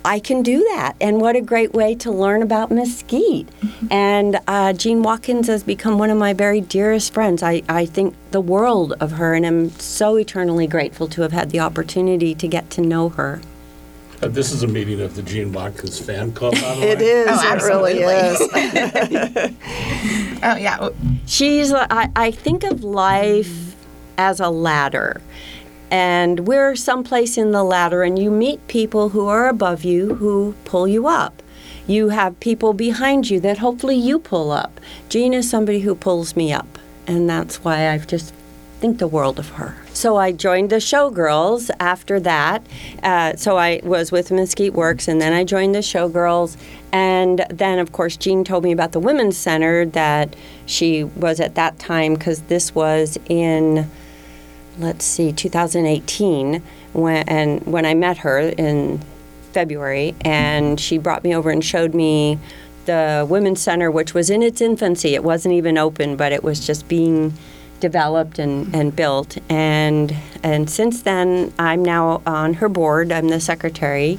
I 0.04 0.18
can 0.18 0.42
do 0.42 0.58
that. 0.74 0.94
And 1.00 1.20
what 1.20 1.36
a 1.36 1.40
great 1.40 1.72
way 1.72 1.94
to 1.96 2.10
learn 2.10 2.42
about 2.42 2.70
Mesquite. 2.70 3.48
And 3.90 4.40
uh, 4.48 4.72
Jean 4.72 5.02
Watkins 5.02 5.46
has 5.46 5.62
become 5.62 5.98
one 5.98 6.10
of 6.10 6.18
my 6.18 6.32
very 6.32 6.60
dearest 6.60 7.12
friends. 7.14 7.42
I, 7.42 7.62
I 7.68 7.86
think 7.86 8.14
the 8.32 8.40
world 8.40 8.94
of 9.00 9.12
her, 9.12 9.34
and 9.34 9.46
I'm 9.46 9.70
so 9.70 10.16
eternally 10.16 10.66
grateful 10.66 11.06
to 11.08 11.22
have 11.22 11.32
had 11.32 11.50
the 11.50 11.60
opportunity 11.60 12.34
to 12.34 12.48
get 12.48 12.68
to 12.70 12.80
know 12.80 13.10
her. 13.10 13.40
Uh, 14.20 14.28
this 14.28 14.52
is 14.52 14.62
a 14.62 14.68
meeting 14.68 15.00
of 15.00 15.16
the 15.16 15.22
Jean 15.22 15.52
Watkins 15.52 15.98
fan 15.98 16.32
club, 16.32 16.54
by 16.54 16.74
the 16.74 16.80
way. 16.80 16.90
It 16.90 17.00
is. 17.02 17.28
Oh, 17.30 17.52
it 17.52 17.62
really 17.62 18.02
absolutely. 18.04 19.36
is. 19.44 19.52
Oh, 20.44 20.56
yeah. 20.56 20.88
She's, 21.26 21.72
I, 21.72 22.10
I 22.16 22.32
think 22.32 22.64
of 22.64 22.82
life 22.82 23.76
as 24.18 24.40
a 24.40 24.48
ladder. 24.50 25.20
And 25.92 26.48
we're 26.48 26.74
someplace 26.74 27.36
in 27.36 27.52
the 27.52 27.62
ladder, 27.62 28.02
and 28.02 28.18
you 28.18 28.30
meet 28.30 28.66
people 28.66 29.10
who 29.10 29.28
are 29.28 29.46
above 29.46 29.84
you 29.84 30.14
who 30.14 30.54
pull 30.64 30.88
you 30.88 31.06
up. 31.06 31.42
You 31.86 32.08
have 32.08 32.40
people 32.40 32.72
behind 32.72 33.28
you 33.28 33.40
that 33.40 33.58
hopefully 33.58 33.96
you 33.96 34.18
pull 34.18 34.52
up. 34.52 34.80
Jean 35.10 35.34
is 35.34 35.50
somebody 35.50 35.80
who 35.80 35.94
pulls 35.94 36.34
me 36.34 36.50
up, 36.50 36.78
and 37.06 37.28
that's 37.28 37.62
why 37.62 37.90
I've 37.90 38.06
just 38.06 38.32
think 38.80 38.98
the 38.98 39.06
world 39.06 39.38
of 39.38 39.50
her. 39.50 39.76
So 39.92 40.16
I 40.16 40.32
joined 40.32 40.70
the 40.70 40.76
Showgirls 40.76 41.70
after 41.78 42.18
that. 42.20 42.66
Uh, 43.02 43.36
so 43.36 43.58
I 43.58 43.80
was 43.84 44.10
with 44.10 44.32
Mesquite 44.32 44.72
Works, 44.72 45.08
and 45.08 45.20
then 45.20 45.34
I 45.34 45.44
joined 45.44 45.74
the 45.74 45.80
Showgirls. 45.80 46.56
And 46.90 47.44
then, 47.50 47.78
of 47.78 47.92
course, 47.92 48.16
Jean 48.16 48.44
told 48.44 48.64
me 48.64 48.72
about 48.72 48.92
the 48.92 48.98
Women's 48.98 49.36
Center 49.36 49.84
that 49.86 50.34
she 50.64 51.04
was 51.04 51.38
at 51.38 51.54
that 51.56 51.78
time, 51.78 52.14
because 52.14 52.40
this 52.42 52.74
was 52.74 53.18
in, 53.28 53.88
let's 54.78 55.04
see, 55.04 55.32
2018, 55.32 56.62
when, 56.92 57.28
and 57.28 57.64
when 57.66 57.86
I 57.86 57.94
met 57.94 58.18
her 58.18 58.38
in 58.38 59.00
February, 59.52 60.14
and 60.22 60.80
she 60.80 60.98
brought 60.98 61.24
me 61.24 61.34
over 61.34 61.50
and 61.50 61.64
showed 61.64 61.94
me 61.94 62.38
the 62.86 63.26
Women's 63.28 63.60
Center, 63.60 63.90
which 63.90 64.14
was 64.14 64.30
in 64.30 64.42
its 64.42 64.60
infancy. 64.60 65.14
It 65.14 65.22
wasn't 65.22 65.54
even 65.54 65.78
open, 65.78 66.16
but 66.16 66.32
it 66.32 66.42
was 66.42 66.66
just 66.66 66.88
being 66.88 67.32
developed 67.80 68.38
and, 68.38 68.74
and 68.74 68.94
built. 68.94 69.38
And 69.48 70.14
and 70.42 70.68
since 70.68 71.02
then, 71.02 71.52
I'm 71.58 71.84
now 71.84 72.22
on 72.26 72.54
her 72.54 72.68
board. 72.68 73.12
I'm 73.12 73.28
the 73.28 73.40
secretary, 73.40 74.18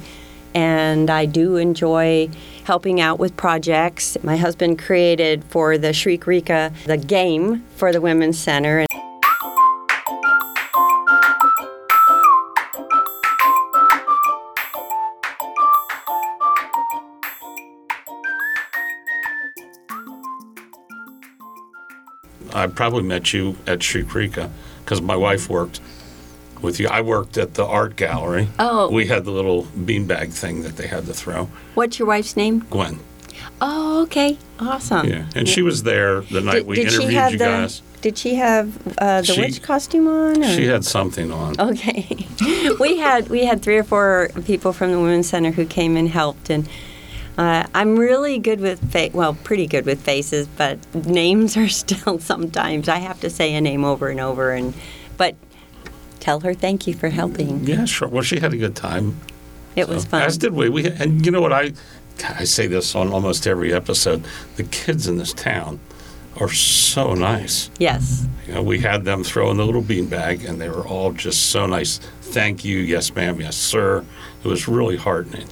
and 0.54 1.10
I 1.10 1.26
do 1.26 1.56
enjoy 1.56 2.30
helping 2.64 3.00
out 3.00 3.18
with 3.18 3.36
projects. 3.36 4.16
My 4.22 4.36
husband 4.36 4.78
created 4.78 5.44
for 5.44 5.76
the 5.76 5.88
Shriekrika 5.88 6.72
the 6.84 6.96
game 6.96 7.64
for 7.76 7.92
the 7.92 8.00
Women's 8.00 8.38
Center. 8.38 8.86
I 22.54 22.66
probably 22.68 23.02
met 23.02 23.32
you 23.32 23.56
at 23.66 23.80
Shriekrika 23.80 24.50
because 24.84 25.02
my 25.02 25.16
wife 25.16 25.48
worked 25.50 25.80
with 26.62 26.78
you. 26.80 26.88
I 26.88 27.00
worked 27.00 27.36
at 27.36 27.54
the 27.54 27.64
art 27.64 27.96
gallery. 27.96 28.48
Oh. 28.58 28.90
We 28.90 29.06
had 29.06 29.24
the 29.24 29.30
little 29.30 29.64
beanbag 29.64 30.32
thing 30.32 30.62
that 30.62 30.76
they 30.76 30.86
had 30.86 31.06
to 31.06 31.14
throw. 31.14 31.48
What's 31.74 31.98
your 31.98 32.08
wife's 32.08 32.36
name? 32.36 32.60
Gwen. 32.70 33.00
Oh, 33.60 34.02
okay. 34.02 34.38
Awesome. 34.60 35.06
Yeah. 35.08 35.26
And 35.34 35.48
she 35.48 35.62
was 35.62 35.82
there 35.82 36.20
the 36.22 36.40
night 36.40 36.54
Did, 36.54 36.66
we 36.66 36.76
did 36.76 36.90
she 36.90 36.96
interviewed 36.96 37.14
have 37.14 37.32
you 37.32 37.38
the, 37.38 37.44
guys. 37.44 37.82
Did 38.00 38.18
she 38.18 38.34
have 38.34 38.98
uh, 38.98 39.22
the 39.22 39.26
She- 39.26 39.40
witch 39.40 39.62
costume 39.62 40.08
on? 40.08 40.42
Or? 40.44 40.48
She 40.48 40.66
had 40.66 40.84
something 40.84 41.32
on. 41.32 41.58
Okay. 41.58 42.26
we 42.80 42.98
had 42.98 43.28
we 43.28 43.44
had 43.46 43.62
three 43.62 43.78
or 43.78 43.84
four 43.84 44.30
people 44.44 44.72
from 44.72 44.92
the 44.92 44.98
Women's 45.00 45.28
Center 45.28 45.50
who 45.52 45.64
came 45.64 45.96
and 45.96 46.08
helped, 46.08 46.50
and 46.50 46.68
uh, 47.38 47.66
I'm 47.74 47.96
really 47.98 48.38
good 48.38 48.60
with 48.60 48.92
fa- 48.92 49.10
well, 49.12 49.34
pretty 49.34 49.66
good 49.66 49.86
with 49.86 50.00
faces, 50.00 50.46
but 50.56 50.78
names 51.06 51.56
are 51.56 51.68
still 51.82 52.18
sometimes 52.18 52.88
I 52.88 52.98
have 52.98 53.20
to 53.20 53.30
say 53.30 53.54
a 53.54 53.60
name 53.60 53.84
over 53.84 54.08
and 54.08 54.20
over, 54.20 54.52
and 54.52 54.74
but 55.16 55.34
tell 56.20 56.40
her 56.40 56.54
thank 56.54 56.86
you 56.86 56.94
for 56.94 57.08
helping. 57.08 57.64
Yeah, 57.64 57.84
sure. 57.84 58.08
Well, 58.08 58.22
she 58.22 58.38
had 58.40 58.52
a 58.52 58.56
good 58.56 58.76
time. 58.76 59.20
It 59.76 59.88
was 59.88 60.02
So, 60.04 60.08
fun. 60.10 60.22
As 60.22 60.38
did 60.38 60.52
we. 60.54 60.68
We 60.68 60.86
and 60.88 61.24
you 61.26 61.32
know 61.32 61.40
what 61.40 61.52
I 61.52 61.72
I 62.38 62.44
say 62.44 62.66
this 62.68 62.94
on 62.94 63.12
almost 63.12 63.46
every 63.46 63.72
episode. 63.72 64.24
The 64.56 64.62
kids 64.64 65.08
in 65.08 65.18
this 65.18 65.32
town 65.32 65.80
are 66.40 66.48
so 66.52 67.14
nice. 67.14 67.70
yes. 67.78 68.26
You 68.46 68.54
know, 68.54 68.62
we 68.62 68.78
had 68.80 69.04
them 69.04 69.24
throw 69.24 69.50
in 69.50 69.56
the 69.56 69.64
little 69.64 69.82
beanbag, 69.82 70.46
and 70.48 70.60
they 70.60 70.68
were 70.68 70.86
all 70.86 71.12
just 71.12 71.46
so 71.50 71.64
nice. 71.66 71.98
Thank 72.20 72.64
you, 72.64 72.78
yes, 72.78 73.14
ma'am, 73.14 73.40
yes, 73.40 73.56
sir. 73.56 74.04
It 74.44 74.46
was 74.48 74.68
really 74.68 74.96
heartening. 74.96 75.46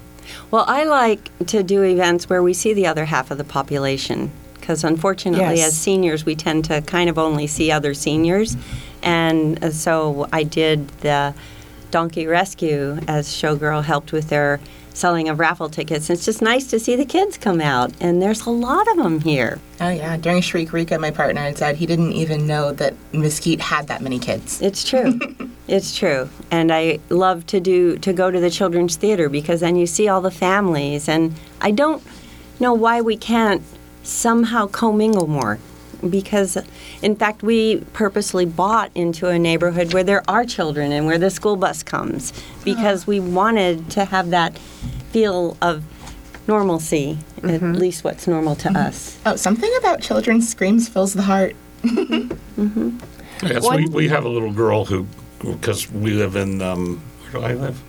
Well, 0.50 0.64
I 0.68 0.84
like 0.84 1.30
to 1.46 1.62
do 1.62 1.82
events 1.82 2.28
where 2.28 2.42
we 2.42 2.54
see 2.54 2.74
the 2.74 2.86
other 2.86 3.06
half 3.06 3.30
of 3.30 3.38
the 3.38 3.44
population 3.44 4.30
because 4.54 4.84
unfortunately, 4.84 5.56
Yes. 5.56 5.68
as 5.68 5.76
seniors, 5.76 6.24
we 6.24 6.36
tend 6.36 6.64
to 6.66 6.80
kind 6.82 7.10
of 7.10 7.18
only 7.18 7.48
see 7.48 7.72
other 7.72 7.94
seniors. 7.94 8.56
And 9.02 9.62
uh, 9.64 9.70
so 9.70 10.28
I 10.32 10.44
did 10.44 10.86
the 11.00 11.34
Donkey 11.90 12.26
Rescue 12.28 12.98
as 13.08 13.28
Showgirl 13.28 13.82
helped 13.84 14.12
with 14.12 14.28
their 14.28 14.60
selling 14.94 15.28
of 15.28 15.38
raffle 15.38 15.68
tickets. 15.68 16.10
It's 16.10 16.24
just 16.24 16.42
nice 16.42 16.66
to 16.68 16.78
see 16.78 16.96
the 16.96 17.04
kids 17.04 17.36
come 17.36 17.60
out, 17.60 17.92
and 18.00 18.20
there's 18.20 18.46
a 18.46 18.50
lot 18.50 18.88
of 18.88 18.96
them 18.96 19.20
here. 19.20 19.58
Oh 19.80 19.88
yeah, 19.88 20.16
during 20.16 20.40
Shriek 20.42 20.72
Rika, 20.72 20.98
my 20.98 21.10
partner 21.10 21.40
had 21.40 21.58
said 21.58 21.76
he 21.76 21.86
didn't 21.86 22.12
even 22.12 22.46
know 22.46 22.72
that 22.72 22.94
Mesquite 23.12 23.60
had 23.60 23.88
that 23.88 24.02
many 24.02 24.18
kids. 24.18 24.60
It's 24.62 24.88
true. 24.88 25.18
it's 25.68 25.96
true. 25.96 26.28
And 26.50 26.72
I 26.72 27.00
love 27.08 27.46
to 27.46 27.60
do 27.60 27.98
to 27.98 28.12
go 28.12 28.30
to 28.30 28.40
the 28.40 28.50
children's 28.50 28.96
theater 28.96 29.28
because 29.28 29.60
then 29.60 29.76
you 29.76 29.86
see 29.86 30.08
all 30.08 30.20
the 30.20 30.30
families 30.30 31.08
and 31.08 31.34
I 31.60 31.70
don't 31.70 32.02
know 32.60 32.74
why 32.74 33.00
we 33.00 33.16
can't 33.16 33.62
somehow 34.02 34.66
commingle 34.66 35.26
more. 35.26 35.58
Because 36.08 36.58
in 37.00 37.14
fact 37.14 37.42
we 37.42 37.76
purposely 37.92 38.44
bought 38.44 38.90
into 38.94 39.28
a 39.28 39.38
neighborhood 39.38 39.94
where 39.94 40.04
there 40.04 40.22
are 40.28 40.44
children 40.44 40.90
and 40.92 41.06
where 41.06 41.18
the 41.18 41.30
school 41.30 41.56
bus 41.56 41.82
comes 41.82 42.32
because 42.64 43.06
we 43.06 43.20
wanted 43.20 43.88
to 43.90 44.04
have 44.04 44.30
that 44.30 44.58
feel 45.12 45.56
of 45.62 45.84
normalcy, 46.48 47.18
at 47.38 47.42
mm-hmm. 47.44 47.72
least 47.74 48.02
what's 48.02 48.26
normal 48.26 48.56
to 48.56 48.68
mm-hmm. 48.68 48.76
us. 48.76 49.18
Oh, 49.24 49.36
something 49.36 49.70
about 49.78 50.00
children's 50.02 50.48
screams 50.48 50.88
fills 50.88 51.12
the 51.14 51.22
heart. 51.22 51.54
Mm-hmm. 51.82 52.98
Yes, 53.46 53.68
we, 53.68 53.86
we 53.86 54.08
have 54.08 54.24
a 54.24 54.28
little 54.28 54.52
girl 54.52 54.84
who, 54.84 55.06
because 55.40 55.90
we 55.90 56.12
live 56.12 56.36
in, 56.36 56.62
um, 56.62 57.00
where 57.30 57.32
do 57.32 57.46
I 57.46 57.54
live? 57.54 57.82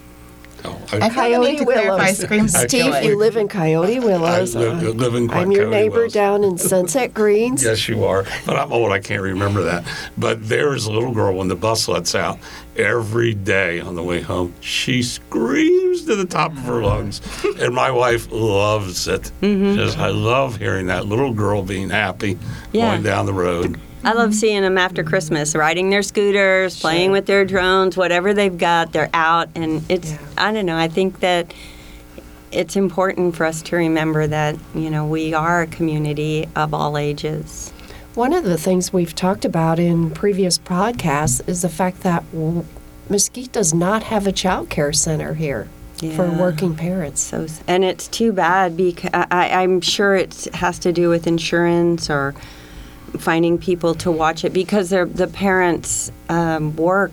Oh, 0.65 0.79
I 0.93 0.97
I, 0.97 1.09
feel 1.09 1.41
the 1.41 1.49
need 1.49 1.57
to 1.59 1.65
Coyote 1.65 1.73
clarify 1.73 1.95
Willows. 2.03 2.17
screams 2.17 2.55
I- 2.55 2.67
Steve, 2.67 2.85
joy. 2.93 2.99
you 3.01 3.17
live 3.17 3.35
in 3.37 3.47
Coyote 3.47 3.95
I 3.97 3.99
Willows. 3.99 4.55
live, 4.55 4.83
Uh, 4.83 4.89
live 4.91 5.13
in 5.15 5.29
I'm 5.31 5.51
your 5.51 5.63
Coyote 5.65 5.71
neighbor 5.71 5.99
Wells. 6.01 6.13
down 6.13 6.43
in 6.43 6.57
Sunset 6.57 7.13
Greens. 7.19 7.63
Yes, 7.63 7.87
you 7.89 8.05
are. 8.05 8.25
But 8.45 8.57
I'm 8.57 8.71
old. 8.71 8.91
I 8.91 8.99
can't 8.99 9.21
remember 9.21 9.61
that. 9.63 9.83
But 10.17 10.47
there's 10.47 10.85
a 10.85 10.91
little 10.91 11.11
girl 11.11 11.35
when 11.35 11.47
the 11.49 11.55
bus 11.55 11.87
lets 11.87 12.15
out 12.15 12.39
every 12.77 13.33
day 13.33 13.79
on 13.81 13.95
the 13.95 14.03
way 14.03 14.21
home. 14.21 14.53
She 14.61 15.03
screams 15.03 16.05
to 16.05 16.15
the 16.15 16.25
top 16.25 16.51
of 16.53 16.59
her 16.59 16.81
lungs, 16.83 17.21
and 17.59 17.73
my 17.75 17.91
wife 17.91 18.27
loves 18.31 19.07
it. 19.07 19.31
Mm-hmm. 19.41 19.75
Says, 19.75 19.95
I 19.97 20.07
love 20.09 20.57
hearing 20.57 20.87
that 20.87 21.05
little 21.07 21.33
girl 21.33 21.61
being 21.63 21.89
happy 21.89 22.37
Yeah. 22.71 22.91
going 22.91 23.03
down 23.03 23.25
the 23.25 23.33
road. 23.33 23.79
I 24.03 24.13
love 24.13 24.29
mm-hmm. 24.29 24.33
seeing 24.33 24.61
them 24.61 24.77
after 24.77 25.03
Christmas, 25.03 25.55
riding 25.55 25.89
their 25.89 26.03
scooters, 26.03 26.79
playing 26.79 27.11
with 27.11 27.25
their 27.25 27.45
drones, 27.45 27.95
whatever 27.95 28.33
they've 28.33 28.57
got, 28.57 28.91
they're 28.91 29.09
out. 29.13 29.49
And 29.55 29.83
it's, 29.89 30.11
Yeah. 30.11 30.19
I 30.37 30.51
don't 30.51 30.65
know, 30.65 30.77
I 30.77 30.87
think 30.87 31.21
that 31.21 31.53
it's 32.51 32.75
important 32.75 33.35
for 33.35 33.45
us 33.45 33.61
to 33.63 33.75
remember 33.75 34.27
that, 34.27 34.57
you 34.75 34.89
know, 34.89 35.05
we 35.05 35.33
are 35.33 35.61
a 35.61 35.67
community 35.67 36.47
of 36.55 36.73
all 36.73 36.97
ages. 36.97 37.71
One 38.13 38.33
of 38.33 38.43
the 38.43 38.57
things 38.57 38.93
we've 38.93 39.15
talked 39.15 39.43
about 39.43 39.79
in 39.79 40.11
previous 40.11 40.59
podcasts 40.59 41.47
is 41.47 41.63
the 41.63 41.69
fact 41.69 42.01
that 42.01 42.23
Mesquite 43.09 43.51
does 43.51 43.73
not 43.73 44.03
have 44.03 44.27
a 44.27 44.31
child 44.31 44.69
care 44.69 44.93
center 44.93 45.33
here 45.33 45.67
for 46.15 46.29
working 46.29 46.75
parents. 46.75 47.21
So, 47.21 47.47
and 47.67 47.83
it's 47.83 48.07
too 48.07 48.33
bad 48.33 48.75
because 48.77 49.09
I, 49.13 49.49
I'm 49.49 49.81
sure 49.81 50.15
it 50.15 50.47
has 50.53 50.77
to 50.79 50.91
do 50.91 51.09
with 51.09 51.25
insurance 51.25 52.09
or 52.09 52.35
finding 53.19 53.57
people 53.57 53.93
to 53.95 54.11
watch 54.11 54.43
it 54.43 54.53
because 54.53 54.89
the 54.89 55.29
parents 55.33 56.11
um, 56.29 56.75
work 56.75 57.11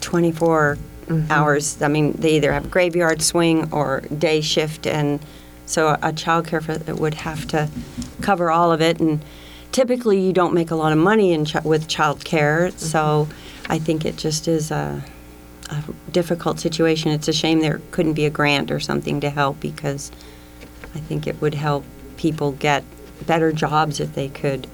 24 0.00 0.78
hours. 1.30 1.80
I 1.82 1.88
mean, 1.88 2.12
they 2.12 2.36
either 2.36 2.52
have 2.52 2.70
graveyard 2.70 3.22
swing 3.22 3.72
or 3.72 4.00
day 4.00 4.40
shift, 4.40 4.86
and 4.86 5.20
so 5.66 5.96
a 6.02 6.12
child 6.12 6.46
care 6.46 6.62
would 6.88 7.14
have 7.14 7.46
to 7.48 7.68
cover 8.20 8.50
all 8.50 8.72
of 8.72 8.80
it. 8.80 9.00
And 9.00 9.22
typically, 9.72 10.20
you 10.20 10.32
don't 10.32 10.54
make 10.54 10.70
a 10.70 10.76
lot 10.76 10.92
of 10.92 10.98
money 10.98 11.32
in 11.32 11.44
ch- 11.44 11.62
with 11.64 11.88
child 11.88 12.24
care, 12.24 12.70
so 12.72 13.28
I 13.68 13.78
think 13.78 14.04
it 14.04 14.16
just 14.16 14.48
is 14.48 14.70
a 14.70 15.02
a 15.70 15.82
difficult 16.10 16.60
situation. 16.60 17.10
It's 17.10 17.28
a 17.28 17.32
shame 17.32 17.60
there 17.60 17.80
couldn't 17.90 18.12
be 18.12 18.26
a 18.26 18.30
grant 18.30 18.70
or 18.70 18.80
something 18.80 19.20
to 19.20 19.30
help 19.30 19.60
because 19.60 20.12
I 20.94 21.00
think 21.00 21.26
it 21.26 21.40
would 21.40 21.54
help 21.54 21.84
people 22.16 22.52
get 22.52 22.84
better 23.26 23.50
jobs 23.50 23.98
if 23.98 24.14
they 24.14 24.28
could 24.28 24.66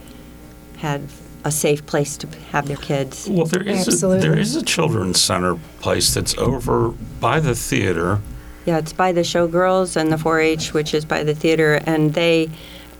have 0.80 1.02
a 1.44 1.50
safe 1.50 1.84
place 1.86 2.16
to 2.18 2.26
have 2.52 2.68
their 2.68 2.76
kids. 2.76 3.28
Well, 3.30 3.46
there 3.46 3.62
is 3.66 4.02
a 4.02 4.06
there 4.06 4.38
is 4.38 4.56
a 4.56 4.62
children's 4.64 5.20
center 5.20 5.56
place 5.80 6.12
that's 6.12 6.36
over 6.36 6.90
by 7.20 7.40
the 7.40 7.54
theater. 7.54 8.20
Yeah, 8.66 8.78
it's 8.78 8.92
by 8.92 9.12
the 9.12 9.22
Showgirls 9.22 9.96
and 9.96 10.12
the 10.12 10.16
4-H, 10.16 10.74
which 10.74 10.92
is 10.92 11.04
by 11.06 11.24
the 11.24 11.34
theater, 11.34 11.80
and 11.86 12.12
they. 12.12 12.50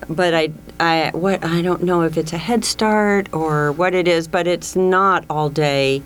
But 0.09 0.33
I, 0.33 0.51
I, 0.81 1.11
what 1.13 1.45
I 1.45 1.61
don't 1.61 1.83
know 1.83 2.01
if 2.03 2.17
it's 2.17 2.33
a 2.33 2.39
Head 2.39 2.65
Start 2.65 3.29
or 3.35 3.71
what 3.73 3.95
it 3.95 4.09
is, 4.09 4.27
but 4.27 4.47
it's 4.47 4.75
not 4.75 5.25
all 5.29 5.51
day, 5.51 6.03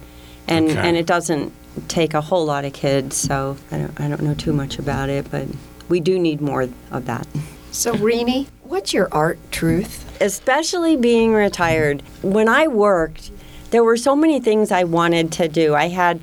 and 0.49 0.71
Okay. 0.71 0.79
and 0.89 0.97
it 0.97 1.07
doesn't 1.07 1.53
take 1.87 2.15
a 2.15 2.21
whole 2.21 2.45
lot 2.45 2.65
of 2.65 2.73
kids. 2.73 3.17
So 3.17 3.57
I 3.71 3.79
don't, 3.79 4.01
I 4.01 4.09
don't 4.09 4.23
know 4.23 4.35
too 4.35 4.53
much 4.53 4.81
about 4.81 5.09
it, 5.09 5.31
but 5.31 5.47
we 5.89 6.01
do 6.01 6.19
need 6.19 6.41
more 6.41 6.69
of 6.91 7.07
that. 7.07 7.27
So, 7.71 7.95
Renee, 7.95 8.49
what's 8.65 8.93
your 8.93 9.09
art 9.13 9.39
truth? 9.51 10.05
especially 10.21 10.97
being 10.97 11.33
retired. 11.33 12.03
When 12.23 12.49
I 12.49 12.69
worked, 12.69 13.31
there 13.71 13.85
were 13.85 13.97
so 13.97 14.15
many 14.15 14.41
things 14.41 14.71
I 14.71 14.85
wanted 14.85 15.33
to 15.33 15.49
do. 15.49 15.75
I 15.75 15.89
had 15.89 16.21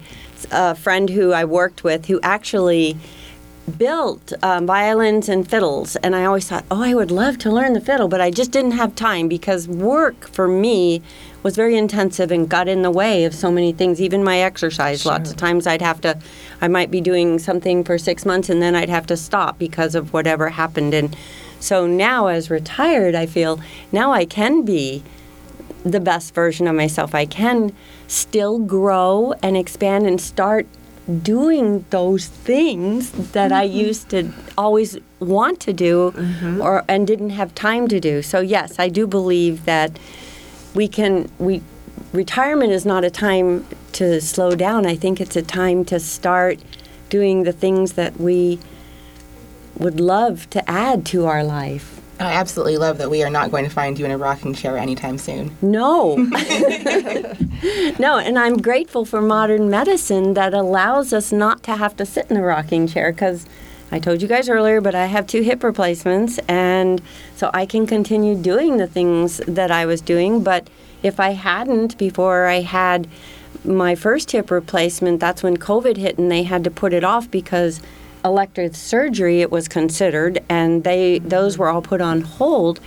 a 0.52 0.76
friend 0.76 1.10
who 1.10 1.32
I 1.34 1.46
worked 1.46 1.84
with 1.84 2.06
who 2.06 2.20
actually 2.22 2.98
built 3.78 4.34
um, 4.44 4.66
violins 4.66 5.30
and 5.30 5.48
fiddles, 5.48 5.96
and 5.98 6.16
I 6.16 6.26
always 6.26 6.48
thought, 6.48 6.66
oh, 6.72 6.82
I 6.82 6.94
would 6.94 7.12
love 7.12 7.38
to 7.40 7.52
learn 7.52 7.74
the 7.74 7.82
fiddle, 7.82 8.08
but 8.08 8.20
I 8.20 8.32
just 8.32 8.52
didn't 8.52 8.72
have 8.72 8.96
time 8.96 9.28
because 9.28 9.68
work 9.68 10.28
for 10.30 10.48
me 10.48 11.02
was 11.44 11.56
very 11.56 11.78
intensive 11.78 12.32
and 12.32 12.50
got 12.50 12.68
in 12.68 12.82
the 12.82 12.92
way 12.92 13.24
of 13.24 13.34
so 13.34 13.52
many 13.52 13.72
things, 13.72 14.02
even 14.02 14.24
my 14.24 14.40
exercise. 14.40 15.06
Lots 15.06 15.32
of 15.32 15.38
times 15.38 15.68
I'd 15.68 15.82
have 15.82 16.02
to, 16.02 16.20
I 16.60 16.68
might 16.68 16.92
be 16.92 17.02
doing 17.02 17.40
something 17.40 17.84
for 17.84 17.98
six 17.98 18.26
months 18.26 18.50
and 18.50 18.62
then 18.62 18.76
I'd 18.76 18.90
have 18.90 19.08
to 19.08 19.18
stop 19.18 19.58
because 19.58 19.96
of 19.96 20.14
whatever 20.14 20.50
happened. 20.50 20.94
And 20.94 21.16
so 21.62 21.86
now, 21.86 22.28
as 22.28 22.50
retired, 22.50 23.16
I 23.16 23.28
feel 23.28 23.62
now 23.92 24.12
I 24.12 24.26
can 24.26 24.64
be 24.64 25.04
the 25.84 26.00
best 26.00 26.34
version 26.34 26.68
of 26.68 26.76
myself. 26.76 27.16
I 27.16 27.26
can 27.26 27.74
still 28.08 28.60
grow 28.60 29.34
and 29.42 29.56
expand 29.56 30.06
and 30.06 30.20
start 30.20 30.68
doing 31.24 31.86
those 31.90 32.28
things 32.28 33.12
that 33.32 33.52
I 33.52 33.68
mm-hmm. 33.68 33.78
used 33.78 34.10
to 34.10 34.32
always 34.58 34.98
want 35.20 35.60
to 35.62 35.74
do 35.74 36.12
mm-hmm. 36.16 36.62
or 36.62 36.84
and 36.88 37.06
didn't 37.08 37.32
have 37.32 37.54
time 37.56 37.88
to 37.90 38.00
do. 38.00 38.22
So 38.22 38.40
yes, 38.40 38.80
I 38.80 38.90
do 38.90 39.08
believe 39.08 39.66
that 39.66 39.98
we 40.74 40.88
can 40.88 41.30
we 41.38 41.62
retirement 42.12 42.72
is 42.72 42.86
not 42.86 43.04
a 43.04 43.10
time 43.10 43.66
to 43.94 44.20
slow 44.20 44.56
down. 44.56 44.86
I 44.86 44.96
think 44.96 45.22
it's 45.22 45.36
a 45.36 45.42
time 45.42 45.86
to 45.86 46.00
start 46.00 46.60
doing 47.10 47.44
the 47.44 47.52
things 47.52 47.94
that 47.94 48.20
we 48.20 48.60
would 49.78 50.00
love 50.00 50.50
to 50.52 50.70
add 50.70 51.06
to 51.08 51.26
our 51.26 51.44
life. 51.44 52.02
I 52.20 52.34
absolutely 52.34 52.78
love 52.78 53.00
that 53.00 53.10
we 53.10 53.24
are 53.24 53.32
not 53.32 53.50
going 53.50 53.64
to 53.64 53.70
find 53.72 53.98
you 53.98 54.06
in 54.06 54.12
a 54.12 54.18
rocking 54.18 54.54
chair 54.54 54.78
anytime 54.78 55.18
soon. 55.18 55.58
No. 55.62 56.16
no, 58.00 58.20
and 58.20 58.38
I'm 58.38 58.58
grateful 58.58 59.06
for 59.06 59.22
modern 59.22 59.72
medicine 59.72 60.36
that 60.36 60.54
allows 60.54 61.14
us 61.14 61.32
not 61.32 61.64
to 61.64 61.76
have 61.78 61.96
to 61.98 62.06
sit 62.06 62.30
in 62.30 62.38
a 62.38 62.44
rocking 62.44 62.88
chair 62.88 63.12
because 63.12 63.48
I 63.92 64.00
told 64.00 64.22
you 64.22 64.28
guys 64.28 64.50
earlier, 64.50 64.82
but 64.82 64.94
I 64.94 65.08
have 65.08 65.26
two 65.26 65.42
hip 65.42 65.64
replacements, 65.64 66.40
and 66.48 67.02
so 67.36 67.50
I 67.54 67.66
can 67.66 67.88
continue 67.88 68.36
doing 68.36 68.78
the 68.78 68.88
things 68.88 69.38
that 69.48 69.72
I 69.72 69.88
was 69.88 70.00
doing. 70.00 70.44
But 70.44 70.70
if 71.02 71.20
I 71.20 71.32
hadn't, 71.32 71.98
before 71.98 72.46
I 72.46 72.62
had 72.62 73.08
my 73.66 73.96
first 73.96 74.32
hip 74.32 74.52
replacement, 74.52 75.20
that's 75.20 75.44
when 75.44 75.58
COVID 75.58 75.98
hit 75.98 76.18
and 76.18 76.32
they 76.32 76.44
had 76.44 76.64
to 76.64 76.72
put 76.72 76.94
it 76.94 77.04
off 77.04 77.30
because 77.30 77.82
elective 78.24 78.76
surgery 78.76 79.42
it 79.42 79.52
was 79.52 79.68
considered 79.68 80.44
and 80.50 80.84
they 80.84 81.20
those 81.20 81.58
were 81.58 81.70
all 81.70 81.82
put 81.82 82.02
on 82.02 82.22
hold. 82.22 82.80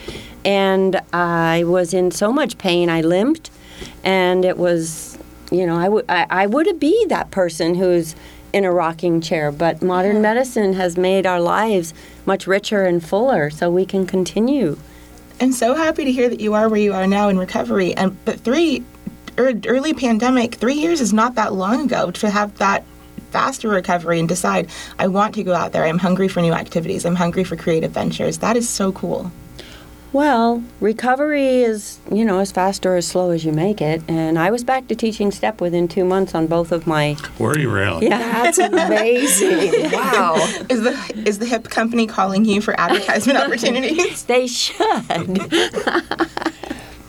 And 0.44 1.00
I 1.12 1.64
was 1.64 1.94
in 1.94 2.10
so 2.10 2.32
much 2.32 2.58
pain 2.58 2.88
I 2.90 3.00
limped 3.00 3.50
and 4.02 4.44
it 4.44 4.56
was 4.56 5.18
you 5.50 5.66
know 5.66 5.76
I 5.76 5.88
would 5.88 6.04
I, 6.08 6.26
I 6.30 6.46
would 6.46 6.78
be 6.78 7.06
that 7.08 7.30
person 7.30 7.74
who's 7.74 8.14
in 8.52 8.64
a 8.64 8.72
rocking 8.72 9.20
chair 9.20 9.50
but 9.50 9.82
modern 9.82 10.22
medicine 10.22 10.74
has 10.74 10.96
made 10.96 11.26
our 11.26 11.40
lives 11.40 11.92
much 12.26 12.46
richer 12.46 12.84
and 12.84 13.04
fuller 13.04 13.50
so 13.50 13.70
we 13.70 13.84
can 13.84 14.06
continue. 14.06 14.76
I'm 15.40 15.52
so 15.52 15.74
happy 15.74 16.04
to 16.04 16.12
hear 16.12 16.28
that 16.28 16.40
you 16.40 16.54
are 16.54 16.68
where 16.68 16.80
you 16.80 16.92
are 16.92 17.06
now 17.06 17.28
in 17.28 17.38
recovery. 17.38 17.94
And 17.94 18.16
but 18.24 18.40
three 18.40 18.84
er, 19.38 19.52
early 19.66 19.92
pandemic, 19.92 20.54
three 20.54 20.74
years 20.74 21.00
is 21.00 21.12
not 21.12 21.34
that 21.34 21.52
long 21.52 21.86
ago 21.86 22.10
to 22.12 22.30
have 22.30 22.56
that 22.58 22.84
faster 23.34 23.68
recovery 23.68 24.20
and 24.20 24.28
decide 24.28 24.70
I 25.00 25.08
want 25.08 25.34
to 25.34 25.42
go 25.42 25.54
out 25.54 25.72
there. 25.72 25.84
I'm 25.84 25.98
hungry 25.98 26.28
for 26.28 26.40
new 26.40 26.52
activities. 26.52 27.04
I'm 27.04 27.16
hungry 27.16 27.42
for 27.42 27.56
creative 27.56 27.90
ventures. 27.90 28.38
That 28.38 28.56
is 28.56 28.68
so 28.68 28.92
cool. 28.92 29.32
Well, 30.12 30.62
recovery 30.78 31.64
is, 31.64 31.98
you 32.12 32.24
know, 32.24 32.38
as 32.38 32.52
fast 32.52 32.86
or 32.86 32.94
as 32.94 33.08
slow 33.08 33.32
as 33.32 33.44
you 33.44 33.50
make 33.50 33.80
it. 33.80 34.00
And 34.06 34.38
I 34.38 34.52
was 34.52 34.62
back 34.62 34.86
to 34.86 34.94
teaching 34.94 35.32
step 35.32 35.60
within 35.60 35.88
two 35.88 36.04
months 36.04 36.36
on 36.36 36.46
both 36.46 36.70
of 36.70 36.86
my. 36.86 37.16
Were 37.40 37.58
you 37.58 37.68
really? 37.68 38.06
Yeah. 38.06 38.44
That's 38.44 38.58
amazing. 38.58 39.90
wow. 39.92 40.36
Is 40.70 40.84
the 40.84 41.22
is 41.26 41.40
the 41.40 41.46
hip 41.46 41.64
company 41.70 42.06
calling 42.06 42.44
you 42.44 42.60
for 42.60 42.78
advertisement 42.78 43.36
opportunities? 43.44 44.22
They 44.22 44.46
should. 44.46 44.78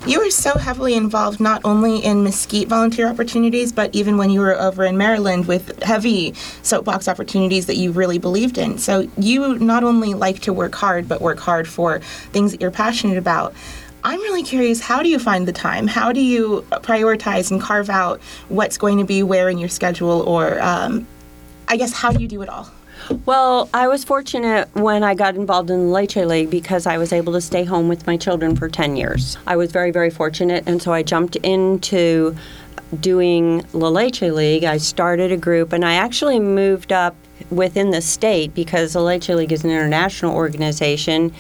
You 0.08 0.20
were 0.20 0.30
so 0.30 0.56
heavily 0.56 0.94
involved 0.94 1.40
not 1.40 1.62
only 1.66 1.98
in 1.98 2.24
Mesquite 2.24 2.68
volunteer 2.68 3.08
opportunities, 3.08 3.72
but 3.72 3.94
even 3.96 4.18
when 4.18 4.30
you 4.30 4.40
were 4.40 4.54
over 4.54 4.86
in 4.86 5.00
Maryland 5.00 5.48
with 5.48 5.82
heavy 5.82 6.36
soapbox 6.62 7.08
opportunities 7.08 7.66
that 7.66 7.78
you 7.78 7.92
really 7.92 8.20
believed 8.20 8.60
in. 8.60 8.78
So 8.78 9.10
you 9.18 9.58
not 9.58 9.84
only 9.84 10.14
like 10.14 10.42
to 10.42 10.54
work 10.54 10.76
hard, 10.76 11.08
but 11.08 11.22
work 11.22 11.40
hard 11.40 11.68
for 11.68 12.02
things 12.32 12.52
that 12.52 12.62
you're 12.62 12.70
passionate 12.70 13.18
about. 13.18 13.56
I'm 14.04 14.20
really 14.22 14.44
curious 14.44 14.80
how 14.80 15.02
do 15.02 15.10
you 15.10 15.18
find 15.18 15.48
the 15.48 15.54
time? 15.54 15.88
How 15.88 16.12
do 16.12 16.22
you 16.22 16.64
prioritize 16.70 17.50
and 17.50 17.60
carve 17.60 17.90
out 17.90 18.22
what's 18.50 18.78
going 18.78 19.00
to 19.00 19.06
be 19.06 19.24
where 19.24 19.50
in 19.50 19.58
your 19.58 19.70
schedule? 19.70 20.22
Or 20.22 20.62
um, 20.62 21.08
I 21.68 21.78
guess, 21.78 21.94
how 21.94 22.12
do 22.12 22.22
you 22.22 22.28
do 22.28 22.44
it 22.44 22.50
all? 22.50 22.70
Well, 23.26 23.70
I 23.74 23.88
was 23.88 24.04
fortunate 24.04 24.68
when 24.74 25.04
I 25.04 25.14
got 25.14 25.36
involved 25.36 25.70
in 25.70 25.88
the 25.88 25.94
Leche 25.94 26.16
League 26.16 26.50
because 26.50 26.88
I 26.88 26.98
was 26.98 27.14
able 27.14 27.34
to 27.34 27.42
stay 27.42 27.64
home 27.64 27.88
with 27.88 28.08
my 28.08 28.18
children 28.18 28.56
for 28.56 28.68
10 28.68 28.96
years. 28.96 29.38
I 29.46 29.56
was 29.58 29.72
very, 29.72 29.92
very 29.92 30.10
fortunate, 30.10 30.64
and 30.66 30.82
so 30.82 30.92
I 30.92 31.04
jumped 31.04 31.36
into 31.38 32.36
doing 33.00 33.64
La 33.74 33.90
Leche 33.90 34.24
League. 34.24 34.64
I 34.64 34.78
started 34.78 35.32
a 35.32 35.38
group, 35.38 35.72
and 35.72 35.86
I 35.86 35.96
actually 35.96 36.40
moved 36.40 36.92
up 36.92 37.16
within 37.52 37.92
the 37.92 38.02
state 38.02 38.56
because 38.56 38.96
La 38.96 39.04
Leche 39.04 39.30
League 39.30 39.52
is 39.52 39.64
an 39.64 39.70
international 39.70 40.36
organization, 40.36 41.32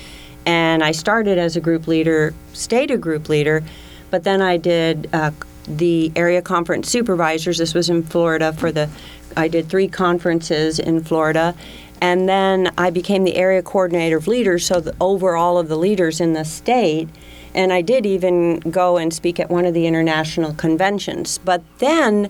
and 0.45 0.83
I 0.83 0.91
started 0.91 1.39
as 1.39 1.55
a 1.55 1.61
group 1.61 1.87
leader, 1.87 2.35
stayed 2.53 2.91
a 2.91 2.97
group 2.97 3.27
leader, 3.27 3.63
but 4.11 4.23
then 4.23 4.39
I 4.41 4.57
did 4.57 5.09
uh, 5.13 5.31
the 5.67 6.11
area 6.15 6.43
conference 6.43 6.89
supervisors. 6.89 7.57
This 7.57 7.73
was 7.73 7.89
in 7.89 8.03
Florida 8.03 8.53
for 8.53 8.71
the 8.71 8.87
I 9.35 9.47
did 9.47 9.69
three 9.69 9.87
conferences 9.87 10.79
in 10.79 11.03
Florida. 11.03 11.55
And 12.01 12.27
then 12.27 12.71
I 12.77 12.89
became 12.89 13.23
the 13.23 13.35
area 13.35 13.61
coordinator 13.61 14.17
of 14.17 14.27
leaders, 14.27 14.65
so 14.65 14.79
the, 14.79 14.95
over 14.99 15.35
all 15.35 15.57
of 15.57 15.69
the 15.69 15.77
leaders 15.77 16.19
in 16.19 16.33
the 16.33 16.43
state. 16.43 17.07
And 17.53 17.71
I 17.71 17.81
did 17.81 18.05
even 18.05 18.59
go 18.59 18.97
and 18.97 19.13
speak 19.13 19.39
at 19.39 19.49
one 19.49 19.65
of 19.65 19.73
the 19.73 19.87
international 19.87 20.53
conventions. 20.53 21.37
But 21.37 21.63
then, 21.79 22.29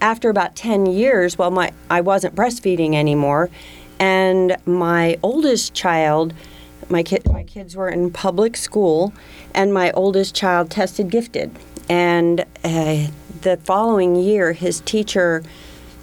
after 0.00 0.30
about 0.30 0.56
10 0.56 0.86
years, 0.86 1.36
well, 1.36 1.50
my, 1.50 1.72
I 1.90 2.00
wasn't 2.00 2.34
breastfeeding 2.34 2.94
anymore. 2.94 3.50
And 3.98 4.56
my 4.64 5.18
oldest 5.22 5.74
child, 5.74 6.32
my, 6.88 7.02
kid, 7.02 7.30
my 7.30 7.44
kids 7.44 7.76
were 7.76 7.88
in 7.88 8.10
public 8.10 8.56
school, 8.56 9.12
and 9.54 9.72
my 9.72 9.92
oldest 9.92 10.34
child 10.34 10.70
tested 10.70 11.10
gifted. 11.10 11.56
And 11.88 12.40
uh, 12.64 13.06
the 13.42 13.58
following 13.64 14.16
year, 14.16 14.54
his 14.54 14.80
teacher 14.80 15.42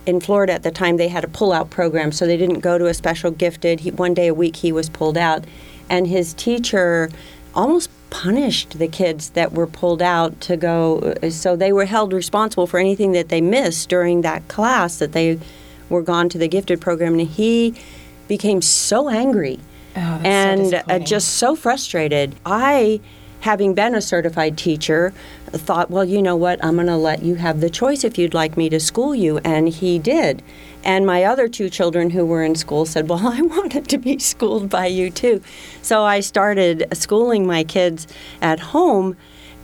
in 0.06 0.20
Florida 0.20 0.54
at 0.54 0.64
the 0.64 0.72
time, 0.72 0.98
they 0.98 1.08
had 1.08 1.24
a 1.24 1.28
pull-out 1.28 1.70
program, 1.70 2.12
so 2.12 2.26
they 2.26 2.38
didn't 2.38 2.60
go 2.60 2.78
to 2.78 2.88
a 2.88 2.94
special 2.94 3.32
gifted. 3.32 3.82
He, 3.82 3.92
one 3.92 4.14
day 4.14 4.28
a 4.28 4.34
week, 4.34 4.56
he 4.58 4.72
was 4.72 4.90
pulled 4.90 5.18
out, 5.18 5.46
and 5.90 6.08
his 6.08 6.34
teacher 6.34 7.10
almost 7.54 7.90
punished 8.10 8.80
the 8.80 8.88
kids 8.88 9.32
that 9.32 9.52
were 9.54 9.68
pulled 9.68 10.02
out 10.02 10.40
to 10.42 10.58
go. 10.58 11.14
So 11.30 11.56
they 11.56 11.72
were 11.72 11.86
held 11.86 12.14
responsible 12.14 12.68
for 12.68 12.80
anything 12.80 13.12
that 13.12 13.30
they 13.30 13.42
missed 13.42 13.90
during 13.90 14.22
that 14.22 14.48
class 14.48 14.98
that 15.00 15.12
they 15.12 15.40
were 15.90 16.02
gone 16.02 16.30
to 16.30 16.38
the 16.38 16.48
gifted 16.48 16.82
program, 16.82 17.20
and 17.20 17.28
he 17.28 17.76
became 18.28 18.62
so 18.62 19.10
angry 19.10 19.60
Oh, 19.96 20.22
and 20.24 20.74
uh, 20.88 21.00
just 21.00 21.36
so 21.36 21.56
frustrated. 21.56 22.36
I 22.46 23.02
having 23.42 23.74
been 23.74 23.96
a 23.96 24.02
certified 24.02 24.58
teacher, 24.58 25.14
thought, 25.52 25.90
well, 25.90 26.06
you 26.06 26.22
know 26.22 26.36
what, 26.36 26.64
I'm 26.64 26.76
going 26.76 26.88
to 26.88 26.98
let 26.98 27.24
you 27.24 27.36
have 27.36 27.62
the 27.62 27.70
choice 27.70 28.04
if 28.04 28.18
you'd 28.18 28.34
like 28.34 28.58
me 28.58 28.70
to 28.70 28.80
school 28.80 29.16
you. 29.16 29.40
And 29.40 29.70
he 29.70 30.00
did. 30.00 30.44
And 30.84 31.06
my 31.06 31.24
other 31.24 31.48
two 31.48 31.70
children 31.70 32.12
who 32.12 32.26
were 32.26 32.44
in 32.44 32.56
school 32.56 32.86
said, 32.86 33.10
well, 33.10 33.28
I 33.28 33.42
wanted 33.42 33.88
to 33.90 33.98
be 33.98 34.20
schooled 34.20 34.70
by 34.70 34.88
you 34.88 35.10
too. 35.10 35.42
So 35.82 36.04
I 36.04 36.20
started 36.20 36.88
schooling 36.94 37.46
my 37.46 37.64
kids 37.64 38.08
at 38.42 38.60
home. 38.60 39.18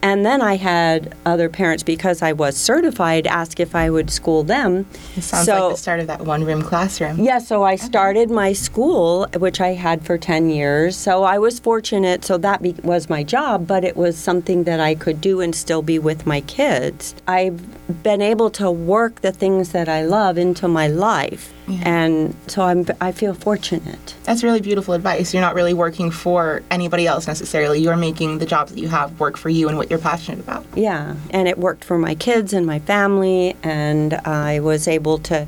And 0.06 0.24
then 0.24 0.40
I 0.40 0.54
had 0.54 1.16
other 1.26 1.48
parents, 1.48 1.82
because 1.82 2.22
I 2.22 2.32
was 2.32 2.56
certified, 2.56 3.26
ask 3.26 3.58
if 3.58 3.74
I 3.74 3.90
would 3.90 4.08
school 4.08 4.44
them. 4.44 4.86
It 5.16 5.22
sounds 5.22 5.46
so, 5.46 5.66
like 5.66 5.74
the 5.74 5.82
start 5.82 5.98
of 5.98 6.06
that 6.06 6.20
one 6.20 6.44
room 6.44 6.62
classroom. 6.62 7.18
yeah, 7.18 7.40
so 7.40 7.64
I 7.64 7.74
started 7.74 8.30
my 8.30 8.52
school, 8.52 9.26
which 9.36 9.60
I 9.60 9.70
had 9.74 10.06
for 10.06 10.16
10 10.16 10.48
years. 10.48 10.96
So 10.96 11.24
I 11.24 11.38
was 11.38 11.58
fortunate. 11.58 12.24
So 12.24 12.38
that 12.38 12.62
be- 12.62 12.76
was 12.84 13.10
my 13.10 13.24
job, 13.24 13.66
but 13.66 13.82
it 13.82 13.96
was 13.96 14.16
something 14.16 14.62
that 14.62 14.78
I 14.78 14.94
could 14.94 15.20
do 15.20 15.40
and 15.40 15.52
still 15.52 15.82
be 15.82 15.98
with 15.98 16.24
my 16.24 16.40
kids. 16.42 17.16
I've 17.26 17.60
been 18.04 18.22
able 18.22 18.50
to 18.50 18.70
work 18.70 19.22
the 19.22 19.32
things 19.32 19.72
that 19.72 19.88
I 19.88 20.04
love 20.04 20.38
into 20.38 20.68
my 20.68 20.86
life. 20.86 21.52
And 21.68 22.34
so 22.46 22.62
I'm, 22.62 22.86
I 23.00 23.12
feel 23.12 23.34
fortunate. 23.34 24.14
That's 24.24 24.42
really 24.42 24.60
beautiful 24.60 24.94
advice. 24.94 25.34
You're 25.34 25.40
not 25.40 25.54
really 25.54 25.74
working 25.74 26.10
for 26.10 26.62
anybody 26.70 27.06
else 27.06 27.26
necessarily. 27.26 27.80
You're 27.80 27.96
making 27.96 28.38
the 28.38 28.46
jobs 28.46 28.72
that 28.72 28.80
you 28.80 28.88
have 28.88 29.18
work 29.18 29.36
for 29.36 29.48
you 29.48 29.68
and 29.68 29.76
what 29.76 29.90
you're 29.90 29.98
passionate 29.98 30.40
about. 30.40 30.64
Yeah, 30.74 31.16
and 31.30 31.48
it 31.48 31.58
worked 31.58 31.84
for 31.84 31.98
my 31.98 32.14
kids 32.14 32.52
and 32.52 32.66
my 32.66 32.78
family, 32.78 33.56
and 33.62 34.14
I 34.14 34.60
was 34.60 34.86
able 34.88 35.18
to 35.18 35.46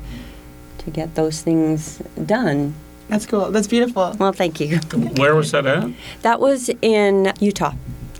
to 0.79 0.91
get 0.91 1.15
those 1.15 1.41
things 1.41 2.01
done. 2.25 2.73
That's 3.09 3.25
cool. 3.25 3.51
That's 3.51 3.67
beautiful. 3.67 4.15
Well, 4.19 4.31
thank 4.31 4.59
you. 4.59 4.77
Where 5.17 5.35
was 5.35 5.51
that 5.51 5.65
at? 5.65 5.89
That 6.21 6.39
was 6.39 6.69
in 6.81 7.33
Utah. 7.39 7.73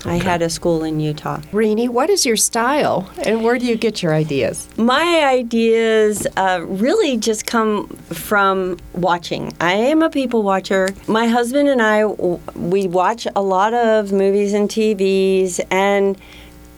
I 0.06 0.16
had 0.16 0.42
a 0.42 0.50
school 0.50 0.84
in 0.84 1.00
Utah. 1.00 1.42
Reenie, 1.52 1.90
what 1.90 2.10
is 2.10 2.26
your 2.26 2.38
style 2.38 3.10
and 3.24 3.44
where 3.44 3.58
do 3.58 3.66
you 3.66 3.76
get 3.76 4.02
your 4.02 4.14
ideas? 4.14 4.68
My 4.78 5.26
ideas 5.26 6.26
uh, 6.38 6.62
really 6.66 7.18
just 7.18 7.46
come 7.46 7.88
from 7.88 8.78
watching. 8.94 9.54
I 9.60 9.74
am 9.74 10.02
a 10.02 10.10
people 10.10 10.44
watcher. 10.44 10.90
My 11.08 11.28
husband 11.28 11.70
and 11.70 11.82
I, 11.82 12.06
we 12.06 12.88
watch 12.88 13.28
a 13.36 13.42
lot 13.42 13.74
of 13.74 14.12
movies 14.12 14.54
and 14.54 14.70
TVs, 14.70 15.60
and 15.72 16.18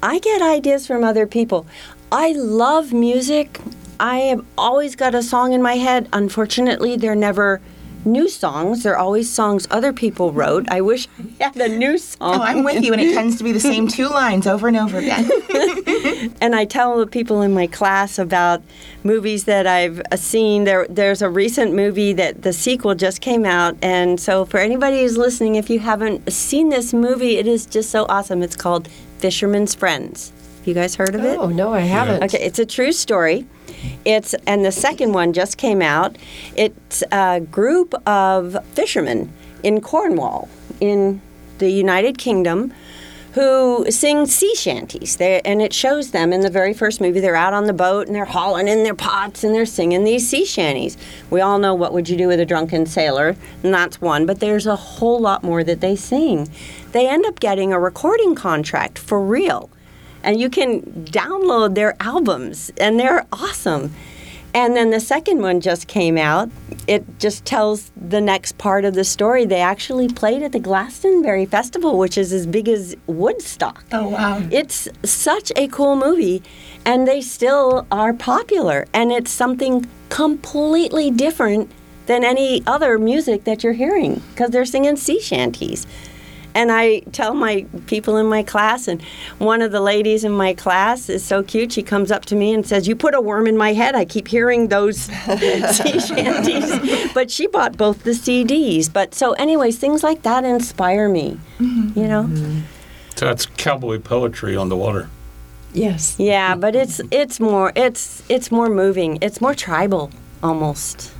I 0.03 0.19
get 0.19 0.41
ideas 0.41 0.87
from 0.87 1.03
other 1.03 1.27
people. 1.27 1.65
I 2.11 2.33
love 2.33 2.91
music. 2.91 3.59
I 3.99 4.17
have 4.17 4.43
always 4.57 4.95
got 4.95 5.13
a 5.13 5.21
song 5.21 5.53
in 5.53 5.61
my 5.61 5.75
head. 5.75 6.09
Unfortunately, 6.11 6.97
they're 6.97 7.15
never 7.15 7.61
new 8.05 8.27
songs. 8.29 8.83
They're 8.83 8.97
always 8.97 9.29
songs 9.29 9.67
other 9.69 9.93
people 9.93 10.31
wrote. 10.31 10.69
I 10.69 10.81
wish 10.81 11.07
I 11.39 11.43
had 11.45 11.57
a 11.57 11.69
new 11.69 11.97
song. 11.97 12.35
Oh, 12.35 12.41
I'm 12.41 12.63
with 12.63 12.83
you, 12.83 12.93
and 12.93 13.01
it 13.01 13.13
tends 13.13 13.37
to 13.37 13.43
be 13.43 13.51
the 13.51 13.59
same 13.59 13.87
two 13.87 14.07
lines 14.07 14.47
over 14.47 14.67
and 14.67 14.77
over 14.77 14.97
again. 14.97 15.29
and 16.41 16.55
I 16.55 16.65
tell 16.65 16.97
the 16.97 17.07
people 17.07 17.41
in 17.41 17.53
my 17.53 17.67
class 17.67 18.19
about 18.19 18.61
movies 19.03 19.45
that 19.45 19.67
I've 19.67 20.01
uh, 20.11 20.15
seen. 20.15 20.63
There, 20.63 20.87
there's 20.89 21.21
a 21.21 21.29
recent 21.29 21.73
movie 21.73 22.13
that 22.13 22.41
the 22.43 22.53
sequel 22.53 22.95
just 22.95 23.21
came 23.21 23.45
out, 23.45 23.77
and 23.81 24.19
so 24.19 24.45
for 24.45 24.59
anybody 24.59 25.01
who's 25.01 25.17
listening, 25.17 25.55
if 25.55 25.69
you 25.69 25.79
haven't 25.79 26.31
seen 26.31 26.69
this 26.69 26.93
movie, 26.93 27.37
it 27.37 27.47
is 27.47 27.65
just 27.65 27.89
so 27.89 28.05
awesome. 28.09 28.41
It's 28.41 28.55
called 28.55 28.87
Fisherman's 29.19 29.75
Friends. 29.75 30.33
Have 30.61 30.67
you 30.67 30.75
guys 30.75 30.93
heard 30.93 31.15
of 31.15 31.23
it? 31.25 31.39
Oh, 31.39 31.47
no, 31.47 31.73
I 31.73 31.79
haven't. 31.79 32.21
Okay, 32.23 32.37
it's 32.37 32.59
a 32.59 32.67
true 32.67 32.91
story. 32.91 33.47
It's 34.05 34.35
and 34.45 34.63
the 34.63 34.71
second 34.71 35.11
one 35.11 35.33
just 35.33 35.57
came 35.57 35.81
out. 35.81 36.19
It's 36.55 37.01
a 37.11 37.39
group 37.39 37.95
of 38.07 38.63
fishermen 38.75 39.33
in 39.63 39.81
Cornwall, 39.81 40.49
in 40.79 41.19
the 41.57 41.71
United 41.71 42.19
Kingdom, 42.19 42.71
who 43.33 43.89
sing 43.89 44.27
sea 44.27 44.53
shanties. 44.53 45.15
They, 45.15 45.41
and 45.41 45.63
it 45.63 45.73
shows 45.73 46.11
them 46.11 46.31
in 46.31 46.41
the 46.41 46.49
very 46.51 46.75
first 46.75 47.01
movie. 47.01 47.21
They're 47.21 47.35
out 47.35 47.53
on 47.53 47.65
the 47.65 47.73
boat 47.73 48.05
and 48.05 48.15
they're 48.15 48.25
hauling 48.25 48.67
in 48.67 48.83
their 48.83 48.93
pots 48.93 49.43
and 49.43 49.55
they're 49.55 49.65
singing 49.65 50.03
these 50.03 50.29
sea 50.29 50.45
shanties. 50.45 50.95
We 51.31 51.41
all 51.41 51.57
know 51.57 51.73
what 51.73 51.91
would 51.91 52.07
you 52.07 52.17
do 52.17 52.27
with 52.27 52.39
a 52.39 52.45
drunken 52.45 52.85
sailor, 52.85 53.35
and 53.63 53.73
that's 53.73 53.99
one. 53.99 54.27
But 54.27 54.41
there's 54.41 54.67
a 54.67 54.75
whole 54.75 55.19
lot 55.19 55.41
more 55.43 55.63
that 55.63 55.81
they 55.81 55.95
sing. 55.95 56.51
They 56.91 57.09
end 57.09 57.25
up 57.25 57.39
getting 57.39 57.73
a 57.73 57.79
recording 57.79 58.35
contract 58.35 58.99
for 58.99 59.19
real 59.19 59.70
and 60.23 60.39
you 60.39 60.49
can 60.49 60.81
download 61.05 61.75
their 61.75 61.95
albums 61.99 62.71
and 62.79 62.99
they're 62.99 63.25
awesome. 63.31 63.93
And 64.53 64.75
then 64.75 64.89
the 64.89 64.99
second 64.99 65.41
one 65.41 65.61
just 65.61 65.87
came 65.87 66.17
out. 66.17 66.49
It 66.87 67.05
just 67.19 67.45
tells 67.45 67.91
the 67.95 68.19
next 68.19 68.57
part 68.57 68.83
of 68.83 68.95
the 68.95 69.05
story. 69.05 69.45
They 69.45 69.61
actually 69.61 70.09
played 70.09 70.43
at 70.43 70.51
the 70.51 70.59
glastonbury 70.59 71.45
festival 71.45 71.97
which 71.97 72.17
is 72.17 72.33
as 72.33 72.45
big 72.45 72.67
as 72.67 72.95
woodstock. 73.07 73.83
Oh, 73.93 74.09
wow. 74.09 74.45
it's 74.51 74.89
such 75.03 75.51
a 75.55 75.67
cool 75.69 75.95
movie 75.95 76.43
and 76.85 77.07
they 77.07 77.21
still 77.21 77.87
are 77.91 78.13
popular. 78.13 78.87
And 78.93 79.11
it's 79.11 79.31
something 79.31 79.87
completely 80.09 81.11
different 81.11 81.71
than 82.07 82.25
any 82.25 82.61
other 82.67 82.99
music 82.99 83.45
that 83.45 83.63
you're 83.63 83.73
hearing 83.73 84.21
because 84.31 84.49
they're 84.49 84.65
singing 84.65 84.97
sea 84.97 85.21
shanties 85.21 85.87
and 86.53 86.71
I 86.71 86.99
tell 87.11 87.33
my 87.33 87.65
people 87.87 88.17
in 88.17 88.27
my 88.27 88.43
class, 88.43 88.87
and 88.87 89.01
one 89.37 89.61
of 89.61 89.71
the 89.71 89.81
ladies 89.81 90.23
in 90.23 90.31
my 90.31 90.53
class 90.53 91.09
is 91.09 91.23
so 91.23 91.43
cute. 91.43 91.71
She 91.71 91.83
comes 91.83 92.11
up 92.11 92.25
to 92.25 92.35
me 92.35 92.53
and 92.53 92.65
says, 92.65 92.87
"You 92.87 92.95
put 92.95 93.13
a 93.13 93.21
worm 93.21 93.47
in 93.47 93.57
my 93.57 93.73
head. 93.73 93.95
I 93.95 94.05
keep 94.05 94.27
hearing 94.27 94.67
those 94.67 94.97
sea 95.01 95.99
shanties." 95.99 97.13
But 97.13 97.31
she 97.31 97.47
bought 97.47 97.77
both 97.77 98.03
the 98.03 98.11
CDs. 98.11 98.91
But 98.91 99.13
so, 99.13 99.33
anyways, 99.33 99.77
things 99.77 100.03
like 100.03 100.23
that 100.23 100.43
inspire 100.43 101.09
me. 101.09 101.39
Mm-hmm. 101.59 101.99
You 101.99 102.07
know. 102.07 102.23
Mm-hmm. 102.23 102.59
So 103.15 103.25
that's 103.25 103.45
cowboy 103.45 103.99
poetry 103.99 104.55
on 104.55 104.69
the 104.69 104.77
water. 104.77 105.09
Yes. 105.73 106.15
Yeah, 106.17 106.55
but 106.55 106.75
it's 106.75 107.01
it's 107.11 107.39
more 107.39 107.71
it's 107.75 108.23
it's 108.29 108.51
more 108.51 108.69
moving. 108.69 109.19
It's 109.21 109.39
more 109.39 109.53
tribal 109.53 110.11
almost. 110.43 111.11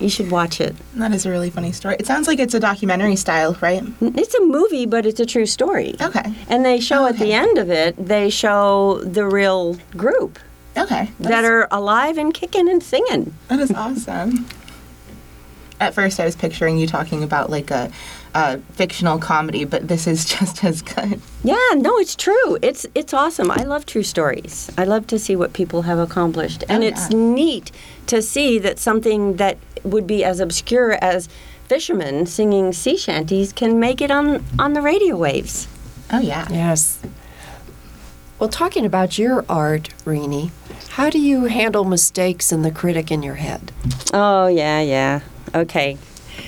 You 0.00 0.08
should 0.08 0.30
watch 0.30 0.60
it. 0.60 0.74
That 0.94 1.12
is 1.12 1.24
a 1.24 1.30
really 1.30 1.50
funny 1.50 1.70
story. 1.72 1.96
It 2.00 2.06
sounds 2.06 2.26
like 2.26 2.38
it's 2.40 2.52
a 2.54 2.60
documentary 2.60 3.14
style, 3.16 3.56
right? 3.60 3.82
It's 4.00 4.34
a 4.34 4.44
movie, 4.44 4.86
but 4.86 5.06
it's 5.06 5.20
a 5.20 5.26
true 5.26 5.46
story. 5.46 5.94
Okay. 6.00 6.34
And 6.48 6.64
they 6.64 6.80
show 6.80 7.04
oh, 7.04 7.06
at 7.06 7.18
the 7.18 7.32
end 7.32 7.58
of 7.58 7.70
it, 7.70 7.94
they 8.04 8.28
show 8.28 9.00
the 9.04 9.24
real 9.24 9.76
group 9.96 10.38
Okay. 10.76 11.10
that 11.20 11.44
are 11.44 11.68
alive 11.70 12.18
and 12.18 12.34
kicking 12.34 12.68
and 12.68 12.82
singing. 12.82 13.34
That 13.48 13.60
is 13.60 13.70
awesome. 13.70 14.46
At 15.80 15.94
first, 15.94 16.18
I 16.20 16.24
was 16.24 16.34
picturing 16.36 16.78
you 16.78 16.86
talking 16.86 17.22
about 17.22 17.50
like 17.50 17.70
a, 17.70 17.90
a 18.34 18.58
fictional 18.72 19.18
comedy, 19.18 19.64
but 19.64 19.86
this 19.88 20.06
is 20.06 20.24
just 20.38 20.64
as 20.64 20.82
good. 20.82 21.20
Yeah, 21.42 21.56
no, 21.76 21.98
it's 21.98 22.16
true. 22.16 22.58
It's 22.62 22.86
it's 22.94 23.12
awesome. 23.12 23.50
I 23.50 23.64
love 23.64 23.84
true 23.86 24.02
stories. 24.04 24.70
I 24.78 24.84
love 24.84 25.06
to 25.08 25.18
see 25.18 25.36
what 25.36 25.52
people 25.52 25.82
have 25.82 25.98
accomplished, 25.98 26.64
and 26.68 26.82
Oh, 26.82 26.86
it's 26.86 27.10
neat 27.10 27.70
to 28.06 28.22
see 28.22 28.58
that 28.60 28.78
something 28.78 29.36
that 29.36 29.58
would 29.84 30.06
be 30.06 30.24
as 30.24 30.40
obscure 30.40 30.92
as 31.00 31.28
fishermen 31.68 32.26
singing 32.26 32.72
sea 32.72 32.96
shanties 32.96 33.52
can 33.52 33.78
make 33.78 34.00
it 34.00 34.10
on 34.10 34.44
on 34.58 34.72
the 34.72 34.82
radio 34.82 35.16
waves. 35.16 35.68
Oh 36.12 36.20
yeah. 36.20 36.46
Yes. 36.50 37.00
Well, 38.38 38.48
talking 38.48 38.84
about 38.84 39.16
your 39.16 39.44
art, 39.48 39.90
Reenie, 40.04 40.50
how 40.90 41.08
do 41.08 41.18
you 41.18 41.44
handle 41.44 41.84
mistakes 41.84 42.50
and 42.52 42.64
the 42.64 42.70
critic 42.70 43.10
in 43.10 43.22
your 43.22 43.36
head? 43.36 43.72
Oh 44.12 44.48
yeah, 44.48 44.80
yeah. 44.80 45.20
Okay. 45.54 45.96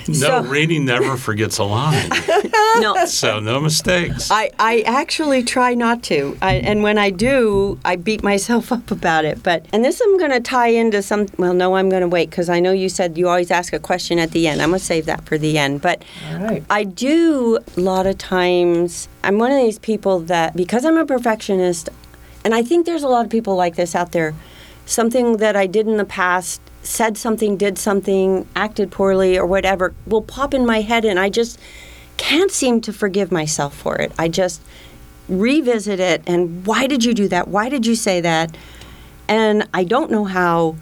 No, 0.08 0.14
So- 0.14 0.42
Reenie 0.42 0.78
never 0.78 1.16
forgets 1.16 1.58
a 1.58 1.64
line, 1.64 2.08
No, 2.80 3.06
so 3.06 3.40
no 3.40 3.60
mistakes. 3.60 4.30
I, 4.30 4.50
I 4.58 4.82
actually 4.82 5.42
try 5.42 5.74
not 5.74 6.02
to. 6.04 6.36
I, 6.42 6.54
and 6.56 6.82
when 6.82 6.98
I 6.98 7.10
do, 7.10 7.78
I 7.84 7.96
beat 7.96 8.22
myself 8.22 8.70
up 8.76 8.90
about 8.90 9.24
it. 9.24 9.42
But 9.42 9.66
and 9.72 9.84
this 9.84 10.00
I'm 10.00 10.18
going 10.18 10.30
to 10.30 10.40
tie 10.40 10.68
into 10.68 11.02
some. 11.02 11.26
Well, 11.38 11.54
no, 11.54 11.74
I'm 11.76 11.88
going 11.88 12.02
to 12.02 12.08
wait 12.08 12.30
because 12.30 12.48
I 12.48 12.60
know 12.60 12.72
you 12.72 12.88
said 12.88 13.16
you 13.18 13.28
always 13.28 13.50
ask 13.50 13.72
a 13.72 13.78
question 13.78 14.18
at 14.18 14.30
the 14.32 14.46
end. 14.46 14.60
I'm 14.62 14.70
going 14.70 14.78
to 14.78 14.84
save 14.84 15.06
that 15.06 15.24
for 15.24 15.38
the 15.38 15.58
end. 15.58 15.80
But 15.82 16.02
All 16.30 16.38
right. 16.38 16.62
I 16.70 16.84
do 16.84 17.58
a 17.76 17.80
lot 17.80 18.06
of 18.06 18.18
times. 18.18 19.08
I'm 19.24 19.38
one 19.38 19.50
of 19.50 19.58
these 19.58 19.78
people 19.78 20.20
that 20.20 20.54
because 20.56 20.84
I'm 20.84 20.96
a 20.98 21.06
perfectionist, 21.06 21.88
and 22.44 22.54
I 22.54 22.62
think 22.62 22.86
there's 22.86 23.02
a 23.02 23.08
lot 23.08 23.24
of 23.24 23.30
people 23.30 23.56
like 23.56 23.76
this 23.76 23.94
out 23.94 24.12
there. 24.12 24.34
Something 24.84 25.38
that 25.38 25.56
I 25.56 25.66
did 25.66 25.88
in 25.88 25.96
the 25.96 26.04
past, 26.04 26.60
said 26.86 27.18
something, 27.18 27.56
did 27.56 27.78
something, 27.78 28.46
acted 28.54 28.90
poorly, 28.90 29.38
or 29.38 29.46
whatever, 29.46 29.94
will 30.06 30.22
pop 30.22 30.54
in 30.54 30.64
my 30.64 30.80
head, 30.80 31.04
and 31.04 31.18
I 31.18 31.28
just 31.28 31.58
can't 32.16 32.50
seem 32.50 32.80
to 32.82 32.92
forgive 32.92 33.30
myself 33.30 33.76
for 33.76 33.96
it. 33.96 34.12
I 34.18 34.28
just 34.28 34.62
revisit 35.28 36.00
it, 36.00 36.22
and 36.26 36.66
why 36.66 36.86
did 36.86 37.04
you 37.04 37.14
do 37.14 37.28
that? 37.28 37.48
Why 37.48 37.68
did 37.68 37.84
you 37.86 37.94
say 37.94 38.20
that? 38.20 38.56
And 39.28 39.68
I 39.74 39.84
don't 39.84 40.10
know 40.10 40.24
how 40.24 40.76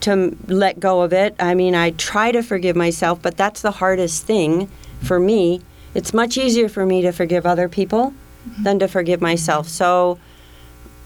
to 0.00 0.36
let 0.46 0.78
go 0.78 1.02
of 1.02 1.12
it. 1.12 1.34
I 1.38 1.54
mean, 1.54 1.74
I 1.74 1.90
try 1.90 2.32
to 2.32 2.42
forgive 2.42 2.76
myself, 2.76 3.20
but 3.22 3.36
that's 3.36 3.62
the 3.62 3.72
hardest 3.72 4.24
thing 4.24 4.68
for 5.02 5.18
me. 5.18 5.62
It's 5.94 6.12
much 6.12 6.36
easier 6.36 6.68
for 6.68 6.84
me 6.84 7.02
to 7.02 7.12
forgive 7.12 7.46
other 7.46 7.68
people 7.68 8.12
mm-hmm. 8.48 8.62
than 8.62 8.78
to 8.80 8.88
forgive 8.88 9.20
myself. 9.20 9.68
So 9.68 10.18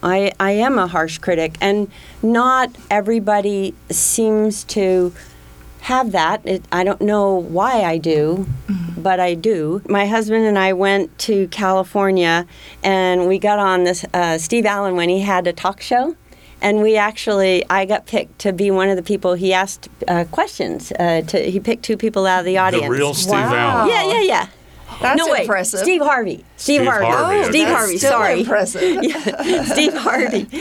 I, 0.02 0.32
I 0.40 0.52
am 0.52 0.78
a 0.78 0.86
harsh 0.86 1.18
critic, 1.18 1.56
and 1.60 1.90
not 2.22 2.70
everybody 2.90 3.74
seems 3.90 4.64
to 4.64 5.12
have 5.82 6.12
that. 6.12 6.46
It, 6.46 6.64
I 6.70 6.84
don't 6.84 7.00
know 7.00 7.34
why 7.34 7.82
I 7.82 7.98
do, 7.98 8.46
but 8.96 9.18
I 9.20 9.34
do. 9.34 9.82
My 9.88 10.06
husband 10.06 10.44
and 10.44 10.58
I 10.58 10.72
went 10.72 11.16
to 11.20 11.48
California, 11.48 12.46
and 12.82 13.28
we 13.28 13.38
got 13.38 13.58
on 13.58 13.84
this 13.84 14.04
uh, 14.12 14.38
Steve 14.38 14.66
Allen 14.66 14.96
when 14.96 15.08
he 15.08 15.20
had 15.20 15.46
a 15.46 15.52
talk 15.52 15.80
show. 15.80 16.16
And 16.62 16.82
we 16.82 16.98
actually, 16.98 17.64
I 17.70 17.86
got 17.86 18.04
picked 18.04 18.40
to 18.40 18.52
be 18.52 18.70
one 18.70 18.90
of 18.90 18.96
the 18.96 19.02
people 19.02 19.32
he 19.32 19.54
asked 19.54 19.88
uh, 20.06 20.24
questions. 20.30 20.92
Uh, 20.92 21.22
to, 21.28 21.38
he 21.50 21.58
picked 21.58 21.82
two 21.84 21.96
people 21.96 22.26
out 22.26 22.40
of 22.40 22.44
the 22.44 22.58
audience. 22.58 22.84
the 22.84 22.90
real 22.90 23.14
Steve 23.14 23.32
Wow. 23.32 23.54
Allen. 23.54 23.88
Yeah, 23.88 24.04
yeah, 24.04 24.20
yeah. 24.20 24.46
That's 25.00 25.18
no, 25.18 25.32
wait. 25.32 25.42
impressive. 25.42 25.80
Steve 25.80 26.02
Harvey. 26.02 26.44
Steve, 26.56 26.80
Steve 26.80 26.86
Harvey. 26.86 27.06
Harvey, 27.06 27.38
Oh, 27.38 27.50
Steve 27.50 27.62
okay. 27.62 27.72
Harvey. 27.74 27.96
Still 27.98 28.10
sorry. 28.10 28.40
impressive. 28.40 28.80
Yeah, 29.10 29.64
Steve 29.64 29.94
Harvey. 29.94 30.46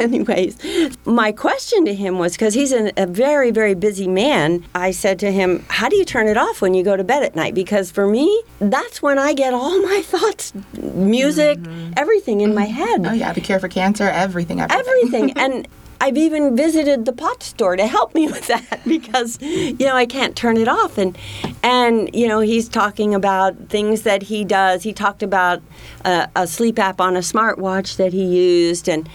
Anyways, 0.00 0.96
my 1.04 1.32
question 1.32 1.84
to 1.84 1.94
him 1.94 2.18
was 2.18 2.32
because 2.32 2.54
he's 2.54 2.72
an, 2.72 2.92
a 2.96 3.06
very, 3.06 3.50
very 3.50 3.74
busy 3.74 4.06
man. 4.06 4.64
I 4.74 4.92
said 4.92 5.18
to 5.20 5.32
him, 5.32 5.64
How 5.68 5.88
do 5.88 5.96
you 5.96 6.04
turn 6.04 6.28
it 6.28 6.36
off 6.36 6.62
when 6.62 6.74
you 6.74 6.84
go 6.84 6.96
to 6.96 7.04
bed 7.04 7.22
at 7.22 7.34
night? 7.34 7.54
Because 7.54 7.90
for 7.90 8.06
me, 8.06 8.42
that's 8.60 9.02
when 9.02 9.18
I 9.18 9.32
get 9.32 9.54
all 9.54 9.80
my 9.82 10.02
thoughts, 10.02 10.52
music, 10.82 11.58
mm-hmm. 11.58 11.92
everything 11.96 12.40
in 12.40 12.54
my 12.54 12.66
mm-hmm. 12.66 12.72
head 12.72 13.06
Oh 13.06 13.12
yeah. 13.12 13.32
The 13.32 13.40
cure 13.40 13.58
for 13.58 13.68
cancer, 13.68 14.04
everything. 14.04 14.60
Everything. 14.60 15.30
everything. 15.30 15.38
and 15.38 15.68
I've 16.00 16.16
even 16.16 16.56
visited 16.56 17.04
the 17.04 17.12
pot 17.12 17.42
store 17.42 17.76
to 17.76 17.86
help 17.86 18.14
me 18.14 18.26
with 18.32 18.46
that 18.46 18.80
because 18.86 19.40
you 19.40 19.86
know 19.86 19.94
I 19.94 20.06
can't 20.06 20.34
turn 20.34 20.56
it 20.56 20.68
off 20.68 20.98
and 20.98 21.16
and 21.62 22.14
you 22.14 22.26
know 22.26 22.40
he's 22.40 22.68
talking 22.68 23.14
about 23.14 23.68
things 23.68 24.02
that 24.02 24.22
he 24.22 24.44
does. 24.44 24.82
He 24.82 24.92
talked 24.92 25.22
about 25.22 25.62
uh, 26.04 26.26
a 26.34 26.46
sleep 26.46 26.78
app 26.78 27.00
on 27.00 27.16
a 27.16 27.20
smartwatch 27.20 27.96
that 27.96 28.12
he 28.12 28.24
used 28.24 28.88
and 28.88 29.08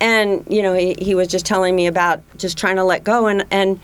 and 0.00 0.44
you 0.48 0.62
know 0.62 0.74
he, 0.74 0.94
he 0.98 1.14
was 1.14 1.28
just 1.28 1.46
telling 1.46 1.76
me 1.76 1.86
about 1.86 2.22
just 2.36 2.58
trying 2.58 2.76
to 2.76 2.84
let 2.84 3.04
go 3.04 3.26
and 3.26 3.46
and 3.50 3.80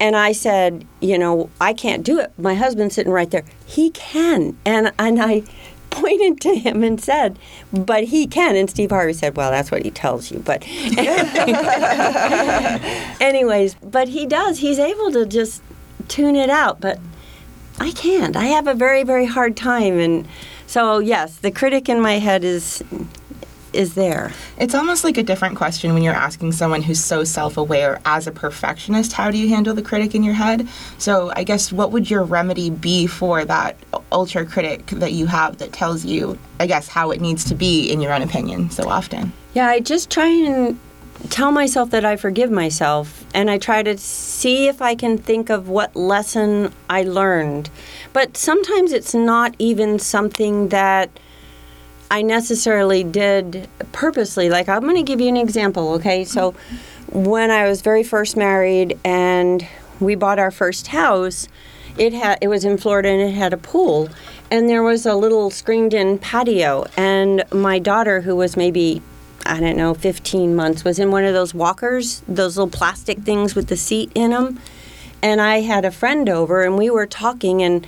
and 0.00 0.14
I 0.14 0.32
said, 0.32 0.86
you 1.00 1.18
know, 1.18 1.50
I 1.60 1.72
can't 1.72 2.04
do 2.04 2.20
it. 2.20 2.32
My 2.38 2.54
husband's 2.54 2.94
sitting 2.94 3.12
right 3.12 3.30
there. 3.30 3.44
He 3.66 3.90
can. 3.90 4.56
And 4.64 4.92
and 4.98 5.20
I 5.20 5.42
pointed 5.90 6.40
to 6.42 6.54
him 6.54 6.82
and 6.82 7.00
said, 7.00 7.38
but 7.72 8.04
he 8.04 8.26
can. 8.26 8.56
And 8.56 8.68
Steve 8.68 8.90
Harvey 8.90 9.12
said, 9.12 9.36
well, 9.36 9.50
that's 9.50 9.70
what 9.70 9.82
he 9.82 9.90
tells 9.90 10.30
you. 10.30 10.40
But 10.40 10.66
anyways, 13.20 13.74
but 13.76 14.08
he 14.08 14.26
does. 14.26 14.58
He's 14.58 14.78
able 14.78 15.12
to 15.12 15.26
just 15.26 15.62
tune 16.08 16.36
it 16.36 16.50
out. 16.50 16.80
But 16.80 16.98
I 17.80 17.92
can't. 17.92 18.36
I 18.36 18.46
have 18.46 18.66
a 18.66 18.74
very, 18.74 19.04
very 19.04 19.26
hard 19.26 19.56
time. 19.56 19.98
And 19.98 20.26
so, 20.66 20.98
yes, 20.98 21.38
the 21.38 21.50
critic 21.50 21.88
in 21.88 22.00
my 22.00 22.18
head 22.18 22.44
is 22.44 22.82
is 23.72 23.94
there. 23.94 24.32
It's 24.58 24.74
almost 24.74 25.04
like 25.04 25.18
a 25.18 25.22
different 25.22 25.56
question 25.56 25.94
when 25.94 26.02
you're 26.02 26.14
asking 26.14 26.52
someone 26.52 26.82
who's 26.82 27.02
so 27.02 27.24
self-aware 27.24 28.00
as 28.04 28.26
a 28.26 28.32
perfectionist. 28.32 29.12
How 29.12 29.30
do 29.30 29.38
you 29.38 29.48
handle 29.48 29.74
the 29.74 29.82
critic 29.82 30.14
in 30.14 30.22
your 30.22 30.34
head? 30.34 30.68
So 30.98 31.32
I 31.36 31.44
guess 31.44 31.72
what 31.72 31.92
would 31.92 32.10
your 32.10 32.24
remedy 32.24 32.70
be 32.70 33.06
for 33.06 33.44
that 33.44 33.76
ultra 34.12 34.46
critic 34.46 34.86
that 34.86 35.12
you 35.12 35.26
have 35.26 35.58
that 35.58 35.72
tells 35.72 36.04
you, 36.04 36.38
I 36.60 36.66
guess, 36.66 36.88
how 36.88 37.10
it 37.10 37.20
needs 37.20 37.44
to 37.44 37.54
be 37.54 37.90
in 37.90 38.00
your 38.00 38.12
own 38.12 38.22
opinion 38.22 38.70
so 38.70 38.88
often? 38.88 39.32
Yeah, 39.54 39.68
I 39.68 39.80
just 39.80 40.10
try 40.10 40.26
and 40.26 40.78
tell 41.30 41.50
myself 41.50 41.90
that 41.90 42.04
I 42.04 42.16
forgive 42.16 42.50
myself 42.50 43.24
and 43.34 43.50
I 43.50 43.58
try 43.58 43.82
to 43.82 43.98
see 43.98 44.68
if 44.68 44.80
I 44.80 44.94
can 44.94 45.18
think 45.18 45.50
of 45.50 45.68
what 45.68 45.96
lesson 45.96 46.72
I 46.88 47.02
learned. 47.02 47.70
But 48.12 48.36
sometimes 48.36 48.92
it's 48.92 49.14
not 49.14 49.54
even 49.58 49.98
something 49.98 50.68
that 50.68 51.10
I 52.10 52.22
necessarily 52.22 53.04
did 53.04 53.68
purposely. 53.92 54.48
Like, 54.48 54.68
I'm 54.68 54.82
going 54.82 54.96
to 54.96 55.02
give 55.02 55.20
you 55.20 55.28
an 55.28 55.36
example, 55.36 55.92
okay? 55.94 56.24
So, 56.24 56.54
when 57.12 57.50
I 57.50 57.68
was 57.68 57.80
very 57.80 58.02
first 58.02 58.36
married 58.36 58.98
and 59.04 59.66
we 60.00 60.14
bought 60.14 60.38
our 60.38 60.50
first 60.50 60.88
house, 60.88 61.48
it 61.96 62.12
had 62.12 62.38
it 62.40 62.48
was 62.48 62.64
in 62.64 62.78
Florida 62.78 63.08
and 63.08 63.20
it 63.20 63.34
had 63.34 63.52
a 63.52 63.56
pool 63.56 64.08
and 64.50 64.68
there 64.68 64.82
was 64.82 65.04
a 65.04 65.14
little 65.14 65.50
screened 65.50 65.92
in 65.92 66.18
patio 66.18 66.84
and 66.96 67.44
my 67.52 67.78
daughter 67.78 68.20
who 68.20 68.36
was 68.36 68.56
maybe 68.56 69.02
I 69.44 69.60
don't 69.60 69.76
know 69.76 69.94
15 69.94 70.54
months 70.54 70.84
was 70.84 70.98
in 70.98 71.10
one 71.10 71.24
of 71.24 71.32
those 71.34 71.54
walkers, 71.54 72.22
those 72.28 72.56
little 72.56 72.70
plastic 72.70 73.20
things 73.20 73.54
with 73.54 73.68
the 73.68 73.76
seat 73.76 74.12
in 74.14 74.30
them. 74.30 74.60
And 75.22 75.40
I 75.40 75.60
had 75.60 75.84
a 75.84 75.90
friend 75.90 76.28
over 76.28 76.62
and 76.62 76.76
we 76.76 76.90
were 76.90 77.06
talking 77.06 77.62
and 77.62 77.86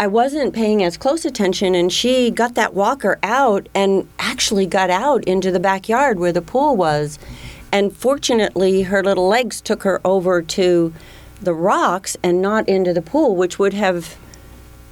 I 0.00 0.06
wasn't 0.06 0.54
paying 0.54 0.82
as 0.82 0.96
close 0.96 1.26
attention, 1.26 1.74
and 1.74 1.92
she 1.92 2.30
got 2.30 2.54
that 2.54 2.72
walker 2.72 3.18
out 3.22 3.68
and 3.74 4.08
actually 4.18 4.64
got 4.64 4.88
out 4.88 5.22
into 5.24 5.50
the 5.50 5.60
backyard 5.60 6.18
where 6.18 6.32
the 6.32 6.40
pool 6.40 6.74
was. 6.74 7.18
And 7.70 7.94
fortunately, 7.94 8.84
her 8.84 9.04
little 9.04 9.28
legs 9.28 9.60
took 9.60 9.82
her 9.82 10.00
over 10.02 10.40
to 10.40 10.94
the 11.42 11.52
rocks 11.52 12.16
and 12.22 12.40
not 12.40 12.66
into 12.66 12.94
the 12.94 13.02
pool, 13.02 13.36
which 13.36 13.58
would 13.58 13.74
have 13.74 14.16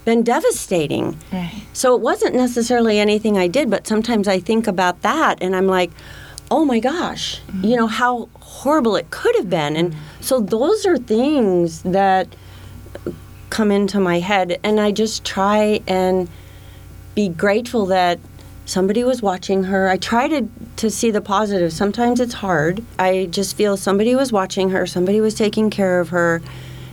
been 0.05 0.23
devastating. 0.23 1.19
Right. 1.33 1.63
So 1.73 1.95
it 1.97 2.03
wasn't 2.03 2.35
necessarily 2.35 2.99
anything 2.99 3.39
I 3.39 3.49
did, 3.49 3.71
but 3.71 3.87
sometimes 3.87 4.29
I 4.29 4.39
think 4.39 4.67
about 4.67 5.01
that 5.01 5.39
and 5.43 5.57
I'm 5.57 5.67
like, 5.67 5.91
oh 6.51 6.67
my 6.67 6.81
gosh, 6.81 7.41
you 7.47 7.53
mm-hmm. 7.53 7.77
know, 7.77 7.87
how 7.87 8.29
horrible 8.41 8.95
it 8.97 9.11
could 9.11 9.37
have 9.37 9.49
been. 9.49 9.75
And 9.75 9.97
so 10.21 10.39
those 10.39 10.85
are 10.85 10.99
things 10.99 11.81
that 11.83 12.29
come 13.51 13.71
into 13.71 14.01
my 14.01 14.21
head 14.21 14.59
and 14.63 14.81
I 14.81 14.93
just 14.93 15.25
try 15.25 15.81
and 15.87 16.29
be 17.15 17.29
grateful 17.29 17.87
that 17.87 18.19
somebody 18.65 19.03
was 19.03 19.23
watching 19.23 19.65
her. 19.65 19.89
I 19.89 19.97
try 19.97 20.29
to 20.29 20.49
to 20.77 20.91
see 20.91 21.11
the 21.11 21.21
positive. 21.21 21.73
Sometimes 21.73 22.21
it's 22.21 22.35
hard. 22.35 22.85
I 22.99 23.27
just 23.31 23.57
feel 23.57 23.77
somebody 23.77 24.15
was 24.15 24.31
watching 24.31 24.71
her, 24.71 24.87
somebody 24.87 25.21
was 25.21 25.35
taking 25.35 25.71
care 25.71 26.01
of 26.01 26.11
her. 26.11 26.43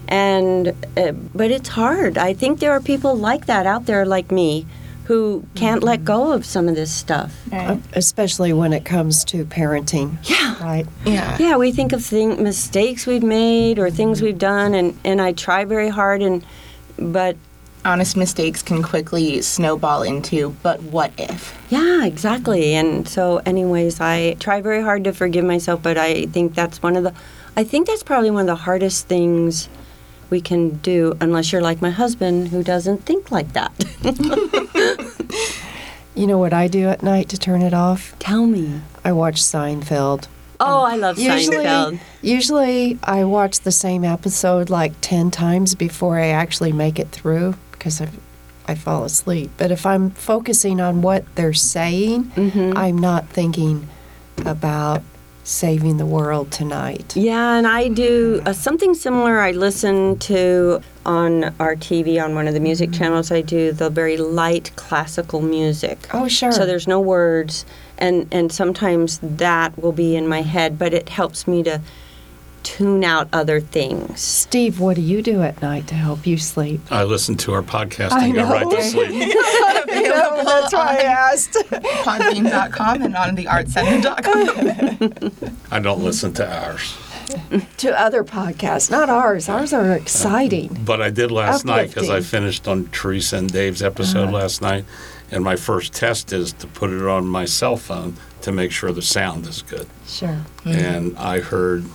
And 0.08 0.70
uh, 0.98 1.12
but 1.12 1.52
it's 1.52 1.70
hard. 1.70 2.18
I 2.18 2.34
think 2.34 2.60
there 2.60 2.72
are 2.72 2.80
people 2.80 3.16
like 3.16 3.48
that 3.48 3.66
out 3.66 3.86
there 3.86 4.06
like 4.06 4.32
me 4.32 4.66
who 5.06 5.46
can't 5.56 5.84
let 5.84 6.04
go 6.04 6.32
of 6.32 6.46
some 6.46 6.68
of 6.68 6.76
this 6.76 6.92
stuff. 6.92 7.36
Right. 7.52 7.72
Uh, 7.72 7.78
especially 7.94 8.54
when 8.54 8.74
it 8.74 8.86
comes 8.86 9.24
to 9.26 9.46
parenting. 9.46 10.18
Yeah. 10.24 10.64
Right. 10.64 10.88
Yeah. 11.06 11.38
Yeah, 11.40 11.58
we 11.58 11.72
think 11.72 11.94
of 11.94 12.04
thing, 12.04 12.42
mistakes 12.42 13.06
we've 13.06 13.24
made 13.24 13.78
or 13.80 13.90
things 13.90 14.22
we've 14.22 14.38
done 14.38 14.74
and 14.74 14.98
and 15.04 15.22
I 15.22 15.34
try 15.34 15.66
very 15.66 15.90
hard 15.90 16.22
and 16.22 16.44
but 16.98 17.36
Honest 17.86 18.18
mistakes 18.18 18.64
can 18.64 18.82
quickly 18.82 19.44
snowball 19.44 20.02
into, 20.02 20.50
but 20.64 20.82
what 20.82 21.12
if? 21.20 21.56
Yeah, 21.70 22.04
exactly. 22.04 22.74
And 22.74 23.08
so, 23.08 23.44
anyways, 23.46 24.02
I 24.02 24.34
try 24.40 24.60
very 24.60 24.82
hard 24.82 25.04
to 25.04 25.14
forgive 25.14 25.46
myself, 25.46 25.84
but 25.84 25.96
I 25.96 26.26
think 26.26 26.56
that's 26.56 26.82
one 26.82 26.96
of 26.96 27.04
the, 27.04 27.14
I 27.56 27.64
think 27.64 27.86
that's 27.86 28.02
probably 28.02 28.32
one 28.32 28.42
of 28.42 28.48
the 28.48 28.56
hardest 28.56 29.08
things 29.08 29.70
we 30.32 30.42
can 30.42 30.78
do, 30.78 31.16
unless 31.22 31.52
you're 31.52 31.62
like 31.62 31.80
my 31.80 31.92
husband 31.92 32.48
who 32.48 32.64
doesn't 32.64 33.06
think 33.06 33.30
like 33.30 33.54
that. 33.54 33.72
You 36.16 36.28
know 36.28 36.38
what 36.38 36.54
I 36.54 36.68
do 36.68 36.88
at 36.88 37.04
night 37.04 37.30
to 37.30 37.38
turn 37.38 37.62
it 37.62 37.74
off? 37.74 38.18
Tell 38.20 38.46
me. 38.46 38.82
I 39.04 39.12
watch 39.12 39.42
Seinfeld. 39.42 40.28
Oh, 40.60 40.82
I 40.84 40.96
love 40.96 41.18
Seinfeld. 41.18 42.00
usually 42.22 42.98
I 43.04 43.26
watch 43.26 43.60
the 43.60 43.72
same 43.72 44.06
episode 44.06 44.70
like 44.70 44.94
10 45.02 45.30
times 45.32 45.76
before 45.76 46.18
I 46.18 46.28
actually 46.28 46.72
make 46.72 46.98
it 47.00 47.10
through 47.10 47.56
because 47.74 48.00
I, 48.00 48.08
I 48.66 48.76
fall 48.76 49.04
asleep. 49.04 49.52
But 49.58 49.72
if 49.72 49.86
I'm 49.86 50.12
focusing 50.12 50.80
on 50.80 51.02
what 51.02 51.24
they're 51.36 51.54
saying, 51.54 52.26
Mm-hmm. 52.36 52.78
I'm 52.78 52.98
not 52.98 53.28
thinking 53.28 53.90
about 54.46 55.02
saving 55.44 55.98
the 55.98 56.06
world 56.06 56.52
tonight. 56.52 57.16
Yeah, 57.18 57.58
and 57.58 57.68
I 57.68 57.90
do 57.90 58.42
uh, 58.46 58.54
something 58.54 58.94
similar. 58.94 59.40
I 59.40 59.52
listen 59.52 60.18
to 60.20 60.82
on 61.06 61.46
our 61.60 61.76
TV 61.76 62.24
on 62.24 62.36
one 62.36 62.48
of 62.48 62.54
the 62.54 62.60
music 62.60 62.90
mm-hmm. 62.90 63.00
channels. 63.00 63.32
I 63.32 63.42
do 63.42 63.72
the 63.72 63.90
very 63.90 64.18
light 64.18 64.72
classical 64.76 65.42
music. 65.42 66.08
Oh, 66.14 66.28
sure. 66.28 66.52
So 66.52 66.66
there's 66.66 66.88
no 66.88 67.00
words, 67.00 67.66
and 67.98 68.28
and 68.32 68.52
sometimes 68.52 69.20
that 69.22 69.78
will 69.78 69.92
be 69.92 70.16
in 70.16 70.28
my 70.28 70.42
head, 70.42 70.80
but 70.80 70.94
it 70.94 71.10
helps 71.10 71.48
me 71.48 71.64
to 71.64 71.82
tune 72.66 73.04
out 73.04 73.30
other 73.32 73.62
things. 73.62 74.20
Steve, 74.20 74.80
what 74.80 74.96
do 74.96 75.02
you 75.02 75.22
do 75.22 75.44
at 75.44 75.62
night 75.62 75.88
to 75.88 75.94
help 75.94 76.26
you 76.26 76.36
sleep? 76.38 76.82
I 76.90 77.04
listen 77.04 77.38
to 77.38 77.54
our 77.54 77.62
podcast 77.62 78.12
and 78.12 78.34
get 78.34 78.50
right 78.50 78.68
to 78.68 78.82
sleep. 78.82 79.12
Available 79.88 80.78
I 80.78 81.04
asked. 81.04 81.54
podbean.com 81.54 83.04
and 83.04 83.16
on 83.16 83.38
theartcenter.com. 83.38 85.52
I 85.72 85.80
don't 85.80 86.04
listen 86.04 86.34
to 86.34 86.64
ours. 86.64 86.98
To 87.78 88.00
other 88.00 88.24
podcasts, 88.24 88.90
not 88.90 89.10
ours. 89.10 89.50
Ours 89.50 89.74
are 89.74 89.92
exciting. 89.92 90.78
But 90.86 91.02
I 91.02 91.10
did 91.10 91.32
last 91.32 91.66
night 91.66 91.90
because 91.90 92.10
I 92.10 92.22
finished 92.22 92.68
on 92.68 92.88
Teresa 92.90 93.38
and 93.38 93.52
Dave's 93.52 93.82
episode 93.82 94.26
uh-huh. 94.26 94.34
last 94.34 94.62
night. 94.62 94.86
And 95.32 95.44
my 95.44 95.56
first 95.56 95.94
test 95.94 96.32
is 96.34 96.54
to 96.54 96.68
put 96.68 96.92
it 96.92 97.02
on 97.02 97.26
my 97.26 97.46
cell 97.46 97.78
phone 97.78 98.16
to 98.42 98.52
make 98.52 98.72
sure 98.72 98.92
the 98.92 99.02
sound 99.02 99.48
is 99.48 99.62
good. 99.64 99.88
Sure. 100.06 100.40
And 100.66 101.18
I 101.18 101.40
heard 101.40 101.86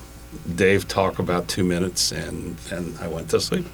Dave 0.54 0.88
talk 0.88 1.18
about 1.18 1.48
two 1.48 1.64
minutes 1.64 2.12
and 2.12 2.56
then 2.70 2.94
I 3.00 3.08
went 3.08 3.30
to 3.30 3.40
sleep. 3.40 3.66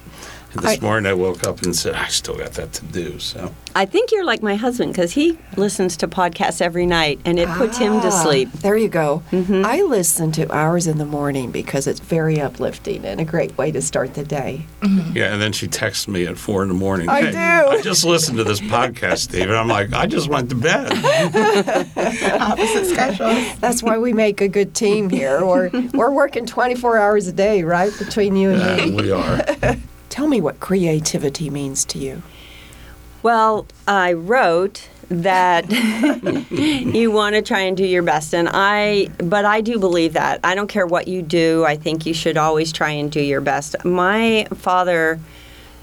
And 0.53 0.63
this 0.63 0.77
I- 0.77 0.81
morning 0.81 1.09
I 1.09 1.13
woke 1.13 1.43
up 1.45 1.61
and 1.63 1.75
said, 1.75 1.93
I 1.95 2.07
still 2.07 2.37
got 2.37 2.53
that 2.53 2.73
to 2.73 2.85
do. 2.85 3.19
So 3.19 3.53
I 3.75 3.85
think 3.85 4.11
you're 4.11 4.23
like 4.25 4.41
my 4.41 4.55
husband 4.55 4.93
because 4.93 5.11
he 5.13 5.37
listens 5.55 5.95
to 5.97 6.07
podcasts 6.07 6.61
every 6.61 6.85
night, 6.85 7.19
and 7.25 7.37
it 7.37 7.47
puts 7.49 7.77
him 7.77 7.99
to 8.01 8.07
Ah, 8.07 8.23
sleep. 8.23 8.51
There 8.53 8.75
you 8.77 8.87
go. 8.87 9.21
I 9.31 9.81
listen 9.83 10.31
to 10.33 10.51
ours 10.51 10.87
in 10.87 10.97
the 10.97 11.05
morning 11.05 11.51
because 11.51 11.85
it's 11.85 11.99
very 11.99 12.39
uplifting 12.41 13.05
and 13.05 13.19
a 13.21 13.25
great 13.25 13.55
way 13.57 13.71
to 13.71 13.81
start 13.81 14.13
the 14.15 14.23
day. 14.23 14.65
Yeah, 15.13 15.31
and 15.33 15.41
then 15.41 15.51
she 15.51 15.67
texts 15.67 16.07
me 16.07 16.25
at 16.25 16.37
four 16.37 16.63
in 16.63 16.69
the 16.69 16.73
morning. 16.75 17.07
I 17.09 17.21
"Hey, 17.23 17.31
do. 17.31 17.37
I 17.69 17.81
just 17.83 18.03
listened 18.05 18.37
to 18.37 18.43
this 18.43 18.59
podcast, 18.61 19.17
Steve. 19.19 19.43
And 19.43 19.53
I'm 19.55 19.67
like, 19.67 19.93
I 19.93 20.05
just 20.07 20.27
went 20.29 20.49
to 20.49 20.55
bed. 20.55 20.91
Opposite 21.95 22.85
schedules. 22.85 23.55
That's 23.59 23.83
why 23.83 23.97
we 23.97 24.13
make 24.13 24.41
a 24.41 24.47
good 24.47 24.73
team 24.73 25.09
here. 25.09 25.45
We're, 25.45 25.69
we're 25.93 26.11
working 26.11 26.45
24 26.45 26.97
hours 26.97 27.27
a 27.27 27.33
day, 27.33 27.63
right, 27.63 27.91
between 27.99 28.35
you 28.35 28.51
and 28.51 28.61
Uh, 28.61 28.77
me. 28.85 28.91
we 28.91 29.11
are. 29.11 29.45
Tell 30.17 30.27
me 30.27 30.41
what 30.41 30.59
creativity 30.59 31.51
means 31.51 31.85
to 31.85 31.99
you. 31.99 32.23
Well, 33.21 33.67
I 33.87 34.13
wrote 34.13 34.89
that 35.09 35.69
you 36.49 37.11
want 37.11 37.35
to 37.35 37.43
try 37.43 37.59
and 37.59 37.77
do 37.77 37.85
your 37.85 38.01
best 38.01 38.33
and 38.33 38.49
I 38.51 39.09
but 39.19 39.45
I 39.45 39.61
do 39.61 39.77
believe 39.77 40.13
that. 40.13 40.39
I 40.43 40.55
don't 40.55 40.69
care 40.69 40.87
what 40.87 41.07
you 41.07 41.21
do. 41.21 41.65
I 41.65 41.75
think 41.75 42.07
you 42.07 42.15
should 42.15 42.35
always 42.35 42.71
try 42.71 42.89
and 42.89 43.11
do 43.11 43.21
your 43.21 43.41
best. 43.41 43.75
My 43.85 44.47
father 44.55 45.19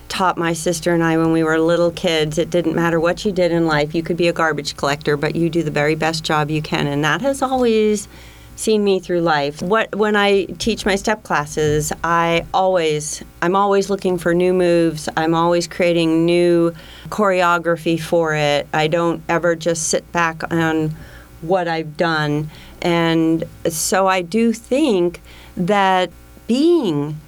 taught 0.09 0.37
my 0.37 0.53
sister 0.53 0.93
and 0.93 1.05
I 1.05 1.17
when 1.17 1.31
we 1.31 1.45
were 1.45 1.61
little 1.61 1.93
kids 1.93 2.37
it 2.37 2.51
didn't 2.51 2.75
matter 2.75 2.99
what 2.99 3.25
you 3.25 3.31
did 3.31 3.53
in 3.53 3.69
life. 3.69 3.95
You 3.95 4.03
could 4.03 4.17
be 4.17 4.27
a 4.27 4.33
garbage 4.33 4.77
collector, 4.77 5.17
but 5.17 5.37
you 5.37 5.49
do 5.49 5.63
the 5.63 5.71
very 5.71 5.95
best 5.95 6.25
job 6.25 6.51
you 6.51 6.61
can 6.61 6.89
and 6.89 7.05
that 7.05 7.21
has 7.21 7.41
always 7.41 8.09
seen 8.57 8.85
me 8.85 9.01
through 9.01 9.21
life. 9.21 9.61
What 9.63 9.95
when 9.95 10.17
I 10.17 10.45
teach 10.45 10.87
my 10.87 10.97
step 10.97 11.23
classes, 11.23 11.93
I 12.03 12.47
always 12.55 13.23
I'm 13.43 13.57
always 13.57 13.91
looking 13.91 14.19
for 14.19 14.35
new 14.35 14.53
moves. 14.53 15.09
I'm 15.17 15.35
always 15.35 15.67
creating 15.67 16.25
new 16.25 16.75
choreography 17.09 18.01
for 18.01 18.35
it. 18.35 18.67
I 18.73 18.87
don't 18.87 19.23
ever 19.29 19.55
just 19.57 19.89
sit 19.89 20.11
back 20.13 20.53
on 20.53 20.95
what 21.41 21.69
I've 21.69 21.97
done. 21.97 22.51
And 22.81 23.45
so 23.69 24.07
I 24.07 24.23
do 24.23 24.53
think 24.53 25.21
that 25.57 26.11
being 26.47 27.21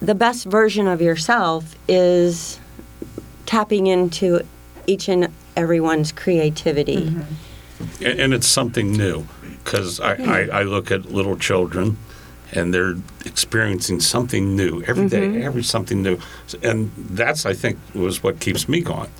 the 0.00 0.14
best 0.14 0.44
version 0.44 0.86
of 0.86 1.00
yourself 1.00 1.76
is 1.88 2.58
tapping 3.46 3.86
into 3.86 4.40
each 4.86 5.08
and 5.08 5.28
everyone's 5.56 6.10
creativity. 6.12 7.06
Mm-hmm. 7.06 8.04
And, 8.04 8.20
and 8.20 8.34
it's 8.34 8.46
something 8.46 8.92
new 8.92 9.26
because 9.64 10.00
I, 10.00 10.16
hmm. 10.16 10.28
I, 10.28 10.48
I 10.48 10.62
look 10.62 10.90
at 10.90 11.06
little 11.06 11.36
children 11.36 11.96
and 12.52 12.72
they're 12.72 12.94
experiencing 13.24 14.00
something 14.00 14.54
new 14.54 14.82
every 14.82 15.08
day, 15.08 15.22
mm-hmm. 15.22 15.42
every 15.42 15.62
something 15.62 16.02
new. 16.02 16.18
And 16.62 16.90
that's, 16.96 17.46
I 17.46 17.54
think, 17.54 17.78
was 17.94 18.22
what 18.22 18.40
keeps 18.40 18.68
me 18.68 18.82
going, 18.82 19.10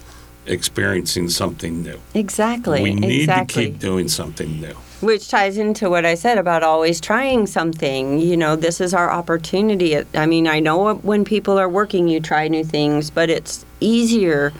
experiencing 0.46 1.30
something 1.30 1.82
new. 1.82 1.98
Exactly. 2.14 2.82
we 2.82 2.94
need 2.94 3.22
exactly. 3.22 3.64
to 3.64 3.70
keep 3.70 3.80
doing 3.80 4.08
something 4.08 4.60
new. 4.60 4.74
Which 5.00 5.28
ties 5.28 5.56
into 5.56 5.90
what 5.90 6.04
I 6.04 6.14
said 6.14 6.38
about 6.38 6.62
always 6.62 7.00
trying 7.00 7.46
something. 7.46 8.20
You 8.20 8.36
know, 8.36 8.54
this 8.54 8.80
is 8.80 8.94
our 8.94 9.10
opportunity. 9.10 10.00
I 10.14 10.26
mean, 10.26 10.46
I 10.46 10.60
know 10.60 10.94
when 10.96 11.24
people 11.24 11.58
are 11.58 11.68
working, 11.68 12.06
you 12.06 12.20
try 12.20 12.46
new 12.48 12.64
things, 12.64 13.10
but 13.10 13.28
it's 13.28 13.64
easier. 13.80 14.52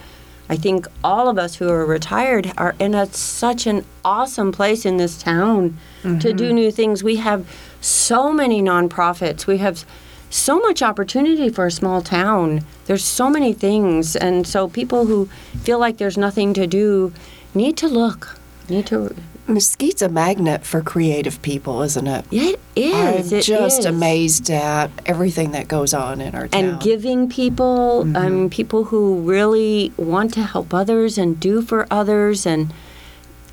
I 0.53 0.55
think 0.55 0.85
all 1.03 1.29
of 1.29 1.39
us 1.39 1.55
who 1.55 1.67
are 1.67 1.83
retired 1.83 2.53
are 2.59 2.75
in 2.77 2.93
a, 2.93 3.07
such 3.07 3.65
an 3.65 3.83
awesome 4.05 4.51
place 4.51 4.85
in 4.85 4.97
this 4.97 5.17
town 5.17 5.75
to 6.03 6.31
do 6.31 6.45
mm-hmm. 6.45 6.53
new 6.53 6.71
things. 6.71 7.03
We 7.03 7.15
have 7.15 7.47
so 7.81 8.31
many 8.31 8.61
nonprofits. 8.61 9.47
We 9.47 9.57
have 9.57 9.83
so 10.29 10.59
much 10.59 10.83
opportunity 10.83 11.49
for 11.49 11.65
a 11.65 11.71
small 11.71 12.03
town. 12.03 12.63
There's 12.85 13.03
so 13.03 13.31
many 13.31 13.51
things, 13.51 14.15
and 14.15 14.45
so 14.45 14.67
people 14.67 15.07
who 15.07 15.25
feel 15.63 15.79
like 15.79 15.97
there's 15.97 16.19
nothing 16.19 16.53
to 16.53 16.67
do 16.67 17.11
need 17.55 17.75
to 17.77 17.87
look. 17.87 18.37
Need 18.69 18.85
to 18.87 19.15
Mesquite's 19.47 20.01
a 20.01 20.09
magnet 20.09 20.65
for 20.65 20.81
creative 20.81 21.41
people, 21.41 21.81
isn't 21.81 22.07
it? 22.07 22.25
It 22.31 22.59
is. 22.75 23.33
I'm 23.33 23.39
it 23.39 23.43
just 23.43 23.79
is. 23.79 23.85
amazed 23.85 24.49
at 24.49 24.89
everything 25.05 25.51
that 25.51 25.67
goes 25.67 25.93
on 25.93 26.21
in 26.21 26.33
our 26.33 26.47
town. 26.47 26.63
and 26.63 26.81
giving 26.81 27.29
people, 27.29 28.03
Mm-hmm. 28.05 28.15
um, 28.15 28.49
people 28.49 28.85
who 28.85 29.21
really 29.21 29.91
want 29.97 30.33
to 30.35 30.43
help 30.43 30.73
others 30.73 31.17
and 31.17 31.39
do 31.39 31.61
for 31.61 31.85
others, 31.91 32.45
and 32.45 32.73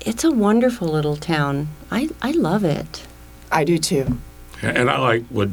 it's 0.05 0.23
a 0.23 0.31
wonderful 0.31 0.87
little 0.87 1.17
town. 1.17 1.67
I 1.91 2.09
I 2.21 2.31
love 2.31 2.63
it. 2.63 3.05
I 3.51 3.63
do 3.65 3.77
too. 3.77 4.17
And 4.63 4.89
I 4.89 4.97
like 4.99 5.23
what 5.29 5.49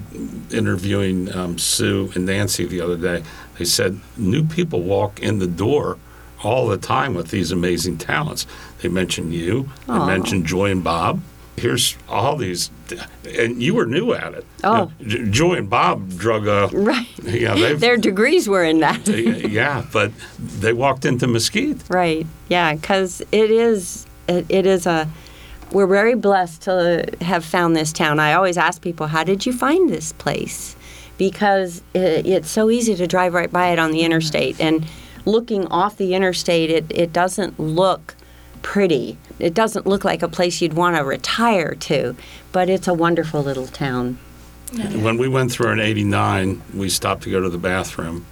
interviewing 0.53 1.35
um, 1.35 1.59
Sue 1.59 2.13
and 2.15 2.27
Nancy 2.27 2.65
the 2.67 2.81
other 2.81 2.97
day. 2.97 3.23
They 3.59 3.65
said 3.65 3.99
new 4.17 4.45
people 4.45 4.83
walk 4.83 5.21
in 5.21 5.39
the 5.39 5.47
door 5.47 5.99
all 6.45 6.69
the 6.69 6.79
time 6.79 7.15
with 7.15 7.31
these 7.31 7.51
amazing 7.53 7.99
talents. 7.99 8.47
They 8.83 8.89
mentioned 8.89 9.35
you. 9.35 9.69
They 9.87 9.99
mentioned 9.99 10.47
Joy 10.47 10.71
and 10.71 10.85
Bob. 10.85 11.21
Here's 11.57 11.97
all 12.09 12.37
these, 12.37 12.71
and 13.37 13.61
you 13.61 13.75
were 13.75 13.85
new 13.85 14.13
at 14.13 14.33
it. 14.35 14.47
Oh. 14.63 14.93
You 15.01 15.19
Oh. 15.19 15.23
know, 15.25 15.31
Joy 15.33 15.55
and 15.55 15.69
Bob 15.69 16.17
drug 16.17 16.47
a. 16.47 16.69
Right. 16.73 17.07
Yeah, 17.25 17.55
they've. 17.57 17.81
Their 17.89 17.97
degrees 17.97 18.49
were 18.49 18.63
in 18.63 18.79
that. 18.79 19.09
yeah, 19.09 19.85
but 19.93 20.13
they 20.39 20.73
walked 20.73 21.05
into 21.05 21.27
Mesquite. 21.27 21.83
Right. 21.89 22.27
Yeah, 22.49 22.75
because 22.75 23.23
it 23.33 23.51
is 23.51 24.07
it, 24.29 24.47
it 24.49 24.67
is 24.67 24.87
a 24.87 25.09
we're 25.73 25.89
very 25.89 26.15
blessed 26.15 26.63
to 26.63 27.05
have 27.23 27.45
found 27.45 27.75
this 27.75 27.93
town. 27.93 28.21
I 28.21 28.35
always 28.35 28.57
ask 28.57 28.81
people, 28.81 29.09
"How 29.09 29.25
did 29.25 29.45
you 29.45 29.53
find 29.53 29.91
this 29.91 30.13
place?" 30.13 30.77
Because 31.19 31.83
it, 31.95 32.25
it's 32.25 32.49
so 32.49 32.71
easy 32.71 32.95
to 32.95 33.09
drive 33.09 33.35
right 33.35 33.51
by 33.53 33.71
it 33.73 33.81
on 33.81 33.91
the 33.91 34.03
interstate, 34.03 34.61
and 34.61 34.87
looking 35.25 35.67
off 35.67 35.97
the 35.97 36.15
interstate, 36.15 36.71
it 36.71 36.87
it 36.91 37.13
doesn't 37.13 37.59
look 37.59 38.15
pretty. 38.63 39.19
It 39.39 39.55
doesn't 39.55 39.87
look 39.87 40.05
like 40.05 40.23
a 40.23 40.29
place 40.29 40.61
you'd 40.61 40.75
want 40.75 40.97
to 40.97 41.05
retire 41.05 41.75
to, 41.75 42.17
but 42.53 42.69
it's 42.69 42.89
a 42.89 42.95
wonderful 42.95 43.43
little 43.43 43.67
town. 43.67 44.19
When 44.73 45.17
we 45.17 45.29
went 45.29 45.53
through 45.53 45.73
in 45.73 45.81
'89, 45.81 46.63
we 46.75 46.89
stopped 46.89 47.23
to 47.23 47.31
go 47.31 47.41
to 47.41 47.49
the 47.49 47.59
bathroom, 47.59 48.27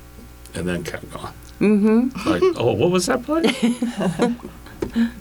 and 0.55 0.68
then 0.68 0.84
kept 0.84 1.11
going. 1.11 1.32
Mm-hmm. 1.61 2.28
Like, 2.28 2.43
oh, 2.59 2.72
what 2.72 2.91
was 2.91 3.07
that 3.07 3.22
place? 3.22 3.47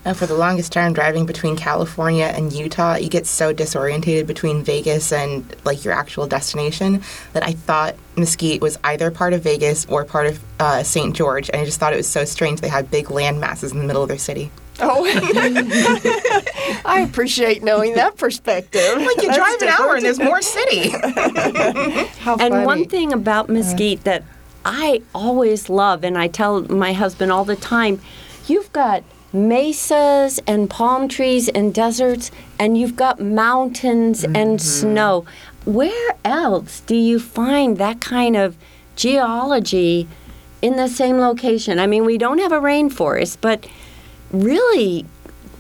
Uh, 0.06 0.14
for 0.14 0.26
the 0.26 0.36
longest 0.36 0.72
time 0.72 0.94
driving 0.94 1.26
between 1.26 1.56
California 1.56 2.26
and 2.26 2.52
Utah, 2.54 2.96
you 2.96 3.10
get 3.10 3.26
so 3.26 3.54
disorientated 3.54 4.28
between 4.28 4.64
Vegas 4.64 5.12
and 5.12 5.46
like 5.66 5.84
your 5.84 5.94
actual 5.94 6.28
destination 6.28 7.02
that 7.34 7.44
I 7.44 7.54
thought 7.54 7.96
Mesquite 8.16 8.62
was 8.62 8.78
either 8.84 9.12
part 9.12 9.34
of 9.34 9.42
Vegas 9.42 9.86
or 9.88 10.06
part 10.06 10.28
of 10.28 10.44
uh, 10.60 10.84
St. 10.84 11.16
George, 11.16 11.50
and 11.50 11.62
I 11.62 11.66
just 11.66 11.80
thought 11.80 11.94
it 11.94 11.98
was 11.98 12.08
so 12.08 12.26
strange 12.26 12.62
they 12.62 12.68
had 12.70 12.90
big 12.92 13.12
land 13.12 13.40
masses 13.40 13.72
in 13.72 13.80
the 13.80 13.86
middle 13.86 14.04
of 14.04 14.10
their 14.10 14.18
city. 14.18 14.52
Oh, 14.82 15.06
I 16.86 17.06
appreciate 17.08 17.64
knowing 17.64 17.96
that 17.96 18.18
perspective. 18.18 18.98
Like 18.98 19.22
you 19.22 19.28
That's 19.30 19.38
drive 19.38 19.62
an 19.62 19.68
hour 19.70 19.96
and 19.96 20.04
there's 20.06 20.20
more 20.20 20.42
city. 20.42 20.90
How 22.20 22.34
And 22.38 22.54
funny. 22.54 22.66
one 22.66 22.86
thing 22.86 23.14
about 23.14 23.48
Mesquite 23.50 24.04
that 24.04 24.24
I 24.66 25.02
always 25.14 25.70
love, 25.70 26.04
and 26.04 26.18
I 26.18 26.28
tell 26.28 26.62
my 26.64 26.92
husband 26.94 27.32
all 27.32 27.46
the 27.46 27.56
time, 27.56 28.02
you've 28.48 28.72
got 28.74 29.04
mesas 29.36 30.40
and 30.48 30.70
palm 30.70 31.08
trees 31.08 31.50
and 31.50 31.74
deserts, 31.74 32.32
and 32.58 32.78
you've 32.78 32.96
got 32.96 33.20
mountains 33.20 34.24
and 34.24 34.36
mm-hmm. 34.36 34.58
snow. 34.58 35.26
Where 35.66 36.16
else 36.24 36.80
do 36.82 36.96
you 36.96 37.20
find 37.20 37.78
that 37.78 38.00
kind 38.00 38.36
of 38.36 38.56
geology 38.96 40.08
in 40.62 40.78
the 40.78 40.88
same 40.88 41.20
location? 41.20 41.80
I 41.80 41.88
mean, 41.88 42.06
we 42.06 42.18
don't 42.18 42.40
have 42.40 42.52
a 42.52 42.60
rainforest, 42.60 43.38
but 43.42 43.68
really, 44.32 45.06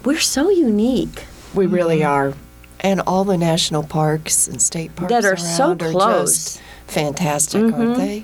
we're 0.03 0.19
so 0.19 0.49
unique. 0.49 1.25
we 1.53 1.65
mm-hmm. 1.65 1.75
really 1.75 2.03
are, 2.03 2.33
and 2.79 3.01
all 3.01 3.23
the 3.23 3.37
national 3.37 3.83
parks 3.83 4.47
and 4.47 4.61
state 4.61 4.95
parks 4.95 5.11
That 5.11 5.25
are 5.25 5.37
so 5.37 5.75
close. 5.75 6.55
just 6.55 6.61
fantastic, 6.87 7.61
aren't 7.61 7.75
mm-hmm. 7.75 7.99
they? 7.99 8.23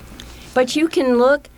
But 0.54 0.76
you 0.76 0.88
can 0.88 1.18
look 1.18 1.49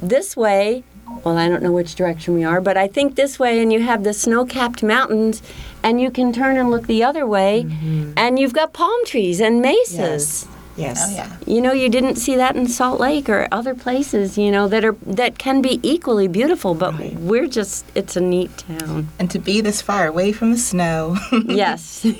this 0.00 0.36
way. 0.36 0.84
Well, 1.24 1.38
I 1.38 1.48
don't 1.48 1.62
know 1.62 1.72
which 1.72 1.94
direction 1.94 2.34
we 2.34 2.44
are, 2.44 2.60
but 2.60 2.76
I 2.76 2.88
think 2.88 3.14
this 3.14 3.38
way, 3.38 3.60
and 3.60 3.72
you 3.72 3.82
have 3.82 4.04
the 4.04 4.12
snow 4.12 4.44
capped 4.44 4.82
mountains, 4.82 5.42
and 5.82 6.00
you 6.00 6.10
can 6.10 6.32
turn 6.32 6.56
and 6.56 6.70
look 6.70 6.86
the 6.86 7.04
other 7.04 7.26
way, 7.26 7.64
mm-hmm. 7.64 8.12
and 8.16 8.38
you've 8.38 8.52
got 8.52 8.72
palm 8.72 9.04
trees 9.04 9.40
and 9.40 9.60
mesas. 9.60 10.46
Yes. 10.76 11.02
Oh 11.02 11.14
yeah. 11.14 11.36
You 11.46 11.60
know, 11.60 11.72
you 11.72 11.88
didn't 11.88 12.16
see 12.16 12.36
that 12.36 12.54
in 12.54 12.68
Salt 12.68 13.00
Lake 13.00 13.28
or 13.28 13.48
other 13.50 13.74
places, 13.74 14.36
you 14.36 14.50
know, 14.50 14.68
that 14.68 14.84
are 14.84 14.96
that 15.06 15.38
can 15.38 15.62
be 15.62 15.80
equally 15.82 16.28
beautiful, 16.28 16.74
but 16.74 16.94
we're 17.14 17.46
just 17.46 17.84
it's 17.94 18.16
a 18.16 18.20
neat 18.20 18.56
town. 18.58 19.08
And 19.18 19.30
to 19.30 19.38
be 19.38 19.60
this 19.60 19.80
far 19.80 20.06
away 20.06 20.32
from 20.32 20.52
the 20.52 20.58
snow, 20.58 21.16
yes. 21.46 22.04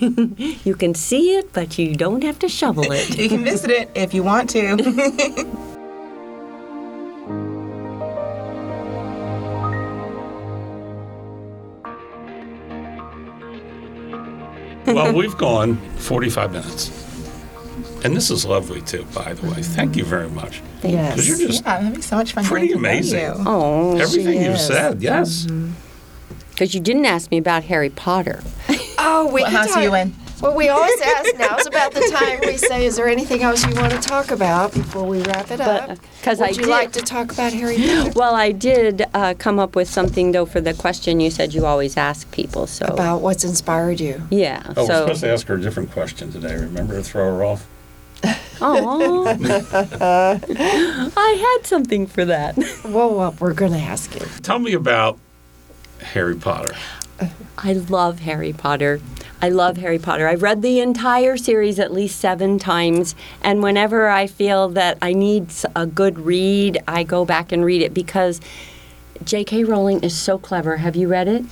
you 0.65 0.75
can 0.75 0.95
see 0.95 1.37
it, 1.37 1.53
but 1.53 1.79
you 1.79 1.95
don't 1.95 2.25
have 2.25 2.39
to 2.41 2.49
shovel 2.49 2.91
it. 2.91 3.19
you 3.19 3.29
can 3.29 3.45
visit 3.45 3.71
it 3.71 3.91
if 3.95 4.15
you 4.15 4.23
want 4.23 4.51
to. 4.51 5.73
well, 14.87 15.13
we've 15.13 15.37
gone 15.37 15.77
45 15.97 16.53
minutes. 16.53 17.03
And 18.05 18.15
this 18.17 18.31
is 18.31 18.45
lovely 18.45 18.83
too, 18.83 19.05
by 19.15 19.33
the 19.35 19.47
way. 19.49 19.63
Thank 19.63 19.97
you 19.97 20.05
very 20.05 20.29
much. 20.31 20.63
Yes. 20.83 21.13
Because 21.15 21.29
you're 21.29 21.49
just 21.49 21.65
yeah, 21.65 21.77
I'm 21.77 21.85
having 21.87 22.03
so 22.03 22.17
much 22.17 22.33
fun. 22.33 22.45
Pretty 22.45 22.69
getting 22.69 22.83
to 22.83 22.89
know 22.89 22.89
amazing. 22.91 23.21
you. 23.21 23.35
Oh, 23.47 23.97
everything 23.99 24.43
you've 24.43 24.61
said. 24.61 25.03
Yes. 25.03 25.47
Mm-hmm. 25.47 25.73
because 26.51 26.75
you 26.75 26.81
didn't 26.81 27.05
ask 27.07 27.31
me 27.31 27.39
about 27.39 27.65
Harry 27.65 27.91
Potter. 27.91 28.43
Oh, 29.09 29.27
we 29.27 29.43
What 29.43 29.45
can 29.45 29.53
house 29.57 29.69
talk- 29.69 29.77
are 29.79 29.83
you 29.85 29.95
in? 29.95 30.15
Well, 30.41 30.55
we 30.55 30.69
always 30.69 31.01
ask 31.05 31.37
now. 31.39 31.57
is 31.57 31.67
about 31.67 31.93
the 31.93 32.01
time 32.13 32.41
we 32.45 32.57
say, 32.57 32.85
"Is 32.87 32.97
there 32.97 33.09
anything 33.09 33.43
else 33.43 33.67
you 33.67 33.75
want 33.75 33.93
to 33.93 33.99
talk 33.99 34.31
about 34.31 34.73
before 34.75 35.05
we 35.05 35.23
wrap 35.23 35.51
it 35.51 35.59
But, 35.59 35.91
up?" 35.91 35.99
'cause 36.23 36.39
Would 36.41 36.47
I 36.49 36.51
you 36.53 36.59
did- 36.59 36.69
like 36.69 36.93
to 36.93 37.01
talk 37.03 37.33
about 37.33 37.53
Harry 37.53 37.77
Potter? 37.79 38.13
Well, 38.15 38.35
I 38.35 38.53
did 38.53 39.05
uh, 39.15 39.35
come 39.39 39.59
up 39.59 39.75
with 39.75 39.89
something 39.89 40.33
though 40.33 40.45
for 40.47 40.61
the 40.61 40.75
question 40.75 41.21
you 41.21 41.31
said 41.31 41.55
you 41.55 41.65
always 41.67 41.97
ask 41.97 42.31
people. 42.33 42.67
So 42.67 42.87
about 42.87 43.21
what's 43.23 43.45
inspired 43.45 43.99
you? 44.01 44.23
yeah, 44.31 44.63
Oh, 44.77 44.83
we're 44.83 44.87
so 44.87 45.01
supposed 45.07 45.21
to 45.23 45.31
ask 45.31 45.47
her 45.47 45.55
a 45.55 45.61
different 45.61 45.91
question 45.93 46.31
today. 46.33 46.55
Remember 46.55 46.95
to 46.97 47.03
throw 47.03 47.25
her 47.37 47.45
off? 47.45 47.67
oh, 48.61 49.27
I 51.17 51.57
had 51.59 51.67
something 51.67 52.07
for 52.07 52.25
that. 52.25 52.57
Well, 52.85 53.15
well 53.15 53.35
we're 53.39 53.53
going 53.55 53.73
to 53.73 53.79
ask 53.79 54.15
you. 54.15 54.27
Tell 54.43 54.59
me 54.59 54.73
about 54.73 55.19
Harry 56.01 56.37
Potter. 56.37 56.75
I 57.59 57.73
love 57.73 58.21
Harry 58.21 58.53
Potter. 58.53 59.01
I 59.41 59.49
love 59.51 59.77
Harry 59.79 59.99
Potter. 59.99 60.27
I've 60.29 60.43
read 60.43 60.63
the 60.63 60.81
entire 60.81 61.37
series 61.37 61.79
at 61.79 61.93
least 61.93 62.19
seven 62.21 62.59
times, 62.59 63.15
and 63.43 63.63
whenever 63.63 64.09
I 64.09 64.27
feel 64.27 64.69
that 64.71 64.99
I 65.03 65.13
need 65.13 65.49
a 65.75 65.87
good 65.87 66.19
read, 66.19 66.79
I 66.89 67.03
go 67.05 67.25
back 67.25 67.53
and 67.53 67.65
read 67.65 67.83
it 67.83 67.93
because 67.95 68.41
J.K. 69.25 69.65
Rowling 69.65 70.03
is 70.03 70.17
so 70.17 70.39
clever. 70.39 70.77
Have 70.79 70.97
you 70.97 71.09
read 71.09 71.29
it? 71.29 71.45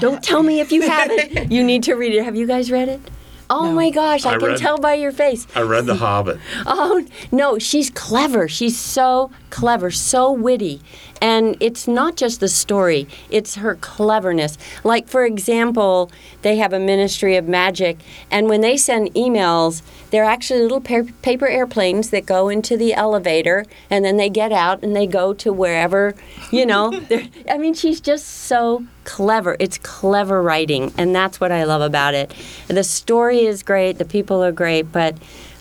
Don't 0.00 0.22
tell 0.22 0.42
me 0.42 0.60
if 0.60 0.72
you 0.72 0.82
haven't. 0.82 1.50
You 1.52 1.62
need 1.64 1.82
to 1.84 1.94
read 1.94 2.14
it. 2.14 2.22
Have 2.24 2.36
you 2.36 2.46
guys 2.46 2.70
read 2.70 2.88
it? 2.88 3.00
Oh 3.48 3.70
my 3.70 3.90
gosh, 3.90 4.26
I, 4.26 4.32
I 4.32 4.38
can 4.38 4.48
read- 4.48 4.58
tell 4.58 4.76
by 4.76 4.94
your 4.94 5.12
face. 5.12 5.46
I 5.54 5.60
read 5.62 5.86
The 5.86 5.94
Hobbit. 5.94 6.38
Oh, 6.66 7.06
no, 7.30 7.58
she's 7.58 7.90
clever. 7.90 8.48
She's 8.48 8.76
so 8.78 9.30
clever, 9.50 9.90
so 9.90 10.32
witty. 10.32 10.82
And 11.22 11.56
it's 11.60 11.88
not 11.88 12.16
just 12.16 12.40
the 12.40 12.48
story, 12.48 13.08
it's 13.30 13.54
her 13.56 13.76
cleverness. 13.76 14.58
Like, 14.84 15.08
for 15.08 15.24
example, 15.24 16.10
they 16.42 16.56
have 16.56 16.72
a 16.72 16.78
Ministry 16.78 17.36
of 17.36 17.48
Magic, 17.48 17.98
and 18.30 18.48
when 18.48 18.60
they 18.60 18.76
send 18.76 19.14
emails, 19.14 19.82
they're 20.10 20.24
actually 20.24 20.60
little 20.62 20.80
pa- 20.80 21.10
paper 21.22 21.46
airplanes 21.48 22.10
that 22.10 22.26
go 22.26 22.48
into 22.48 22.76
the 22.76 22.92
elevator, 22.94 23.64
and 23.90 24.04
then 24.04 24.16
they 24.18 24.28
get 24.28 24.52
out 24.52 24.82
and 24.82 24.94
they 24.94 25.06
go 25.06 25.32
to 25.34 25.52
wherever, 25.52 26.14
you 26.50 26.66
know. 26.66 26.90
They're- 27.08 27.28
I 27.50 27.58
mean, 27.58 27.74
she's 27.74 28.00
just 28.00 28.26
so 28.26 28.84
clever. 29.04 29.56
It's 29.58 29.78
clever 29.78 30.42
writing, 30.42 30.92
and 30.98 31.14
that's 31.14 31.40
what 31.40 31.50
I 31.50 31.64
love 31.64 31.82
about 31.82 32.14
it. 32.14 32.34
The 32.68 32.84
story 32.84 33.40
is 33.46 33.62
great, 33.62 33.98
the 33.98 34.04
people 34.04 34.44
are 34.44 34.52
great, 34.52 34.92
but 34.92 35.16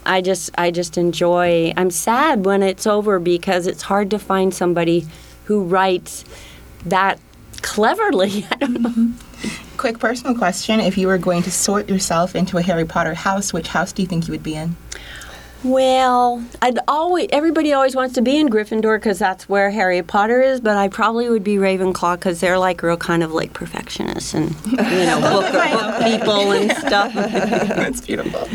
I 0.06 0.22
just 0.22 0.52
I 0.58 0.70
just 0.70 0.98
enjoy. 0.98 1.74
I'm 1.76 1.90
sad 1.90 2.46
when 2.46 2.62
it's 2.62 2.86
over 2.86 3.18
because 3.20 3.66
it's 3.66 3.82
hard 3.84 4.12
to 4.12 4.20
find 4.20 4.54
somebody 4.54 5.08
who 5.46 5.64
writes 5.64 6.26
that 6.86 7.20
cleverly. 7.62 8.46
I 8.52 8.56
don't 8.56 8.82
know. 8.82 9.14
Quick 9.78 10.00
personal 10.00 10.36
question: 10.36 10.80
If 10.80 10.98
you 10.98 11.08
were 11.08 11.18
going 11.18 11.44
to 11.44 11.52
sort 11.52 11.90
yourself 11.90 12.36
into 12.36 12.58
a 12.58 12.62
Harry 12.62 12.86
Potter 12.86 13.14
house, 13.14 13.54
which 13.54 13.68
house 13.68 13.92
do 13.92 14.02
you 14.02 14.08
think 14.08 14.28
you 14.28 14.32
would 14.32 14.44
be 14.44 14.56
in? 14.56 14.76
Well, 15.66 16.46
I'd 16.62 16.78
always 16.88 17.28
everybody 17.32 17.74
always 17.74 17.96
wants 17.96 18.14
to 18.16 18.22
be 18.22 18.38
in 18.38 18.50
Gryffindor 18.50 18.98
because 18.98 19.18
that's 19.18 19.50
where 19.50 19.72
Harry 19.72 20.04
Potter 20.04 20.40
is, 20.40 20.62
but 20.62 20.78
I 20.78 20.90
probably 20.90 21.28
would 21.28 21.44
be 21.44 21.56
Ravenclaw 21.56 22.18
because 22.18 22.40
they're 22.40 22.60
like 22.60 22.84
real 22.84 22.98
kind 22.98 23.24
of 23.24 23.32
like 23.34 23.54
perfectionists 23.54 24.36
and 24.36 24.56
you 24.66 24.78
know 24.78 25.20
book, 25.42 25.52
book 25.52 26.04
people 26.04 26.52
and 26.52 26.72
stuff. 26.72 27.14
That's 27.16 28.02
beautiful. 28.02 28.48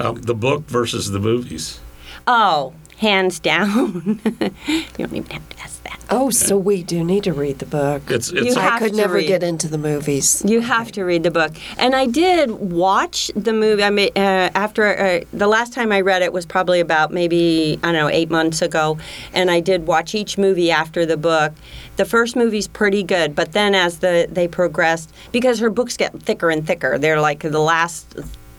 Um, 0.00 0.16
the 0.16 0.34
book 0.34 0.64
versus 0.64 1.12
the 1.12 1.20
movies. 1.20 1.78
Oh, 2.26 2.74
hands 2.98 3.38
down. 3.40 4.20
you 4.66 4.80
don't 4.96 5.14
even 5.14 5.26
have 5.30 5.48
to 5.48 5.58
ask 5.60 5.82
that. 5.84 6.00
Oh, 6.10 6.30
so 6.30 6.56
we 6.56 6.82
do 6.82 7.04
need 7.04 7.24
to 7.24 7.32
read 7.32 7.58
the 7.58 7.66
book. 7.66 8.02
It's 8.10 8.30
it's 8.30 8.54
You 8.54 8.60
I 8.60 8.64
have 8.64 8.78
could 8.80 8.90
to 8.92 8.96
never 8.96 9.14
read. 9.14 9.28
get 9.28 9.42
into 9.42 9.68
the 9.68 9.76
movies. 9.78 10.42
You 10.46 10.60
have 10.60 10.90
to 10.92 11.04
read 11.04 11.22
the 11.22 11.30
book. 11.30 11.52
And 11.76 11.94
I 11.94 12.06
did 12.06 12.50
watch 12.50 13.30
the 13.36 13.52
movie. 13.52 13.82
I 13.84 13.90
mean, 13.90 14.10
uh, 14.16 14.50
after 14.54 14.84
uh, 14.98 15.20
the 15.32 15.46
last 15.46 15.72
time 15.74 15.92
I 15.92 16.00
read 16.00 16.22
it 16.22 16.32
was 16.32 16.46
probably 16.46 16.80
about 16.80 17.12
maybe 17.12 17.78
I 17.82 17.92
don't 17.92 17.94
know 17.94 18.08
eight 18.08 18.30
months 18.30 18.62
ago, 18.62 18.98
and 19.34 19.50
I 19.50 19.60
did 19.60 19.86
watch 19.86 20.14
each 20.14 20.38
movie 20.38 20.70
after 20.70 21.04
the 21.06 21.16
book. 21.18 21.52
The 21.96 22.04
first 22.04 22.36
movie's 22.36 22.68
pretty 22.68 23.02
good, 23.02 23.34
but 23.34 23.52
then 23.52 23.74
as 23.74 23.98
the 23.98 24.26
they 24.30 24.48
progressed, 24.48 25.12
because 25.30 25.58
her 25.60 25.70
books 25.70 25.96
get 25.96 26.18
thicker 26.22 26.48
and 26.50 26.66
thicker, 26.66 26.98
they're 26.98 27.20
like 27.20 27.40
the 27.40 27.60
last 27.60 28.16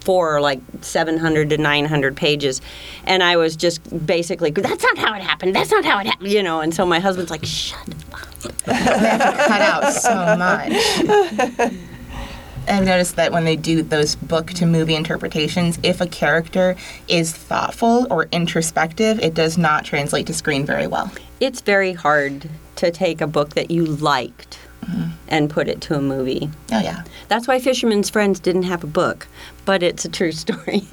four 0.09 0.41
like 0.41 0.59
700 0.81 1.51
to 1.51 1.57
900 1.59 2.15
pages 2.15 2.61
and 3.03 3.21
i 3.21 3.37
was 3.37 3.55
just 3.55 3.79
basically 4.07 4.49
that's 4.49 4.81
not 4.81 4.97
how 4.97 5.13
it 5.13 5.21
happened 5.21 5.55
that's 5.55 5.69
not 5.69 5.85
how 5.85 5.99
it 5.99 6.07
happened 6.07 6.31
you 6.31 6.41
know 6.41 6.61
and 6.61 6.73
so 6.73 6.83
my 6.83 6.99
husband's 6.99 7.29
like 7.29 7.45
shut 7.45 7.87
up 8.11 8.19
cut 8.65 9.61
out 9.61 9.93
so 9.93 10.35
much. 10.35 10.71
I've 12.67 12.85
noticed 12.85 13.17
that 13.17 13.31
when 13.31 13.45
they 13.45 13.55
do 13.55 13.81
those 13.81 14.15
book 14.15 14.47
to 14.53 14.65
movie 14.65 14.95
interpretations, 14.95 15.79
if 15.83 16.01
a 16.01 16.07
character 16.07 16.75
is 17.07 17.31
thoughtful 17.33 18.07
or 18.11 18.27
introspective, 18.31 19.19
it 19.19 19.33
does 19.33 19.57
not 19.57 19.85
translate 19.85 20.27
to 20.27 20.33
screen 20.33 20.65
very 20.65 20.87
well. 20.87 21.11
it's 21.39 21.61
very 21.61 21.93
hard 21.93 22.49
to 22.77 22.91
take 22.91 23.21
a 23.21 23.27
book 23.27 23.55
that 23.55 23.71
you 23.71 23.85
liked 23.85 24.59
and 25.27 25.49
put 25.49 25.67
it 25.67 25.81
to 25.81 25.95
a 25.95 26.01
movie. 26.01 26.49
Oh, 26.71 26.79
yeah. 26.79 27.03
That's 27.27 27.47
why 27.47 27.59
Fisherman's 27.59 28.09
Friends 28.09 28.39
didn't 28.39 28.63
have 28.63 28.83
a 28.83 28.87
book, 28.87 29.27
but 29.65 29.83
it's 29.83 30.05
a 30.05 30.09
true 30.09 30.31
story. 30.31 30.83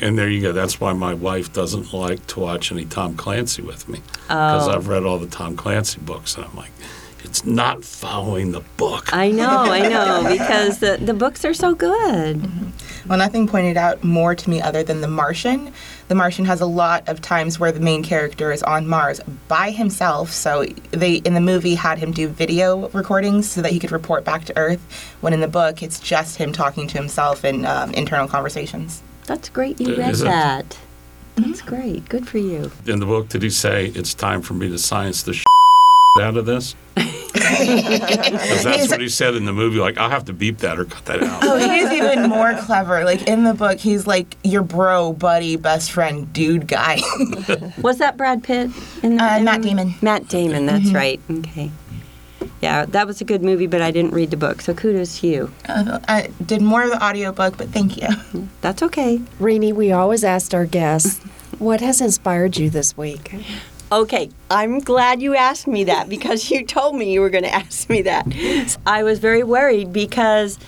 and 0.00 0.18
there 0.18 0.28
you 0.28 0.40
go. 0.42 0.52
That's 0.52 0.80
why 0.80 0.92
my 0.92 1.14
wife 1.14 1.52
doesn't 1.52 1.92
like 1.92 2.26
to 2.28 2.40
watch 2.40 2.72
any 2.72 2.84
Tom 2.84 3.16
Clancy 3.16 3.62
with 3.62 3.88
me 3.88 4.00
because 4.22 4.68
Oh. 4.68 4.72
I've 4.72 4.88
read 4.88 5.04
all 5.04 5.18
the 5.18 5.26
Tom 5.28 5.56
Clancy 5.56 6.00
books, 6.00 6.36
and 6.36 6.44
I'm 6.44 6.56
like, 6.56 6.70
it's 7.24 7.44
not 7.44 7.84
following 7.84 8.50
the 8.50 8.62
book. 8.76 9.12
I 9.12 9.30
know, 9.30 9.46
I 9.48 9.88
know, 9.88 10.26
because 10.28 10.78
the, 10.80 10.98
the 11.00 11.14
books 11.14 11.44
are 11.44 11.54
so 11.54 11.74
good. 11.74 12.42
Well, 13.06 13.18
nothing 13.18 13.46
pointed 13.48 13.76
out 13.76 14.02
more 14.04 14.34
to 14.34 14.50
me 14.50 14.60
other 14.60 14.82
than 14.82 15.00
The 15.00 15.08
Martian. 15.08 15.72
The 16.08 16.14
Martian 16.14 16.44
has 16.44 16.60
a 16.60 16.66
lot 16.66 17.08
of 17.08 17.20
times 17.20 17.58
where 17.58 17.72
the 17.72 17.80
main 17.80 18.02
character 18.02 18.52
is 18.52 18.62
on 18.62 18.86
Mars 18.86 19.20
by 19.48 19.70
himself. 19.70 20.30
So 20.30 20.64
they 20.90 21.16
in 21.16 21.34
the 21.34 21.40
movie 21.40 21.74
had 21.74 21.98
him 21.98 22.12
do 22.12 22.28
video 22.28 22.88
recordings 22.90 23.50
so 23.50 23.62
that 23.62 23.72
he 23.72 23.78
could 23.78 23.92
report 23.92 24.24
back 24.24 24.44
to 24.46 24.56
Earth. 24.56 24.80
When 25.20 25.32
in 25.32 25.40
the 25.40 25.48
book, 25.48 25.82
it's 25.82 26.00
just 26.00 26.36
him 26.36 26.52
talking 26.52 26.86
to 26.88 26.98
himself 26.98 27.44
in 27.44 27.64
um, 27.64 27.92
internal 27.92 28.28
conversations. 28.28 29.02
That's 29.26 29.48
great 29.48 29.80
you 29.80 29.96
read 29.96 30.10
is 30.10 30.22
it? 30.22 30.24
that. 30.24 30.78
That's 31.36 31.62
great. 31.62 32.08
Good 32.08 32.28
for 32.28 32.38
you. 32.38 32.70
In 32.86 33.00
the 33.00 33.06
book, 33.06 33.28
did 33.28 33.42
he 33.42 33.50
say 33.50 33.86
it's 33.86 34.12
time 34.12 34.42
for 34.42 34.54
me 34.54 34.68
to 34.68 34.78
science 34.78 35.22
the 35.22 35.32
out 36.20 36.36
of 36.36 36.46
this? 36.46 36.74
Because 37.34 38.64
that's 38.64 38.90
what 38.90 39.00
he 39.00 39.08
said 39.08 39.34
in 39.34 39.44
the 39.44 39.52
movie. 39.52 39.78
Like, 39.78 39.96
I'll 39.98 40.10
have 40.10 40.24
to 40.26 40.32
beep 40.32 40.58
that 40.58 40.78
or 40.78 40.84
cut 40.84 41.04
that 41.06 41.22
out. 41.22 41.42
Oh, 41.44 41.56
he's 41.56 41.90
even 41.92 42.28
more 42.28 42.54
clever. 42.54 43.04
Like 43.04 43.22
in 43.28 43.44
the 43.44 43.54
book, 43.54 43.78
he's 43.78 44.06
like 44.06 44.36
your 44.42 44.62
bro, 44.62 45.12
buddy, 45.12 45.56
best 45.56 45.92
friend, 45.92 46.30
dude 46.32 46.66
guy. 46.66 47.00
Was 47.82 47.98
that 47.98 48.16
Brad 48.16 48.42
Pitt? 48.42 48.70
In 49.02 49.16
the, 49.16 49.24
Uh, 49.24 49.36
in 49.38 49.44
Matt 49.44 49.62
Damon. 49.62 49.94
Matt 50.02 50.28
Damon, 50.28 50.66
that's 50.66 50.92
right. 50.92 51.20
Okay. 51.30 51.70
Yeah, 52.60 52.84
that 52.86 53.06
was 53.06 53.20
a 53.20 53.24
good 53.24 53.42
movie, 53.42 53.66
but 53.66 53.80
I 53.82 53.90
didn't 53.90 54.12
read 54.12 54.30
the 54.30 54.36
book, 54.36 54.60
so 54.62 54.72
kudos 54.74 55.20
to 55.20 55.26
you. 55.26 55.52
Uh, 55.68 55.98
I 56.08 56.30
did 56.44 56.62
more 56.62 56.82
of 56.84 56.90
the 56.90 57.02
audiobook, 57.04 57.56
but 57.58 57.68
thank 57.70 57.96
you. 57.96 58.48
That's 58.60 58.82
okay. 58.82 59.20
Reenie, 59.38 59.72
we 59.72 59.90
always 59.92 60.22
asked 60.24 60.54
our 60.54 60.66
guests, 60.66 61.18
what 61.58 61.80
has 61.80 62.00
inspired 62.00 62.56
you 62.56 62.70
this 62.70 62.96
week? 62.96 63.34
Okay, 63.92 64.30
I'm 64.50 64.78
glad 64.78 65.20
you 65.20 65.36
asked 65.36 65.66
me 65.66 65.84
that 65.84 66.08
because 66.08 66.50
you 66.50 66.64
told 66.64 66.96
me 66.96 67.12
you 67.12 67.20
were 67.20 67.28
going 67.28 67.44
to 67.50 67.54
ask 67.54 67.90
me 67.90 68.00
that. 68.02 68.26
I 68.86 69.02
was 69.02 69.18
very 69.18 69.42
worried 69.42 69.92
because, 69.92 70.58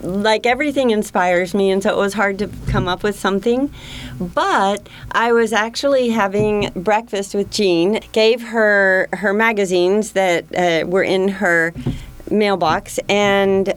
like, 0.00 0.46
everything 0.46 0.90
inspires 0.90 1.54
me, 1.54 1.70
and 1.70 1.80
so 1.80 1.90
it 1.90 1.96
was 1.96 2.14
hard 2.14 2.40
to 2.40 2.50
come 2.66 2.88
up 2.88 3.04
with 3.04 3.16
something. 3.16 3.72
But 4.20 4.88
I 5.12 5.30
was 5.30 5.52
actually 5.52 6.08
having 6.08 6.72
breakfast 6.74 7.36
with 7.36 7.52
Jean, 7.52 8.00
gave 8.10 8.42
her 8.42 9.08
her 9.12 9.32
magazines 9.32 10.12
that 10.12 10.44
uh, 10.52 10.84
were 10.84 11.04
in 11.04 11.28
her 11.28 11.72
mailbox, 12.32 12.98
and 13.08 13.74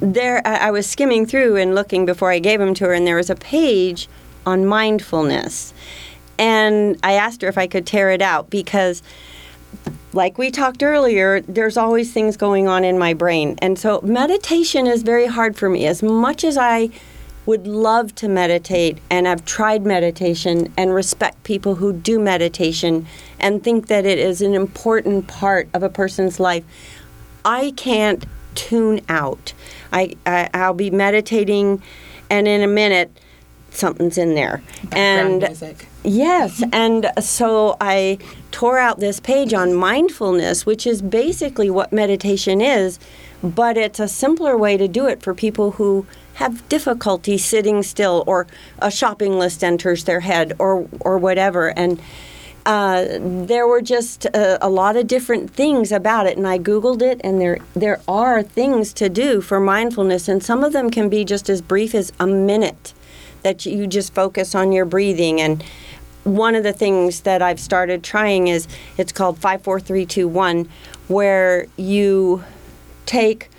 there 0.00 0.44
I 0.44 0.56
I 0.56 0.70
was 0.72 0.90
skimming 0.90 1.26
through 1.26 1.54
and 1.58 1.76
looking 1.76 2.06
before 2.06 2.32
I 2.32 2.40
gave 2.40 2.58
them 2.58 2.74
to 2.74 2.86
her, 2.86 2.92
and 2.92 3.06
there 3.06 3.16
was 3.16 3.30
a 3.30 3.36
page 3.36 4.08
on 4.44 4.66
mindfulness. 4.66 5.72
And 6.40 6.98
I 7.02 7.12
asked 7.12 7.42
her 7.42 7.48
if 7.48 7.58
I 7.58 7.66
could 7.66 7.86
tear 7.86 8.10
it 8.10 8.22
out 8.22 8.48
because, 8.48 9.02
like 10.14 10.38
we 10.38 10.50
talked 10.50 10.82
earlier, 10.82 11.42
there's 11.42 11.76
always 11.76 12.12
things 12.12 12.38
going 12.38 12.66
on 12.66 12.82
in 12.82 12.98
my 12.98 13.12
brain. 13.12 13.56
And 13.60 13.78
so 13.78 14.00
meditation 14.00 14.86
is 14.86 15.02
very 15.02 15.26
hard 15.26 15.54
for 15.54 15.68
me. 15.68 15.86
As 15.86 16.02
much 16.02 16.42
as 16.42 16.56
I 16.56 16.88
would 17.44 17.66
love 17.66 18.14
to 18.14 18.28
meditate 18.28 18.98
and 19.10 19.28
I've 19.28 19.44
tried 19.44 19.84
meditation 19.84 20.72
and 20.78 20.94
respect 20.94 21.42
people 21.44 21.74
who 21.74 21.92
do 21.92 22.18
meditation 22.18 23.06
and 23.38 23.62
think 23.62 23.88
that 23.88 24.06
it 24.06 24.18
is 24.18 24.40
an 24.40 24.54
important 24.54 25.26
part 25.28 25.68
of 25.74 25.82
a 25.82 25.90
person's 25.90 26.40
life, 26.40 26.64
I 27.44 27.72
can't 27.76 28.24
tune 28.54 29.02
out. 29.10 29.52
I, 29.92 30.16
I 30.24 30.48
I'll 30.54 30.74
be 30.74 30.90
meditating, 30.90 31.82
and 32.30 32.48
in 32.48 32.62
a 32.62 32.66
minute, 32.66 33.10
something's 33.70 34.16
in 34.16 34.34
there. 34.34 34.62
Background 34.84 34.98
and 34.98 35.42
music. 35.42 35.86
Yes, 36.04 36.62
and 36.72 37.10
so 37.20 37.76
I 37.80 38.18
tore 38.50 38.78
out 38.78 39.00
this 39.00 39.20
page 39.20 39.54
on 39.54 39.74
mindfulness, 39.74 40.66
which 40.66 40.86
is 40.86 41.02
basically 41.02 41.70
what 41.70 41.92
meditation 41.92 42.60
is, 42.60 42.98
but 43.42 43.76
it's 43.76 44.00
a 44.00 44.08
simpler 44.08 44.56
way 44.56 44.76
to 44.76 44.88
do 44.88 45.06
it 45.06 45.22
for 45.22 45.34
people 45.34 45.72
who 45.72 46.06
have 46.34 46.66
difficulty 46.68 47.36
sitting 47.36 47.82
still, 47.82 48.24
or 48.26 48.46
a 48.78 48.90
shopping 48.90 49.38
list 49.38 49.62
enters 49.62 50.04
their 50.04 50.20
head, 50.20 50.54
or 50.58 50.88
or 51.00 51.18
whatever, 51.18 51.68
and 51.78 52.00
uh, 52.66 53.18
there 53.20 53.66
were 53.66 53.80
just 53.80 54.26
a, 54.26 54.64
a 54.64 54.68
lot 54.68 54.96
of 54.96 55.06
different 55.06 55.50
things 55.50 55.92
about 55.92 56.26
it, 56.26 56.36
and 56.36 56.46
I 56.46 56.58
googled 56.58 57.02
it, 57.02 57.20
and 57.22 57.40
there 57.40 57.58
there 57.74 58.00
are 58.06 58.42
things 58.42 58.92
to 58.94 59.08
do 59.08 59.40
for 59.40 59.60
mindfulness, 59.60 60.28
and 60.28 60.42
some 60.42 60.64
of 60.64 60.72
them 60.72 60.90
can 60.90 61.08
be 61.08 61.24
just 61.24 61.48
as 61.50 61.62
brief 61.62 61.94
as 61.94 62.12
a 62.18 62.26
minute, 62.26 62.94
that 63.42 63.66
you 63.66 63.86
just 63.86 64.14
focus 64.14 64.54
on 64.54 64.72
your 64.72 64.84
breathing. 64.84 65.40
And 65.40 65.64
one 66.24 66.54
of 66.54 66.62
the 66.62 66.72
things 66.72 67.20
that 67.20 67.42
I've 67.42 67.60
started 67.60 68.04
trying 68.04 68.48
is 68.48 68.68
it's 68.96 69.12
called 69.12 69.38
five, 69.38 69.62
four, 69.62 69.80
three, 69.80 70.06
two, 70.06 70.28
one, 70.28 70.68
where 71.08 71.66
you 71.76 72.44
take 73.06 73.50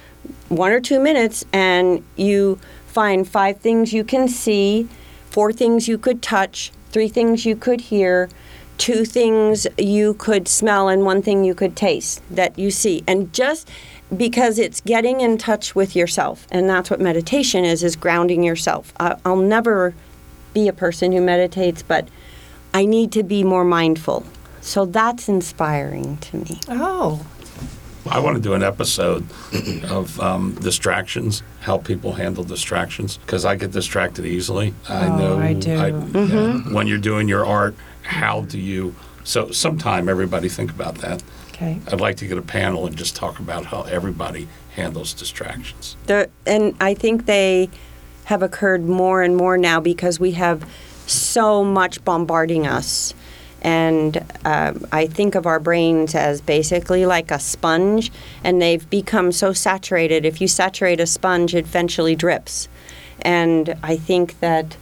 one 0.49 0.71
or 0.71 0.79
two 0.79 0.99
minutes 0.99 1.43
and 1.51 2.03
you 2.15 2.59
find 2.87 3.27
five 3.27 3.59
things 3.59 3.93
you 3.93 4.03
can 4.03 4.27
see, 4.27 4.87
four 5.29 5.51
things 5.51 5.87
you 5.87 5.97
could 5.97 6.21
touch, 6.21 6.71
three 6.91 7.07
things 7.07 7.45
you 7.45 7.55
could 7.55 7.81
hear, 7.81 8.29
two 8.77 9.05
things 9.05 9.65
you 9.77 10.13
could 10.15 10.47
smell, 10.47 10.89
and 10.89 11.03
one 11.05 11.21
thing 11.21 11.43
you 11.43 11.55
could 11.55 11.75
taste 11.75 12.21
that 12.29 12.57
you 12.57 12.71
see. 12.71 13.03
And 13.07 13.31
just 13.33 13.69
because 14.15 14.59
it's 14.59 14.81
getting 14.81 15.21
in 15.21 15.37
touch 15.37 15.73
with 15.75 15.95
yourself, 15.95 16.47
and 16.51 16.69
that's 16.69 16.89
what 16.89 16.99
meditation 16.99 17.63
is, 17.63 17.83
is 17.83 17.95
grounding 17.95 18.43
yourself. 18.43 18.93
I, 18.99 19.15
I'll 19.23 19.37
never 19.37 19.93
be 20.53 20.67
a 20.67 20.73
person 20.73 21.11
who 21.11 21.21
meditates, 21.21 21.81
but 21.81 22.09
I 22.73 22.85
need 22.85 23.11
to 23.13 23.23
be 23.23 23.43
more 23.43 23.65
mindful. 23.65 24.25
So 24.61 24.85
that's 24.85 25.27
inspiring 25.27 26.17
to 26.17 26.37
me. 26.37 26.59
Oh, 26.69 27.25
I 28.09 28.19
want 28.19 28.35
to 28.37 28.41
do 28.41 28.53
an 28.53 28.63
episode 28.63 29.25
of 29.89 30.19
um, 30.19 30.55
distractions, 30.55 31.43
how 31.61 31.77
people 31.77 32.13
handle 32.13 32.43
distractions, 32.43 33.17
because 33.17 33.45
I 33.45 33.55
get 33.55 33.71
distracted 33.71 34.25
easily. 34.25 34.73
I 34.89 35.07
Oh, 35.07 35.17
know. 35.17 35.39
I 35.39 35.53
do. 35.53 35.71
yeah, 35.71 36.73
when 36.73 36.87
you're 36.87 36.97
doing 36.97 37.27
your 37.27 37.45
art, 37.45 37.75
how 38.03 38.41
do 38.41 38.57
you? 38.59 38.95
So, 39.23 39.51
sometime 39.51 40.09
everybody 40.09 40.49
think 40.49 40.71
about 40.71 40.95
that. 40.99 41.21
okay. 41.49 41.79
I'd 41.91 42.01
like 42.01 42.17
to 42.17 42.27
get 42.27 42.37
a 42.39 42.41
panel 42.41 42.87
and 42.87 42.95
just 42.95 43.15
talk 43.15 43.39
about 43.39 43.65
how 43.65 43.83
everybody 43.83 44.47
handles 44.75 45.13
distractions. 45.13 45.95
The, 46.07 46.29
and 46.47 46.75
I 46.81 46.95
think 46.95 47.25
they 47.27 47.69
have 48.25 48.41
occurred 48.41 48.83
more 48.85 49.21
and 49.21 49.35
more 49.37 49.57
now 49.57 49.79
because 49.79 50.19
we 50.19 50.31
have 50.31 50.65
so 51.11 51.63
much 51.63 52.03
bombarding 52.03 52.67
us. 52.67 53.13
And 53.63 54.17
um, 54.43 54.87
I 54.91 55.05
think 55.05 55.35
of 55.35 55.45
our 55.45 55.59
brains 55.59 56.15
as 56.15 56.41
basically 56.41 57.05
like 57.05 57.29
a 57.29 57.39
sponge, 57.39 58.11
and 58.43 58.59
they've 58.59 58.89
become 58.89 59.31
so 59.31 59.53
saturated. 59.53 60.25
If 60.25 60.41
you 60.41 60.47
saturate 60.47 60.99
a 60.99 61.05
sponge, 61.05 61.53
it 61.53 61.65
eventually 61.65 62.15
drips. 62.15 62.67
And 63.21 63.77
I 63.83 63.97
think 63.97 64.39
that 64.39 64.77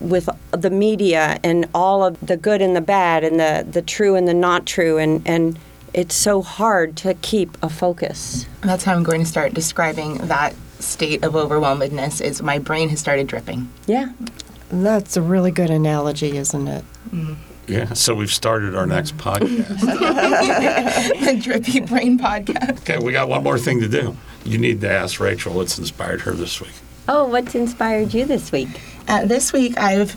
with 0.00 0.28
the 0.50 0.70
media 0.70 1.38
and 1.44 1.68
all 1.72 2.02
of 2.02 2.18
the 2.20 2.36
good 2.36 2.60
and 2.60 2.74
the 2.74 2.80
bad, 2.80 3.22
and 3.22 3.38
the, 3.38 3.64
the 3.70 3.82
true 3.82 4.16
and 4.16 4.26
the 4.26 4.34
not 4.34 4.66
true, 4.66 4.98
and, 4.98 5.22
and 5.24 5.56
it's 5.94 6.16
so 6.16 6.42
hard 6.42 6.96
to 6.96 7.14
keep 7.14 7.56
a 7.62 7.68
focus. 7.68 8.46
That's 8.62 8.82
how 8.82 8.94
I'm 8.94 9.04
going 9.04 9.20
to 9.20 9.26
start 9.26 9.54
describing 9.54 10.18
that 10.26 10.54
state 10.80 11.22
of 11.22 11.36
overwhelmedness 11.36 12.20
is 12.20 12.42
my 12.42 12.58
brain 12.58 12.88
has 12.88 12.98
started 12.98 13.26
dripping. 13.26 13.68
Yeah. 13.86 14.12
That's 14.70 15.16
a 15.16 15.22
really 15.22 15.50
good 15.50 15.70
analogy, 15.70 16.36
isn't 16.36 16.68
it? 16.68 16.84
Yeah, 17.66 17.92
so 17.92 18.14
we've 18.14 18.32
started 18.32 18.74
our 18.74 18.86
next 18.86 19.16
podcast. 19.16 19.80
the 21.24 21.40
Drippy 21.40 21.80
Brain 21.80 22.18
Podcast. 22.18 22.80
Okay, 22.80 22.98
we 22.98 23.12
got 23.12 23.28
one 23.28 23.44
more 23.44 23.58
thing 23.58 23.80
to 23.80 23.88
do. 23.88 24.16
You 24.44 24.58
need 24.58 24.80
to 24.80 24.90
ask 24.90 25.20
Rachel 25.20 25.54
what's 25.54 25.78
inspired 25.78 26.22
her 26.22 26.32
this 26.32 26.60
week. 26.60 26.72
Oh, 27.08 27.26
what's 27.26 27.54
inspired 27.54 28.14
you 28.14 28.24
this 28.24 28.50
week? 28.52 28.68
Uh, 29.08 29.24
this 29.24 29.52
week, 29.52 29.76
I've 29.78 30.16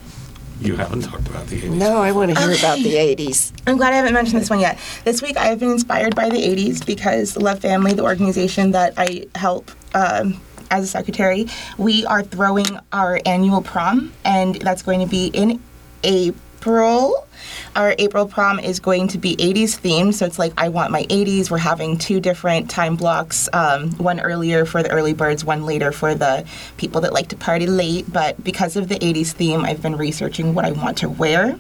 You 0.61 0.75
haven't 0.75 1.01
talked 1.01 1.27
about 1.27 1.47
the 1.47 1.61
80s. 1.61 1.75
No, 1.75 1.97
I 1.97 2.11
want 2.11 2.33
to 2.33 2.39
hear 2.39 2.51
about 2.51 2.77
the 2.77 2.95
80s. 2.95 3.51
I'm 3.67 3.77
glad 3.77 3.93
I 3.93 3.97
haven't 3.97 4.13
mentioned 4.13 4.41
this 4.41 4.49
one 4.49 4.59
yet. 4.59 4.79
This 5.03 5.21
week 5.21 5.37
I've 5.37 5.59
been 5.59 5.71
inspired 5.71 6.15
by 6.15 6.29
the 6.29 6.37
80s 6.37 6.85
because 6.85 7.37
Love 7.37 7.59
Family, 7.59 7.93
the 7.93 8.03
organization 8.03 8.71
that 8.71 8.93
I 8.97 9.25
help 9.35 9.71
um, 9.93 10.39
as 10.73 10.83
a 10.83 10.87
secretary, 10.87 11.47
we 11.77 12.05
are 12.07 12.23
throwing 12.23 12.79
our 12.91 13.19
annual 13.25 13.61
prom, 13.61 14.11
and 14.25 14.55
that's 14.55 14.81
going 14.81 14.99
to 14.99 15.05
be 15.05 15.27
in 15.27 15.61
April. 16.03 17.27
Our 17.75 17.93
April 17.99 18.25
prom 18.25 18.59
is 18.59 18.79
going 18.79 19.07
to 19.09 19.19
be 19.19 19.35
80s 19.35 19.79
themed, 19.79 20.15
so 20.15 20.25
it's 20.25 20.39
like 20.39 20.53
I 20.57 20.69
want 20.69 20.91
my 20.91 21.03
80s. 21.03 21.51
We're 21.51 21.59
having 21.59 21.97
two 21.97 22.19
different 22.19 22.71
time 22.71 22.95
blocks, 22.95 23.47
um, 23.53 23.91
one 23.97 24.19
earlier 24.19 24.65
for 24.65 24.81
the 24.81 24.89
early 24.89 25.13
birds, 25.13 25.45
one 25.45 25.63
later 25.63 25.91
for 25.91 26.15
the 26.15 26.45
people 26.77 27.01
that 27.01 27.13
like 27.13 27.27
to 27.29 27.37
party 27.37 27.67
late. 27.67 28.11
But 28.11 28.43
because 28.43 28.75
of 28.75 28.89
the 28.89 28.95
80s 28.95 29.33
theme, 29.33 29.65
I've 29.65 29.81
been 29.81 29.97
researching 29.97 30.55
what 30.55 30.65
I 30.65 30.71
want 30.71 30.97
to 30.99 31.09
wear. 31.09 31.59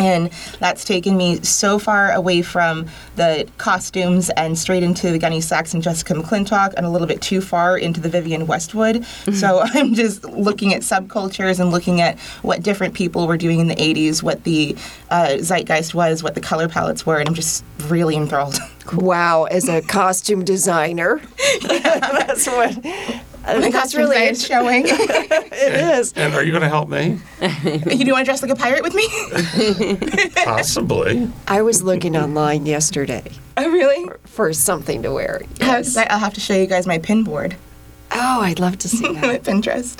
And 0.00 0.30
that's 0.58 0.84
taken 0.84 1.16
me 1.16 1.40
so 1.42 1.78
far 1.78 2.12
away 2.12 2.42
from 2.42 2.86
the 3.14 3.48
costumes 3.58 4.28
and 4.30 4.58
straight 4.58 4.82
into 4.82 5.12
the 5.12 5.18
Gunne 5.18 5.40
Sax 5.40 5.72
and 5.72 5.82
Jessica 5.82 6.14
McClintock 6.14 6.74
and 6.76 6.84
a 6.84 6.90
little 6.90 7.06
bit 7.06 7.20
too 7.20 7.40
far 7.40 7.78
into 7.78 8.00
the 8.00 8.08
Vivienne 8.08 8.46
Westwood. 8.46 9.04
So 9.32 9.60
I'm 9.74 9.94
just 9.94 10.24
looking 10.24 10.74
at 10.74 10.82
subcultures 10.82 11.60
and 11.60 11.70
looking 11.70 12.00
at 12.00 12.18
what 12.42 12.62
different 12.62 12.94
people 12.94 13.26
were 13.26 13.36
doing 13.36 13.60
in 13.60 13.68
the 13.68 13.76
80s, 13.76 14.22
what 14.22 14.42
the 14.44 14.76
uh, 15.10 15.38
zeitgeist 15.38 15.94
was, 15.94 16.22
what 16.22 16.34
the 16.34 16.40
color 16.40 16.68
palettes 16.68 17.06
were, 17.06 17.18
and 17.18 17.28
I'm 17.28 17.34
just 17.34 17.64
really 17.86 18.16
enthralled. 18.16 18.58
Wow, 18.94 19.44
as 19.44 19.68
a 19.68 19.80
costume 19.80 20.44
designer, 20.44 21.20
that's 21.62 22.46
what. 22.46 22.76
The 23.46 23.60
that's 23.60 23.74
costumes 23.74 23.94
really 23.94 24.16
I 24.16 24.22
int- 24.28 24.38
showing. 24.38 24.84
it 24.86 25.98
is. 25.98 26.12
And 26.14 26.34
are 26.34 26.42
you 26.42 26.50
going 26.50 26.62
to 26.62 26.68
help 26.68 26.88
me? 26.88 27.18
you 27.94 28.04
do 28.04 28.12
want 28.12 28.20
to 28.20 28.24
dress 28.24 28.42
like 28.42 28.50
a 28.50 28.56
pirate 28.56 28.82
with 28.82 28.94
me? 28.94 29.06
Possibly. 30.44 31.30
I 31.46 31.62
was 31.62 31.82
looking 31.82 32.16
online 32.16 32.64
yesterday 32.66 33.30
oh, 33.56 33.70
really? 33.70 34.08
for 34.24 34.52
something 34.52 35.02
to 35.02 35.12
wear. 35.12 35.42
Yes. 35.60 35.96
I'll 35.96 36.18
have 36.18 36.34
to 36.34 36.40
show 36.40 36.54
you 36.54 36.66
guys 36.66 36.86
my 36.86 36.98
pin 36.98 37.22
board, 37.24 37.56
Oh, 38.12 38.40
I'd 38.40 38.60
love 38.60 38.78
to 38.78 38.88
see 38.88 39.08
my 39.12 39.20
that. 39.38 39.42
Pinterest. 39.42 39.98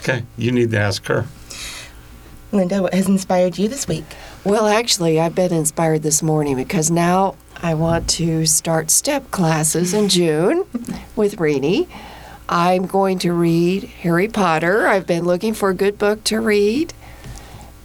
Okay, 0.00 0.22
you 0.36 0.52
need 0.52 0.70
to 0.72 0.78
ask 0.78 1.06
her. 1.06 1.26
Linda, 2.52 2.82
what 2.82 2.92
has 2.92 3.08
inspired 3.08 3.56
you 3.58 3.68
this 3.68 3.88
week? 3.88 4.04
well, 4.44 4.66
actually, 4.66 5.18
I've 5.20 5.34
been 5.34 5.52
inspired 5.52 6.02
this 6.02 6.22
morning 6.22 6.56
because 6.56 6.90
now 6.90 7.36
I 7.62 7.74
want 7.74 8.08
to 8.10 8.44
start 8.44 8.90
step 8.90 9.30
classes 9.30 9.94
in 9.94 10.08
June 10.08 10.64
with 11.16 11.38
Reenie. 11.40 11.88
I'm 12.54 12.84
going 12.84 13.18
to 13.20 13.32
read 13.32 13.84
Harry 13.84 14.28
Potter. 14.28 14.86
I've 14.86 15.06
been 15.06 15.24
looking 15.24 15.54
for 15.54 15.70
a 15.70 15.74
good 15.74 15.96
book 15.96 16.22
to 16.24 16.38
read. 16.38 16.92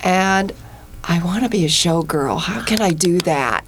And 0.01 0.51
I 1.05 1.23
want 1.23 1.43
to 1.45 1.49
be 1.49 1.63
a 1.63 1.69
showgirl. 1.69 2.41
How 2.41 2.65
can 2.65 2.81
I 2.81 2.89
do 2.89 3.19
that? 3.19 3.63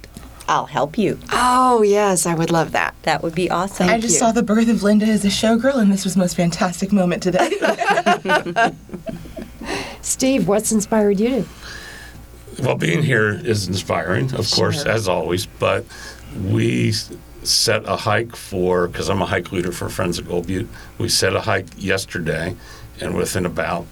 I'll 0.46 0.66
help 0.66 0.98
you. 0.98 1.18
Oh, 1.32 1.80
yes, 1.80 2.26
I 2.26 2.34
would 2.34 2.50
love 2.50 2.72
that. 2.72 2.94
That 3.04 3.22
would 3.22 3.34
be 3.34 3.48
awesome. 3.50 3.88
I 3.88 3.98
just 3.98 4.12
you. 4.12 4.18
saw 4.18 4.32
the 4.32 4.42
birth 4.42 4.68
of 4.68 4.82
Linda 4.82 5.06
as 5.06 5.24
a 5.24 5.28
showgirl, 5.28 5.76
and 5.76 5.90
this 5.90 6.04
was 6.04 6.14
the 6.14 6.20
most 6.20 6.36
fantastic 6.36 6.92
moment 6.92 7.22
today. 7.22 7.50
Steve, 10.02 10.48
what's 10.48 10.70
inspired 10.70 11.18
you? 11.18 11.46
Well, 12.62 12.76
being 12.76 13.02
here 13.02 13.30
is 13.30 13.68
inspiring, 13.68 14.34
of 14.34 14.50
course, 14.50 14.84
as 14.84 15.08
always, 15.08 15.46
but 15.46 15.86
we 16.44 16.90
s- 16.90 17.10
set 17.42 17.88
a 17.88 17.96
hike 17.96 18.36
for, 18.36 18.86
because 18.88 19.08
I'm 19.08 19.22
a 19.22 19.26
hike 19.26 19.52
leader 19.52 19.72
for 19.72 19.88
Friends 19.88 20.18
of 20.18 20.28
Gold 20.28 20.46
Butte, 20.46 20.68
we 20.98 21.08
set 21.08 21.34
a 21.34 21.40
hike 21.40 21.66
yesterday, 21.76 22.56
and 23.00 23.14
within 23.16 23.46
about 23.46 23.86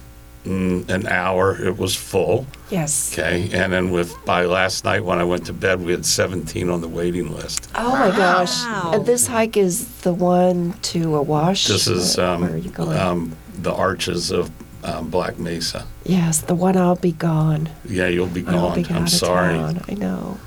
mm, 0.45 0.87
an 0.89 1.07
hour, 1.07 1.59
it 1.61 1.77
was 1.77 1.95
full. 1.95 2.45
Yes. 2.69 3.11
Okay, 3.13 3.49
and 3.53 3.73
then 3.73 3.89
with 3.91 4.13
by 4.25 4.45
last 4.45 4.85
night 4.85 5.03
when 5.03 5.17
I 5.19 5.23
went 5.23 5.45
to 5.47 5.53
bed, 5.53 5.81
we 5.81 5.91
had 5.91 6.05
17 6.05 6.69
on 6.69 6.81
the 6.81 6.87
waiting 6.87 7.31
list. 7.33 7.69
Oh 7.75 7.91
my 7.91 8.15
gosh. 8.15 8.63
Wow. 8.65 8.91
And 8.93 9.05
this 9.05 9.27
hike 9.27 9.57
is 9.57 9.87
the 10.01 10.13
one 10.13 10.73
to 10.83 11.15
a 11.15 11.21
wash. 11.21 11.67
This 11.67 11.87
is 11.87 12.17
Where- 12.17 12.25
um, 12.27 12.41
where 12.41 12.53
are 12.53 12.57
you 12.57 12.69
going? 12.69 12.97
um, 12.97 13.35
the 13.61 13.73
arches 13.73 14.31
of 14.31 14.51
um, 14.83 15.09
Black 15.09 15.37
Mesa. 15.39 15.85
yes, 16.05 16.39
the 16.41 16.55
one 16.55 16.77
I'll 16.77 16.95
be 16.95 17.11
gone. 17.11 17.67
Yeah, 17.85 18.07
you'll 18.07 18.27
be 18.27 18.45
I'll 18.47 18.69
gone. 18.69 18.81
be 18.83 18.89
I'm 18.89 19.03
of 19.03 19.09
sorry. 19.09 19.55
town. 19.57 19.83
I 19.89 19.93
know. 19.95 20.37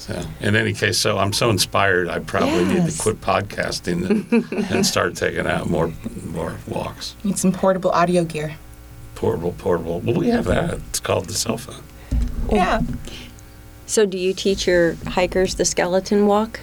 So, 0.00 0.18
in 0.40 0.56
any 0.56 0.72
case, 0.72 0.96
so 0.96 1.18
I'm 1.18 1.34
so 1.34 1.50
inspired. 1.50 2.08
I 2.08 2.20
probably 2.20 2.64
need 2.64 2.90
to 2.90 3.02
quit 3.02 3.20
podcasting 3.20 4.08
and, 4.08 4.70
and 4.70 4.86
start 4.86 5.14
taking 5.14 5.46
out 5.46 5.68
more 5.68 5.92
more 6.24 6.56
walks. 6.66 7.14
Need 7.22 7.38
some 7.38 7.52
portable 7.52 7.90
audio 7.90 8.24
gear. 8.24 8.56
Portable, 9.14 9.52
portable. 9.58 10.00
Well, 10.00 10.16
we 10.16 10.28
have 10.30 10.46
that. 10.46 10.78
It's 10.88 11.00
called 11.00 11.26
the 11.26 11.34
cell 11.34 11.58
phone. 11.58 11.82
Yeah. 12.50 12.80
so, 13.84 14.06
do 14.06 14.16
you 14.16 14.32
teach 14.32 14.66
your 14.66 14.94
hikers 15.06 15.56
the 15.56 15.66
skeleton 15.66 16.26
walk? 16.26 16.60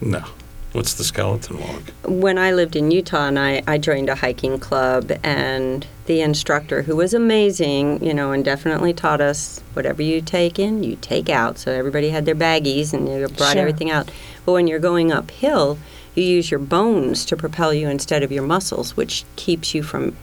No. 0.00 0.24
What's 0.72 0.94
the 0.94 1.02
skeleton 1.02 1.58
walk? 1.58 1.82
When 2.04 2.38
I 2.38 2.52
lived 2.52 2.76
in 2.76 2.92
Utah 2.92 3.26
and 3.26 3.38
I, 3.38 3.60
I 3.66 3.76
joined 3.76 4.08
a 4.08 4.14
hiking 4.14 4.58
club, 4.60 5.10
and 5.24 5.84
the 6.06 6.20
instructor, 6.20 6.82
who 6.82 6.94
was 6.94 7.12
amazing, 7.12 8.04
you 8.04 8.14
know, 8.14 8.30
and 8.30 8.44
definitely 8.44 8.92
taught 8.92 9.20
us 9.20 9.60
whatever 9.72 10.00
you 10.02 10.20
take 10.20 10.60
in, 10.60 10.84
you 10.84 10.96
take 10.96 11.28
out. 11.28 11.58
So 11.58 11.72
everybody 11.72 12.10
had 12.10 12.24
their 12.24 12.36
baggies 12.36 12.92
and 12.92 13.08
you 13.08 13.26
brought 13.28 13.52
Sure. 13.52 13.60
everything 13.60 13.90
out. 13.90 14.10
But 14.46 14.52
when 14.52 14.68
you're 14.68 14.78
going 14.78 15.10
uphill, 15.10 15.78
you 16.14 16.22
use 16.22 16.50
your 16.50 16.60
bones 16.60 17.24
to 17.26 17.36
propel 17.36 17.74
you 17.74 17.88
instead 17.88 18.22
of 18.22 18.30
your 18.30 18.42
muscles, 18.44 18.96
which 18.96 19.24
keeps 19.36 19.74
you 19.74 19.82
from 19.82 20.16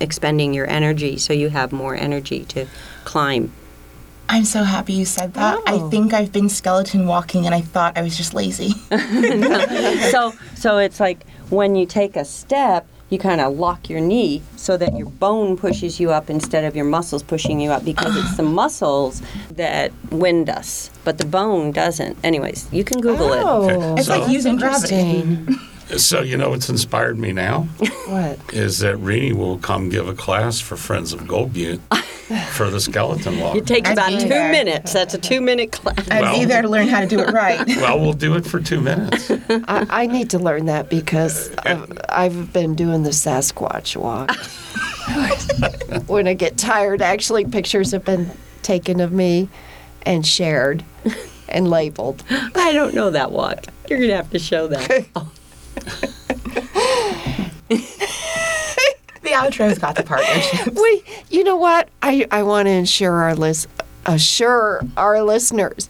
expending 0.00 0.54
your 0.54 0.68
energy 0.68 1.18
so 1.18 1.32
you 1.32 1.50
have 1.50 1.72
more 1.72 1.94
energy 1.94 2.44
to 2.46 2.66
climb. 3.04 3.52
I'm 4.28 4.44
so 4.44 4.62
happy 4.64 4.94
you 4.94 5.04
said 5.04 5.34
that. 5.34 5.58
I 5.66 5.74
Oh. 5.74 5.90
think 5.90 6.12
I've 6.14 6.32
been 6.32 6.48
skeleton 6.48 7.06
walking 7.06 7.46
and 7.46 7.54
I 7.54 7.60
thought 7.60 7.96
I 7.98 8.02
was 8.02 8.16
just 8.16 8.32
lazy. 8.34 8.70
so 10.10 10.32
so 10.54 10.78
it's 10.78 11.00
like 11.00 11.26
when 11.50 11.74
you 11.76 11.86
take 11.86 12.16
a 12.16 12.24
step 12.24 12.86
you 13.10 13.18
kind 13.18 13.40
of 13.40 13.56
lock 13.58 13.88
your 13.90 14.00
knee 14.00 14.42
so 14.56 14.76
that 14.76 14.96
your 14.96 15.08
bone 15.08 15.56
pushes 15.56 16.00
you 16.00 16.10
up 16.10 16.30
instead 16.30 16.64
of 16.64 16.74
your 16.74 16.86
muscles 16.86 17.22
pushing 17.22 17.60
you 17.60 17.70
up 17.70 17.84
because 17.84 18.16
it's 18.16 18.36
the 18.36 18.42
muscles 18.60 19.22
that 19.52 19.92
wind 20.10 20.48
us 20.48 20.90
but 21.04 21.18
the 21.18 21.26
bone 21.26 21.70
doesn't 21.70 22.16
anyways 22.24 22.66
you 22.72 22.82
can 22.82 23.00
google 23.00 23.32
it 23.34 23.42
Oh, 23.44 23.94
It's 23.96 24.08
like 24.08 24.28
using 24.28 24.56
gravity. 24.56 25.22
interesting. 25.84 25.98
So 25.98 26.22
you 26.22 26.36
know 26.36 26.50
what's 26.50 26.68
inspired 26.68 27.18
me 27.18 27.32
now 27.32 27.62
what? 28.06 28.38
is 28.54 28.78
that 28.80 28.96
Reenie 28.98 29.32
will 29.32 29.58
come 29.58 29.88
give 29.88 30.08
a 30.08 30.14
class 30.14 30.60
for 30.60 30.76
Friends 30.76 31.12
of 31.12 31.26
Gold 31.26 31.52
Butte 31.52 31.80
for 32.52 32.70
the 32.70 32.80
skeleton 32.80 33.38
walk. 33.38 33.56
it 33.56 33.66
takes 33.66 33.88
I'd 33.90 33.92
about 33.92 34.10
be 34.10 34.18
two 34.20 34.28
there. 34.28 34.50
minutes 34.50 34.92
that's 34.92 35.14
a 35.14 35.18
two 35.18 35.40
minute 35.40 35.72
class 35.72 35.96
I'd 36.10 36.22
Well- 36.22 36.38
be 36.38 36.44
there 36.46 36.62
to 36.62 36.68
learn 36.68 36.88
how 36.88 37.00
to 37.00 37.06
do 37.06 37.20
it 37.20 37.30
right. 37.32 37.66
well, 37.76 38.00
we'll 38.00 38.12
do 38.12 38.34
it 38.34 38.46
for 38.46 38.60
two 38.60 38.80
minutes. 38.80 39.30
I, 39.30 39.86
I 39.88 40.06
need 40.06 40.30
to 40.30 40.38
learn 40.38 40.66
that 40.66 40.88
because 40.90 41.54
I've, 41.64 41.92
I've 42.08 42.52
been 42.52 42.74
doing 42.74 43.02
the 43.02 43.10
Sasquatch 43.10 43.96
walk. 43.96 44.30
when 46.08 46.26
I 46.26 46.34
get 46.34 46.56
tired, 46.56 47.02
actually, 47.02 47.44
pictures 47.44 47.90
have 47.92 48.04
been 48.04 48.30
taken 48.62 49.00
of 49.00 49.12
me 49.12 49.48
and 50.06 50.26
shared 50.26 50.82
and 51.48 51.68
labeled. 51.68 52.22
i 52.30 52.72
don't 52.72 52.94
know 52.94 53.10
that 53.10 53.30
walk 53.30 53.66
you're 53.88 53.98
gonna 54.00 54.16
have 54.16 54.30
to 54.30 54.38
show 54.38 54.66
that 54.66 55.06
the 57.68 59.30
outro's 59.32 59.78
got 59.78 59.96
the 59.96 60.02
partnership. 60.02 60.74
We, 60.74 61.02
you 61.30 61.44
know 61.44 61.56
what? 61.56 61.88
I, 62.02 62.26
I 62.30 62.42
want 62.42 62.66
to 62.66 62.72
ensure 62.72 63.12
our 63.22 63.34
list, 63.34 63.68
assure 64.06 64.82
our 64.96 65.22
listeners, 65.22 65.88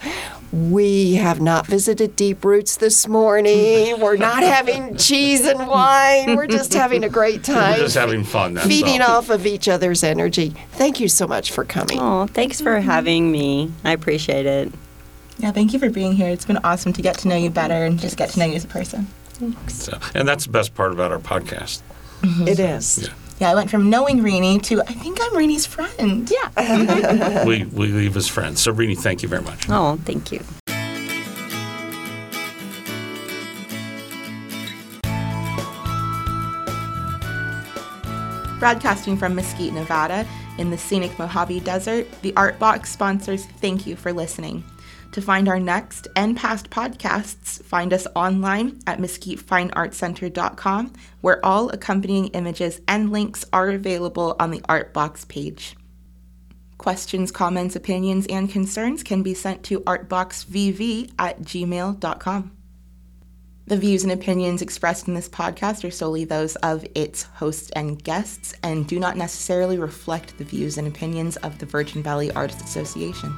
we 0.53 1.14
have 1.14 1.41
not 1.41 1.66
visited 1.66 2.14
Deep 2.14 2.45
Roots 2.45 2.76
this 2.76 3.09
morning. 3.09 3.99
We're 4.01 4.16
not 4.16 4.43
having 4.45 4.97
cheese 4.97 5.45
and 5.45 5.66
wine. 5.66 6.37
We're 6.37 6.47
just 6.47 6.72
having 6.74 7.03
a 7.03 7.09
great 7.09 7.43
time. 7.43 7.72
We're 7.72 7.85
just 7.87 7.97
having 7.97 8.22
fun. 8.22 8.55
That's 8.55 8.66
feeding 8.68 9.01
all. 9.03 9.18
off 9.18 9.30
of 9.30 9.47
each 9.47 9.66
other's 9.66 10.05
energy. 10.05 10.55
Thank 10.72 11.01
you 11.01 11.09
so 11.09 11.26
much 11.26 11.51
for 11.51 11.64
coming. 11.64 11.99
oh 12.01 12.26
thanks 12.28 12.61
for 12.61 12.78
having 12.80 13.32
me 13.32 13.72
i 13.82 13.91
appreciate 13.93 14.47
it 14.47 14.72
Yeah, 15.39 15.51
thank 15.51 15.72
you 15.72 15.80
for 15.80 15.91
being 15.91 16.12
here. 16.12 16.28
It's 16.28 16.45
been 16.45 16.59
awesome 16.62 16.93
to 16.93 17.03
get 17.03 17.18
to 17.18 17.28
know 17.28 17.35
you 17.37 17.51
better 17.51 17.85
and 17.85 17.99
just 17.99 18.16
get 18.16 18.30
to 18.30 18.39
know 18.39 18.45
you 18.47 18.55
as 18.55 18.62
a 18.64 18.68
person. 18.68 19.09
So, 19.68 19.99
and 20.14 20.26
that's 20.26 20.47
the 20.47 20.53
best 20.53 20.74
part 20.74 20.93
about 20.93 21.12
our 21.12 21.18
podcast. 21.18 21.82
Mm-hmm. 22.22 22.49
It 22.49 22.59
is. 22.59 22.99
Yeah. 22.99 23.14
Yeah, 23.41 23.51
I 23.51 23.55
went 23.57 23.68
from 23.68 23.91
knowing 23.91 24.22
Reenie 24.22 24.61
to 24.61 24.80
I 24.82 24.93
think 24.93 25.18
I'm 25.20 25.37
Reenie's 25.37 25.66
friend. 25.66 26.30
Yeah. 26.30 27.45
we, 27.45 27.64
we 27.64 27.89
leave 27.93 28.16
as 28.16 28.28
friends. 28.28 28.62
So, 28.62 28.70
Reenie, 28.72 28.95
thank 28.95 29.22
you 29.22 29.28
very 29.28 29.43
much. 29.43 29.68
oh 29.68 29.99
thank 30.05 30.30
you 30.30 30.41
Broadcasting 38.61 39.16
from 39.18 39.35
Mesquite, 39.35 39.74
Nevada, 39.74 40.26
in 40.57 40.70
the 40.70 40.78
scenic 40.78 41.18
Mojave 41.18 41.61
Desert, 41.61 42.07
the 42.22 42.35
Art 42.37 42.59
Box 42.59 42.91
sponsors 42.91 43.45
thank 43.61 43.87
you 43.87 43.95
for 43.97 44.12
listening. 44.12 44.64
To 45.14 45.22
find 45.22 45.48
our 45.48 45.60
next 45.60 46.08
and 46.16 46.36
past 46.36 46.70
podcasts, 46.70 47.62
find 47.62 47.92
us 47.92 48.08
online 48.16 48.80
at 48.88 48.98
mesquitefineartcenter.com, 48.98 50.92
where 51.20 51.46
all 51.46 51.68
accompanying 51.68 52.26
images 52.28 52.80
and 52.88 53.12
links 53.12 53.44
are 53.52 53.70
available 53.70 54.34
on 54.40 54.50
the 54.50 54.60
Art 54.68 54.92
Box 54.92 55.24
page. 55.24 55.76
Questions, 56.78 57.30
comments, 57.30 57.76
opinions, 57.76 58.26
and 58.26 58.50
concerns 58.50 59.04
can 59.04 59.22
be 59.22 59.34
sent 59.34 59.62
to 59.62 59.82
artboxvv 59.82 61.12
at 61.16 61.42
gmail.com. 61.42 62.56
The 63.68 63.76
views 63.76 64.02
and 64.02 64.12
opinions 64.12 64.62
expressed 64.62 65.06
in 65.06 65.14
this 65.14 65.28
podcast 65.28 65.84
are 65.84 65.92
solely 65.92 66.24
those 66.24 66.56
of 66.56 66.84
its 66.96 67.22
hosts 67.22 67.70
and 67.76 68.02
guests 68.02 68.52
and 68.64 68.84
do 68.88 68.98
not 68.98 69.16
necessarily 69.16 69.78
reflect 69.78 70.36
the 70.38 70.44
views 70.44 70.76
and 70.76 70.88
opinions 70.88 71.36
of 71.36 71.60
the 71.60 71.66
Virgin 71.66 72.02
Valley 72.02 72.32
Artists 72.32 72.64
Association. 72.64 73.32